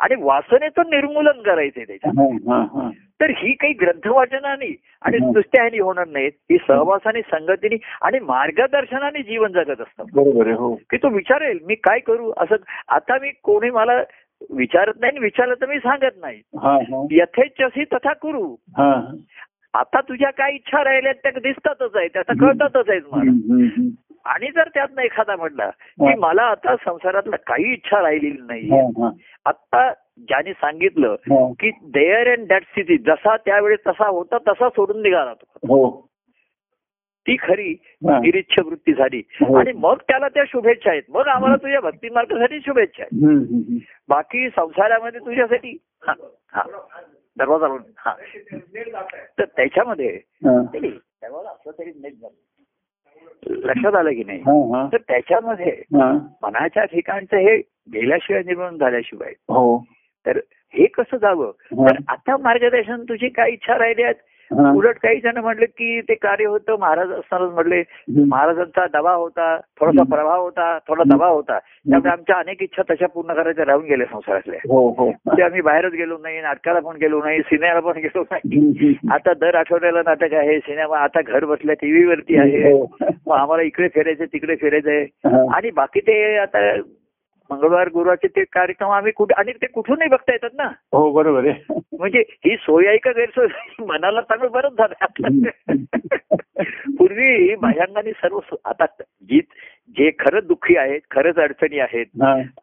[0.00, 2.90] आणि वासनेचं निर्मूलन करायचंय त्याच्यात हा.
[3.20, 5.32] तर ही काही ग्रंथवाचनाने आणि हं.
[5.32, 10.50] नुसत्या ह्यानी होणार नाहीत ही सहवासाने संगतीने आणि मार्गदर्शनाने जीवन जगत असतात बरोबर.
[10.50, 12.56] हो की तो विचारेल मी काय करू असं
[12.88, 14.02] आता मी कोणी मला
[14.50, 16.40] विचारत नाही विचारलं तर मी सांगत नाही.
[17.10, 18.56] यथेच्छसी तथा करू.
[19.74, 23.30] आता तुझ्या काय इच्छा राहिल्या त्या दिसतातच आहेत त्या कळतातच आहेत मला.
[24.24, 26.14] आणि जर त्यातनं एखादा म्हटला की.
[26.14, 28.68] मला आता संसारातलं काही इच्छा राहिलेली नाही.
[29.46, 31.14] आता ज्याने सांगितलं.
[31.60, 36.08] की देअर अँड दॅट स्थिती जसा त्यावेळेस तसा होता तसा सोडून निघाला तो हो
[37.26, 37.74] ती खरी.
[38.20, 39.54] निरीच्छ वृत्ती झाली हो.
[39.56, 43.80] आणि मग त्याला त्या शुभेच्छा आहेत मग आम्हाला तुझ्या भक्ती मार्गासाठी शुभेच्छा आहेत.
[44.08, 45.76] बाकी संसारामध्ये तुझ्यासाठी
[47.38, 47.66] दरवाजा
[47.98, 48.14] हा
[49.38, 50.18] तर त्याच्यामध्ये.
[50.44, 52.34] नाही, दरवाजा असला तरी नीट झालं.
[53.66, 54.40] लक्षात आलं की नाही.
[54.92, 55.82] तर त्याच्यामध्ये.
[56.42, 57.56] मनाच्या ठिकाणचं हे
[57.92, 59.78] गेल्याशिवाय निर्माण झाल्याशिवाय हो
[60.26, 60.38] तर
[60.74, 61.50] हे कसं जावं.
[61.88, 64.28] तर आता मार्गदर्शन तुझी काय इच्छा राहिली आहेत हा.
[64.52, 67.82] उलट काही जण म्हटले की ते कार्य होतं महाराज असतानाच म्हटले.
[68.26, 70.02] महाराजांचा दबाव होता थोडासा.
[70.12, 74.58] प्रभाव होता थोडा दबाव होता त्यामुळे आमच्या अनेक इच्छा तशा पूर्ण करायच्या राहून गेल्या संसारातल्या
[74.68, 78.94] हो हो ते आम्ही बाहेरच गेलो नाही नाटकाला पण गेलो नाही सिनेमाला पण गेलो नाही.
[79.12, 82.84] आता दर आठवड्याला नाटक आहे सिनेमा आता घर बसल्या टीव्ही वरती आहे हो.
[83.26, 85.04] मग आम्हाला इकडे फिरायचं तिकडे फिरायचंय.
[85.54, 86.60] आणि बाकी ते आता
[87.52, 90.64] मंगळवार गुरुवारचे ते कार्यक्रम आम्ही कुठे आणि ते कुठूनही बघता येतात ना?
[90.92, 91.80] हो बरोबर आहे.
[91.98, 93.46] म्हणजे ही सोय आहे का गैरसोय?
[93.86, 94.94] मनाला चांगलं बरंच झालं
[96.98, 98.84] पूर्वी बाह्यांगाने सर्व आता
[99.22, 99.40] जी
[99.96, 102.06] जे खरंच दुःखी आहेत खरंच अडचणी आहेत.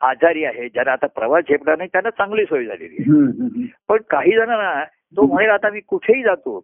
[0.01, 3.65] आजारी आहेत ज्यांना आता प्रवास झेपला नाही त्यांना चांगली सोय झालेली आहे.
[3.89, 4.83] पण काही जणांना
[5.17, 6.59] तो म्हणेल आता मी कुठेही जातो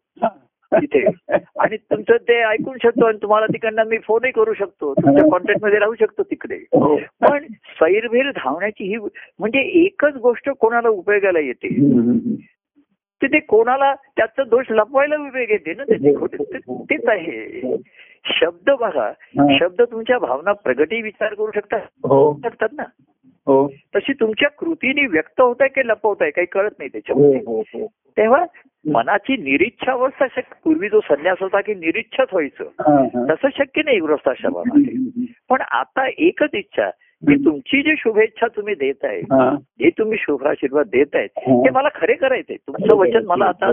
[0.74, 1.05] तिथे
[1.59, 4.93] आणि तुमचं ते ऐकून शकतो आणि तुम्हाला तिकडनं मी फोनही करू शकतो.
[4.93, 6.55] तुमच्या कॉन्टॅक्टमध्ये राहू शकतो तिकडे.
[6.55, 6.97] हो.
[6.97, 8.95] पण सैरभैर धावण्याची ही
[9.39, 11.68] म्हणजे एकच गोष्ट कोणाला उपयोगाला येते.
[13.22, 16.43] तर ते कोणाला त्याचा दोष लपवायला उपयोग येते ना त्याची खोटी.
[16.43, 17.61] ते- तेच आहे.
[18.26, 19.11] शब्द बघा.
[19.20, 19.57] हा.
[19.59, 21.82] शब्द तुमच्या भावना प्रगती विचार करू शकतात.
[22.03, 22.39] हो.
[22.43, 22.84] ना.
[22.84, 23.14] हो
[23.96, 27.39] तशी तुमच्या कृतीने व्यक्त होत आहे की लपवत आहे काही कळत नाही हो त्याच्यामध्ये.
[27.46, 27.88] हो हो
[28.18, 28.46] तेव्हा
[28.91, 32.64] मनाची निरीच्छा अवस्था शक्य पूर्वी जो संन्यास होता की निरीच्छाच व्हायचं.
[32.64, 33.34] हा, हा.
[33.34, 35.26] तसं शक्य नाही गृहस्थाश्रमामध्ये.
[35.50, 36.89] पण आता एकच इच्छा
[37.28, 39.56] की तुमची जी शुभेच्छा तुम्ही देत आहे हा.
[39.80, 41.66] जे तुम्ही शुभाशीर्वाद देत आहेत हो.
[41.66, 42.56] ते मला खरे करायचंय.
[42.56, 43.72] तुमचं वचन मला आता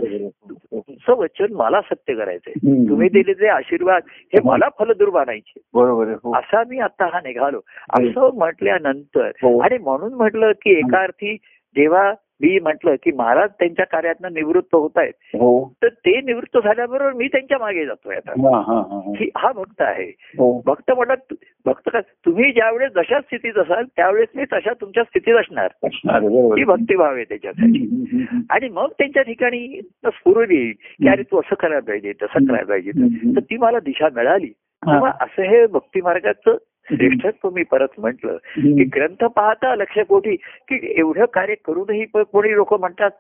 [1.09, 2.53] तुमचं वचन मला सत्य करायचंय.
[2.89, 5.61] तुम्ही दिलेले आशीर्वाद हे मला फलद्रूप आणायचे.
[5.75, 6.37] बरोबर हो.
[6.37, 7.61] असा मी आता हा निघालो.
[7.91, 9.61] असं म्हटल्यानंतर हो.
[9.61, 11.37] आणि म्हणून म्हटलं की एका अर्थी
[11.77, 12.13] जेव्हा
[12.43, 15.13] मी म्हटलं की महाराज त्यांच्या कार्यातनं निवृत्त होत आहेत.
[15.35, 15.73] हो.
[15.83, 18.31] तर ते निवृत्त झाल्याबरोबर मी त्यांच्या मागे जातोय आता.
[18.31, 20.09] हा हा भक्त आहे.
[20.19, 20.63] हो.
[20.67, 21.35] भक्त म्हणत
[21.67, 25.69] भक्त का तुम्ही ज्यावेळेस जशा स्थितीत असाल त्यावेळेस मी तशा तुमच्या स्थितीत असणार.
[25.87, 26.65] ही.
[26.65, 28.07] भक्तिभाव आहे त्याच्यासाठी.
[28.51, 32.91] आणि मग त्यांच्या ठिकाणी स्फुरून येईल की अरे तू असं करायला पाहिजे तसं करायला पाहिजे.
[33.37, 34.53] तर ती मला दिशा मिळाली.
[34.87, 36.57] तेव्हा असं हे भक्ती मार्गाचं
[36.91, 38.37] श्रेष्ठत्व मी परत म्हटलं.
[38.59, 43.11] की ग्रंथ पाहता लक्ष कोठी की एवढं कार्य करूनही कोणी लोक म्हणतात.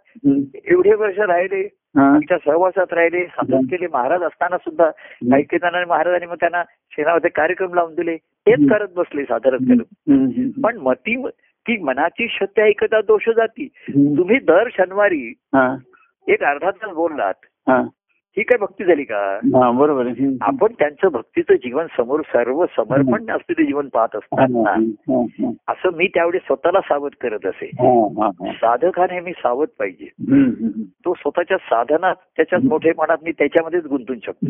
[0.64, 1.68] एवढे वर्ष राहिले.
[1.98, 7.74] तिच्या सहवासात राहिले साधन केले महाराज असताना सुद्धा काही जणांनी महाराजांनी मग त्यांना शेणामध्ये कार्यक्रम
[7.74, 8.68] लावून दिले तेच.
[8.70, 10.60] करत बसले साधारण हम्म.
[10.60, 11.22] पण मती
[11.66, 13.68] की मनाची सत्य ऐकता दोष जाती.
[13.90, 15.32] तुम्ही दर शनिवारी.
[16.28, 17.70] एक अर्धा तास बोललात
[18.36, 18.40] हा.
[18.40, 19.16] ही काय भक्ती झाली का
[19.54, 20.06] हा, बरोबर.
[20.40, 25.96] आपण त्यांचं भक्तीचं जीवन समोर सर्व समर्पण असलेले जीवन पाहत हा, असताना हा, हा, असं
[25.96, 27.90] मी त्यावेळी स्वतःला सावध करत असे हा,
[28.22, 28.52] हा, हा.
[28.52, 30.08] साधकाने मी सावध पाहिजे
[31.04, 34.46] तो स्वतःच्या साधनात त्याच्यात मोठेपणात मी त्याच्यामध्येच गुंतून शकतो.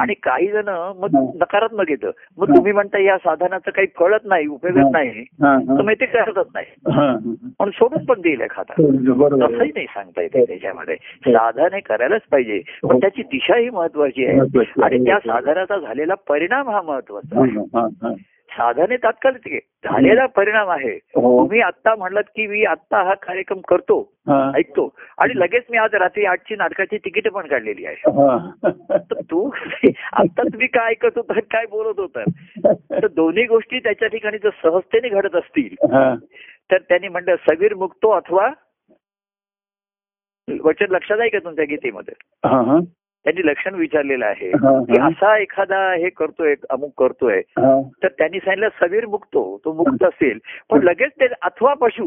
[0.00, 0.68] आणि काही जण
[0.98, 1.20] मग हा.
[1.34, 2.56] नकारात्मक येतं मग हा.
[2.56, 5.08] तुम्ही म्हणता या साधनाचं काही फळत नाही उपयोगच नाही
[5.42, 5.76] हा, हा.
[5.78, 7.16] तर मग ते करतच नाही हा, हा.
[7.58, 8.72] पण सोडून पण देईल एखादा.
[8.72, 10.96] तसंही नाही सांगता येते त्याच्यामध्ये
[11.28, 14.38] साधन हे करायलाच पाहिजे पण त्याची दिशा ही महत्वाची आहे.
[14.82, 18.14] आणि त्या साधनाचा झालेला परिणाम हा महत्त्वाचा आहे.
[18.50, 19.58] साधने तात्कालिक आहे.
[19.84, 21.44] झालेला परिणाम आहे हो.
[21.44, 24.12] तुम्ही आता म्हणलात की मी आता हा कार्यक्रम करतो.
[24.54, 28.50] ऐकतो आणि लगेच मी आज रात्री आठची नाटकाची तिकीट पण काढलेली आहे हा.
[28.88, 29.50] तर तू
[30.12, 32.24] आता तुम्ही काय ऐकत होता काय बोलत होता
[32.90, 35.74] तर दोन्ही गोष्टी त्याच्या ठिकाणी जर सहजतेने घडत असतील.
[36.70, 38.48] तर त्यांनी म्हणलं सवीर मुक्तो अथवा
[40.48, 42.14] वचन लक्षात आहे का तुमच्या गीतेमध्ये.
[43.24, 45.06] त्यांनी लक्षण विचारलेलं आहे हा, की हा.
[45.08, 47.82] असा एखादा हे करतोय अमुक करतोय हा.
[48.02, 50.38] तर त्यांनी सांगितलं सवीर मुक्तो तो मुक्त असेल.
[50.70, 52.06] पण लगेच ते अथवा पशु.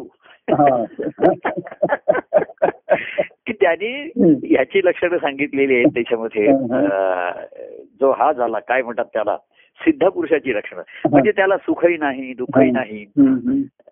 [0.52, 0.84] हा.
[3.46, 4.12] की त्यांनी
[4.54, 6.48] याची लक्षणं सांगितलेली आहेत त्याच्यामध्ये.
[8.00, 9.38] जो हा झाला काय म्हणतात त्याला
[9.80, 10.82] सिद्ध पुरुषाची लक्षणं.
[11.12, 13.06] म्हणजे त्याला सुखही नाही दुःखही नाही.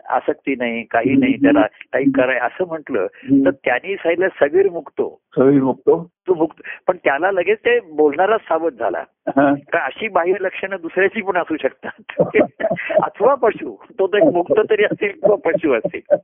[0.09, 3.07] आसक्ती नाही काही नाही त्याला काही कराय असं म्हटलं
[3.45, 5.21] तर त्यांनी सांगितलं सवीर मुक्तो.
[5.35, 6.09] सवयी मुक्तो?
[6.27, 9.03] तो मुक्त पण त्याला लगेच ते बोलणारा सावध झाला.
[9.27, 9.53] हा.
[9.53, 12.03] का अशी बाह्य लक्षणं दुसऱ्याची पण असू शकतात.
[13.03, 13.75] अथवा पशु.
[13.99, 16.15] तो तर एक मुक्त तरी असेल किंवा पशु असेल.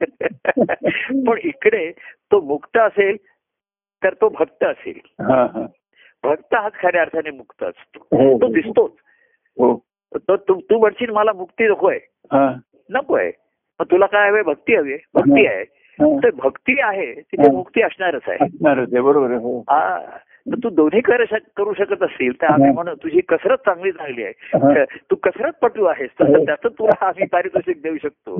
[1.26, 1.92] पण इकडे
[2.32, 3.16] तो मुक्त असेल
[4.04, 5.00] तर तो भक्त असेल.
[5.06, 5.66] हा, हा.
[6.24, 8.06] भक्त हाच खऱ्या अर्थाने मुक्त असतो.
[8.16, 8.38] हो.
[8.38, 8.92] तो दिसतोच.
[10.16, 11.98] तो तू तू म्हणशील मला मुक्ती नकोय.
[12.32, 12.54] हा.
[12.90, 13.30] नकोय.
[13.80, 14.42] मग तुला काय हवे?
[14.42, 15.64] भक्ती हवी भक्ती आहे.
[16.18, 17.14] तर भक्ती आहे.
[17.14, 19.00] तिथे मुक्ती असणारच आहे.
[19.00, 19.58] बरोबर आहे हो.
[19.60, 20.00] हा.
[20.50, 22.70] तर तू दोन्ही कर शक- करू शकत असतील तर आम्ही.
[22.70, 24.32] म्हणू तुझी कसरत चांगली चांगली आहे.
[25.10, 26.08] तू कसरत पटू आहेस.
[26.20, 26.44] तर हो.
[26.44, 28.36] त्याचं तुला आम्ही पारितोषिक देऊ शकतो.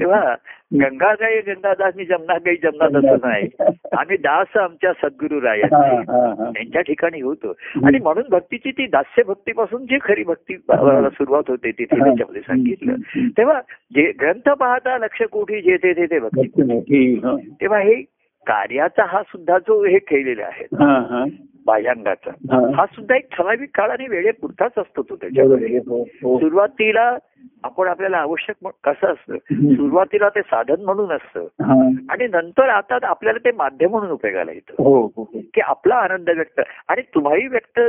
[0.00, 0.34] तेव्हा
[0.82, 3.48] गंगा गाई गंगादास मी जमना गाई जमना दास नाही.
[3.92, 6.50] आम्ही दास आमच्या सद्गुरु हा.
[6.50, 7.48] त्यांच्या ठिकाणी होतो.
[7.84, 10.56] आणि म्हणून भक्तीची ती दास्य भक्तीपासून जी खरी भक्ती
[11.10, 12.94] सुरुवात होते तिथे त्याच्यामध्ये सांगितलं.
[13.38, 13.60] तेव्हा
[13.94, 16.46] जे ग्रंथ पाहता लक्ष कोठी जे ते ते भक्ती.
[17.60, 17.94] तेव्हा हे
[18.46, 20.66] कार्याचा हा सुद्धा जो हे खेळलेला आहे.
[21.68, 22.60] बाह्यांगाचा हा.
[22.76, 25.78] हा सुद्धा एक ठराविक काळ आणि वेळेपुरताच असतो तो त्याच्यामध्ये आहे.
[25.78, 26.38] हो, हो.
[26.38, 27.16] सुरुवातीला
[27.64, 29.36] आपण आपल्याला आवश्यक कसं असतं.
[29.74, 31.46] सुरुवातीला ते साधन म्हणून असतं.
[32.08, 35.06] आणि नंतर आता आपल्याला ते माध्यम म्हणून उपयोगाला येतं हो.
[35.34, 37.80] की आपला आनंद व्यक्त आणि तुम्हाही व्यक्त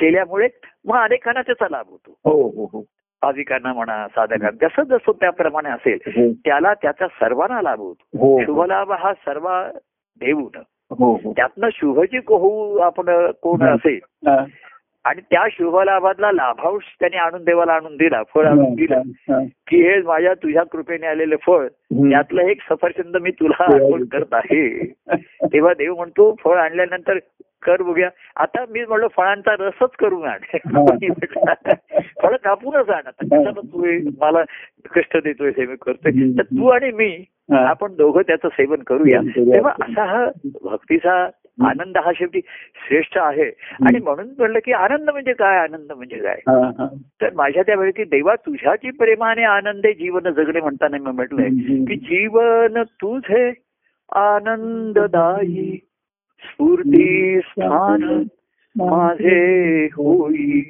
[0.00, 0.48] केल्यामुळे
[0.84, 2.84] मग अनेकांना त्याचा लाभ होतो हो हो हो
[3.22, 5.98] भाविकांना म्हणा साधकांना जसं जसं त्याप्रमाणे असेल.
[6.44, 9.48] त्याला त्याचा सर्वांना लाभ होतो शुभलाभ हा सर्व
[10.20, 10.60] देऊन
[11.36, 13.74] त्यातनं शुभची होऊ आपण कोण हं.
[13.74, 13.98] असेल?
[14.04, 14.44] हा.
[15.04, 19.02] आणि त्या शुभलाभातला लाभांश त्याने आणून देवाला आणून दिला फळ आणून दिलं.
[19.06, 19.44] हा.
[19.68, 21.66] की हे माझ्या तुझ्या कृपेने आलेलं फळ.
[21.92, 24.92] त्यातलं एक सफरचंद मी तुला अर्पण करत आहे.
[25.42, 27.18] तेव्हा देव म्हणतो फळ आणल्यानंतर
[27.62, 28.10] कर बघूया.
[28.36, 30.38] आता मी म्हणलो फळांचा रसच करून आण.
[32.22, 33.02] फळ कापूनच आण.
[33.06, 34.42] आता कशाला तू हे मला
[34.94, 36.38] कष्ट देतोय हे मी करतोय.
[36.38, 37.39] तर तू आणि मी हा.
[37.50, 39.20] आपण दोघं त्याचं सेवन करूया.
[39.36, 40.26] तेव्हा असा हा
[40.62, 41.28] भक्तीचा
[41.64, 42.40] आनंद हा शेवटी
[42.88, 43.44] श्रेष्ठ आहे.
[43.86, 45.58] आणि म्हणून म्हणलं की आनंद म्हणजे काय?
[45.58, 46.40] आनंद म्हणजे काय.
[47.22, 51.48] तर माझ्या त्या वेळी की देवा तुझ्याची प्रेमाने आनंदे जीवन जगणे म्हणताना मी म्हटलंय
[51.84, 53.52] की जीवन तुझे
[54.12, 55.76] आनंददायी
[56.42, 58.22] स्फूर्ती स्थान
[58.76, 60.62] माझे होई.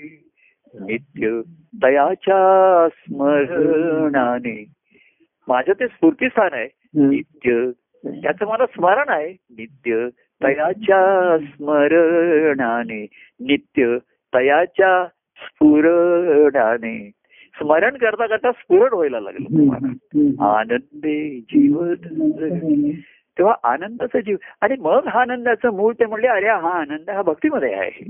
[0.75, 1.41] नित्य
[1.81, 4.65] दयाच्या स्मरणाने
[5.49, 6.69] माझं ते स्फूर्तीस्थान आहे.
[6.95, 7.71] नित्य
[8.05, 9.33] त्याचं मला स्मरण आहे.
[9.51, 10.09] नित्य
[10.41, 13.03] तयाच्या स्मरणाने
[13.41, 13.99] नित्य
[14.35, 17.11] तयाच्या स्फुरणाने.
[17.55, 20.45] स्मरण करता करता स्फुरण व्हायला लागलं.
[20.45, 22.93] आनंदे जीवन जगणे.
[23.39, 27.73] तेव्हा आनंदाचा जीव आणि मग हा आनंदाचं मूळ ते म्हणले अरे हा आनंद हा भक्तीमध्ये
[27.75, 28.05] आहे.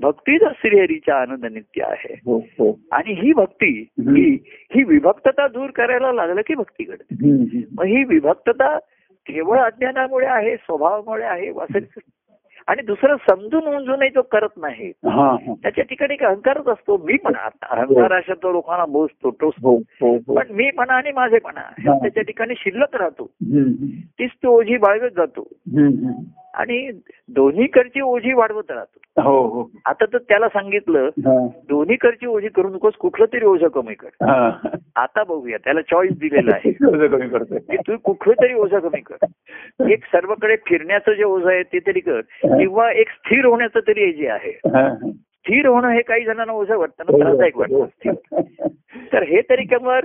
[0.00, 2.80] भक्तीच श्रीहरीचा आनंद नित्य आहे हो हो.
[2.92, 7.14] आणि ही भक्ती ही ही विभक्तता दूर करायला लागलं की भक्ती घडते.
[7.74, 8.78] मग ही विभक्तता
[9.26, 12.00] केवळ अज्ञानामुळे आहे स्वभावामुळे आहे वासनिक
[12.66, 14.92] आणि दुसरं समजून उमजूनही तो करत नाही.
[15.62, 16.96] त्याच्या ठिकाणी अहंकारच असतो.
[16.96, 19.70] मी पण अहंकार अशा तो लोकांना मोजतो टोचतो.
[19.70, 20.34] हो हो हो.
[20.36, 21.98] पण मी म्हणा आणि माझेपणा हे हा.
[21.98, 23.30] त्याच्या ठिकाणी शिल्लक राहतो.
[23.94, 25.48] तीच तो ओझी बाळगत जातो.
[26.54, 26.90] आणि
[27.28, 29.22] दोन्हीकडची ओझी वाढवत राहतो.
[29.22, 29.70] हो हो.
[29.86, 31.08] आता तर त्याला सांगितलं.
[31.68, 34.08] दोन्हीकडची ओझी करू नकोस कुठलं तरी ओझं कमी कर.
[34.22, 34.68] हा.
[34.96, 36.72] आता बघूया त्याला चॉईस दिलेला आहे.
[37.60, 39.26] की तू कुठलं तरी ओझं कमी कर.
[39.88, 42.20] एक सर्वकडे फिरण्याचं जे ओझं आहे ते तरी कर.
[42.58, 44.52] किंवा एक स्थिर होण्याचं तरी जे आहे.
[45.16, 47.84] स्थिर होणं हे काही जणांना ओझं वाटतं ना त्रासदायक वाटतं.
[49.12, 50.04] तर हे तरी कमर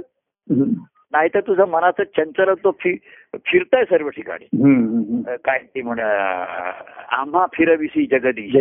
[1.16, 1.18] हम्म.
[1.18, 2.96] नाही तर तुझं मनाचं चंचल तो फि
[3.46, 4.46] फिरताय सर्व ठिकाणी
[5.44, 8.56] काय ती म्हण आम्हा फिरविसी जगदीश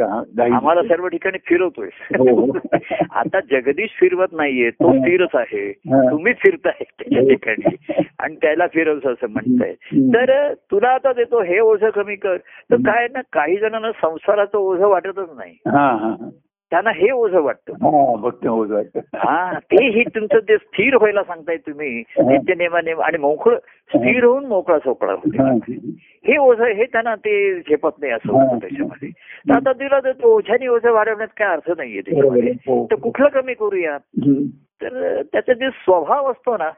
[0.00, 0.22] हा.
[0.56, 1.88] आम्हाला सर्व ठिकाणी फिरवतोय
[2.18, 2.52] हो, हो.
[3.10, 6.10] आता जगदीश फिरवत नाहीये तो स्थिरच आहे हा.
[6.10, 7.76] तुम्ही फिरताय त्याच्या ठिकाणी
[8.18, 9.72] आणि त्याला फिरवस असं म्हणताय.
[10.14, 12.36] तर तुला आता देतो हे ओझं कमी कर
[12.70, 16.28] तर काय ना काही जणांना संसाराचं ओझं वाटतच नाही हा हा हा.
[16.70, 21.22] त्यांना हे ओझं वाटतं हा भक्त होत वाटतं हा ते ही तुमचं ते स्थिर व्हायला
[21.22, 26.38] सांगताय तुम्ही नित्य नेमाने आणि मोकळ स्थिर होऊन मोकळा सोकळा होते हा.
[26.38, 29.08] ओझं हे त्यांना ते झेपत नाही असं होतं त्याच्यामध्ये
[29.48, 32.00] तर आता तिला जर ओझ्याने ओझं वाढवण्यात काय अर्थ नाहीये.
[32.00, 32.86] त्याच्यामध्ये हो.
[32.90, 33.98] तर कुठलं कमी करूया.
[34.82, 36.70] तर त्याचा जे स्वभाव असतो ना.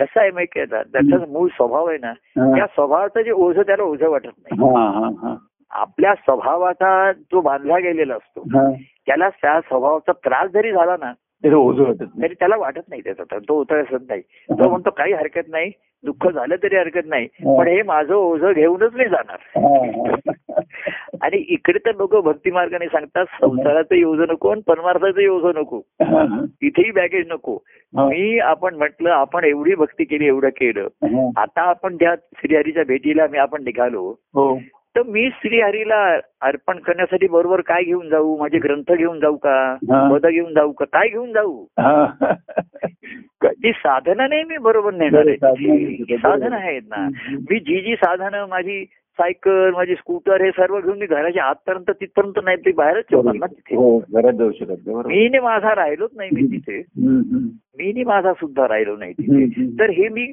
[0.00, 0.64] कसा आहे माहिती?
[0.64, 2.12] त्याचा मूळ स्वभाव आहे ना.
[2.56, 4.60] त्या स्वभावाचं जे ओझं त्याला ओझं वाटत नाही
[5.72, 8.42] आपल्या स्वभावाचा जो बांधला गेलेला असतो.
[9.06, 11.12] त्याला त्या स्वभावाचा त्रास जरी झाला ना
[12.22, 15.70] तरी त्याला वाटत नाही त्याचा तर तो उतरसत नाही तो म्हणतो काही हरकत नाही
[16.04, 19.38] दुःख झालं तरी हरकत नाही पण हे माझं ओझं घेऊनच नाही जाणार.
[21.22, 26.24] आणि इकडे तर लोक भक्ती मार्गाने सांगतात संसाराचं योजन नको आणि परमार्थाचं योजन नको हा.
[26.62, 27.56] इथेही बॅगेज नको.
[27.92, 30.88] मी आपण म्हटलं आपण एवढी भक्ती केली एवढं केलं.
[31.36, 34.54] आता आपण त्या श्रीहरीच्या भेटीला मी आपण निघालो हो
[34.96, 36.00] तर मी श्रीहरीला
[36.40, 38.36] अर्पण करण्यासाठी बरोबर काय घेऊन जाऊ?
[38.38, 39.54] माझे ग्रंथ घेऊन जाऊ का.
[40.12, 40.84] पद घेऊन जाऊ का?
[40.84, 41.62] काय घेऊन जाऊ?
[41.80, 42.34] हा.
[43.44, 45.36] ती साधनं नाही मी बरोबर नेणार आहे.
[46.16, 46.56] साधनं.
[46.56, 47.08] ही आहेत ना.
[47.50, 48.84] मी जी जी साधनं माझी
[49.18, 53.46] सायकल माझी स्कूटर हे सर्व घेऊन मी घराच्या आतपर्यंत तिथपर्यंत नाही ते बाहेरच ठेवणार ना
[53.46, 53.74] तिथे.
[53.76, 55.08] हो घरात जाऊ शकत नाही, बरोबर.
[55.08, 56.82] मी माझा राहिलोच नाही मी तिथे.
[57.92, 59.64] मी माझा सुद्धा राहिलो नाही तिथे.
[59.78, 60.32] तर हे मी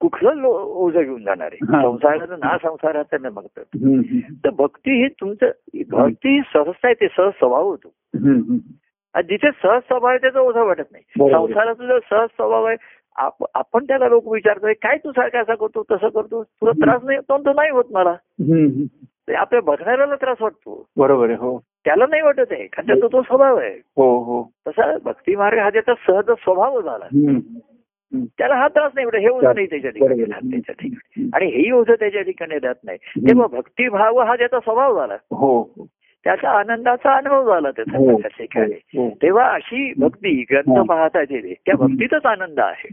[0.00, 1.48] कुठलं ओझं घेऊन जाणार?
[1.52, 1.82] आहे.
[1.82, 3.64] संसाराचं ना संसाराचं न बघतात.
[3.74, 4.02] हम्म.
[4.44, 5.46] तर भक्ती हे तुमचं
[5.90, 7.92] भक्ती ही सहजता आहे ते सहज स्वभाव होतो.
[9.14, 11.04] आणि जिथे सहज स्वभाव आहे त्याचा ओझा वाटत नाही.
[11.46, 12.76] संसाराचा जर सहज स्वभाव आहे
[13.16, 17.18] आप- आपण त्याला लोक विचारतोय काय तू सारखा असा करतो तसं करतो तुला त्रास नाही
[17.18, 18.14] होतो तो नाही होत मला.
[19.36, 20.86] आपल्या बघणाऱ्याला त्रास वाटतो.
[20.96, 21.58] बरोबर आहे हो.
[21.84, 23.74] त्याला नाही वाटत आहे कारण त्याचा तो स्वभाव आहे.
[23.96, 24.50] हो हो.
[24.68, 27.06] तसा भक्ती मार्ग हा त्याचा सहज स्वभाव झाला.
[28.14, 30.96] त्याला हा त्रास नाही हे ओझं नाही त्याच्या ठिकाणी त्याच्या
[31.34, 32.98] आणि हेही ओझं त्याच्या ठिकाणी राहत नाही.
[32.98, 35.14] तेव्हा भक्तिभाव हा त्याचा स्वभाव झाला.
[35.14, 35.60] हो.
[35.60, 35.86] हो
[36.24, 38.20] त्याचा आनंदाचा अनुभव झाला त्याचा हो.
[38.24, 38.72] ठिकाणी.
[38.72, 39.10] हो.
[39.22, 40.82] तेव्हा अशी भक्ती ग्रंथ हा.
[40.82, 41.54] पाहता येते.
[41.66, 42.88] त्या भक्तीतच आनंद आहे.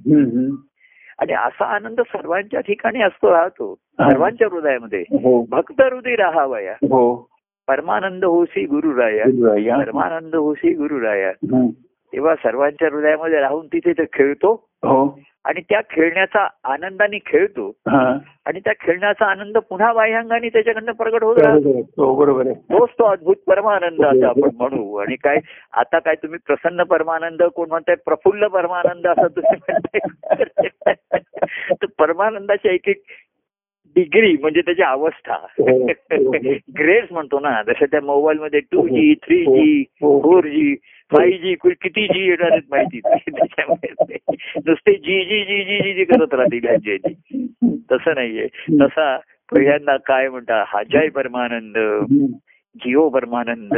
[1.20, 3.76] आणि असा आनंद सर्वांच्या ठिकाणी असतो राहतो.
[4.00, 4.10] हा.
[4.10, 5.02] सर्वांच्या हृदयामध्ये.
[5.02, 5.46] हो.
[5.50, 6.72] भक्त हृदय राहावया.
[6.72, 7.30] हो.
[7.68, 9.24] परमानंद होसी गुरुराया.
[9.78, 11.32] परमानंद होसी गुरुराया.
[12.14, 14.68] तेव्हा सर्वांच्या हृदयामध्ये राहून तिथे ते खेळतो.
[14.76, 15.20] हो.
[15.46, 17.72] आणि त्या खेळण्याचा आनंदाने खेळतो.
[18.46, 22.16] आणि त्या खेळण्याचा आनंद पुन्हा बाह्यांगाने त्याच्याकडनं प्रगट होत राहतो.
[22.16, 22.48] बरोबर.
[22.48, 24.96] हो तोच तो अद्भुत परमानंद असं आपण म्हणू.
[24.96, 25.38] आणि काय
[25.74, 30.00] आता काय तुम्ही प्रसन्न परमानंद कोण म्हणताय प्रफुल्ल परमानंद असं तुम्ही म्हणताय.
[31.82, 33.02] तर परमानंदाच्या एक एक
[33.96, 36.32] डिग्री म्हणजे त्याची अवस्था हो, हो.
[36.78, 40.22] ग्रेड्स म्हणतो ना जसं त्या मोबाईल मध्ये टू जी थ्री जी हो.
[40.22, 40.76] फोर जी
[41.12, 44.18] फाईव्ह जी किती जी येणार आहेत माहिती त्याच्यामध्ये
[44.66, 46.98] नुसते जी जी जी जी जी जी करत राहतील ह्यांची.
[47.92, 48.48] तसं नाहीये
[48.82, 49.18] तसा
[49.52, 51.78] पहिल्यांदा काय म्हणता हा जय परमानंद.
[52.76, 53.74] जिओ परमानंद.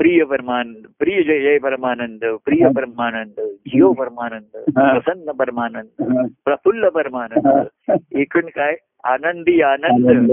[0.00, 4.70] प्रिय परमानंद प्रिय जय जय परमानंद प्रिय परमानंद जिओ परमानंद.
[4.74, 6.04] प्रसन्न परमानंद.
[6.44, 10.32] प्रफुल्ल परमानंद एकूण काय आनंदी आनंद.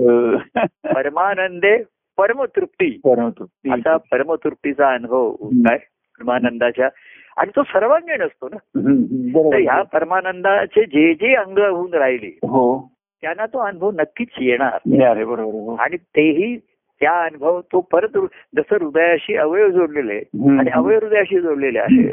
[0.96, 1.78] परमानंदे
[2.18, 3.72] परमतृप्ती परमतृप्ती.
[3.74, 5.78] असा परमतृप्तीचा अनुभव काय
[6.20, 6.90] परमानंदाच्या
[7.38, 8.58] आणि तो सर्वांगीण असतो ना.
[9.52, 9.60] तर.
[9.62, 12.92] ह्या परमानंदाचे जे जे अंग होऊन राहिले हो
[13.22, 14.78] त्यांना तो अनुभव नक्कीच येणार.
[15.80, 16.58] आणि तेही
[17.00, 18.18] त्या अनुभव तो परत
[18.58, 20.18] जसं हृदयाशी अवयव जोडलेले.
[20.60, 22.04] आणि अवयव हृदयाशी जोडलेले आहे.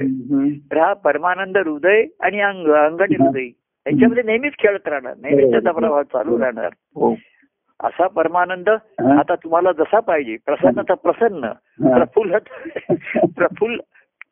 [0.72, 3.44] तर हा परमानंद हृदय आणि अंग अंग आणि हृदय
[3.86, 7.14] यांच्यामध्ये नेहमीच खेळत राहणार नेहमीच त्याचा प्रवाह चालू राहणार हो
[7.84, 8.68] असा परमानंद.
[9.18, 11.48] आता तुम्हाला जसा पाहिजे प्रसन्नता प्रसन्न.
[11.98, 12.38] प्रफुल्ल
[13.36, 13.78] प्रफुल्ल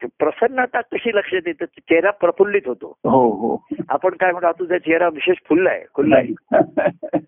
[0.06, 1.66] प्रसन्नता कशी लक्षात येते?
[1.66, 2.96] चेहरा प्रफुल्लित होतो.
[3.04, 3.66] हो हो.
[3.88, 6.58] आपण काय म्हणतो तुझा चेहरा विशेष फुल्ला आहे खुल्ला आहे.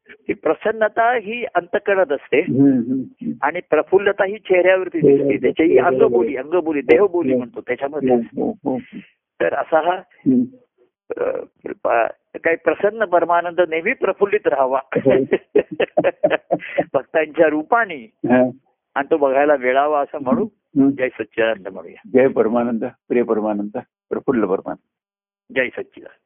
[0.07, 2.41] ही प्रसन्नता ही अंतकरणात असते.
[3.43, 5.37] आणि प्रफुल्लता ही चेहऱ्यावरती दिसते.
[5.37, 8.15] त्याची ही अंगबोली अंगबोली देहबोली म्हणतो त्याच्यामध्ये.
[8.15, 8.79] हो, हो, हो.
[9.41, 10.01] तर असा हा
[12.45, 14.81] काही प्रसन्न परमानंद नेहमी प्रफुल्लित राहावा.
[16.95, 18.05] भक्तांच्या रूपाने.
[18.05, 18.51] हा.
[18.95, 20.49] आणि तो बघायला मिळावा असं म्हणू.
[20.91, 22.09] जय सच्चिदानंद म्हणूया.
[22.15, 23.79] जय परमानंद प्रिय परमानंद
[24.11, 25.57] प्रफुल्ल परमानंद.
[25.57, 26.24] जय सच्चिदानंद.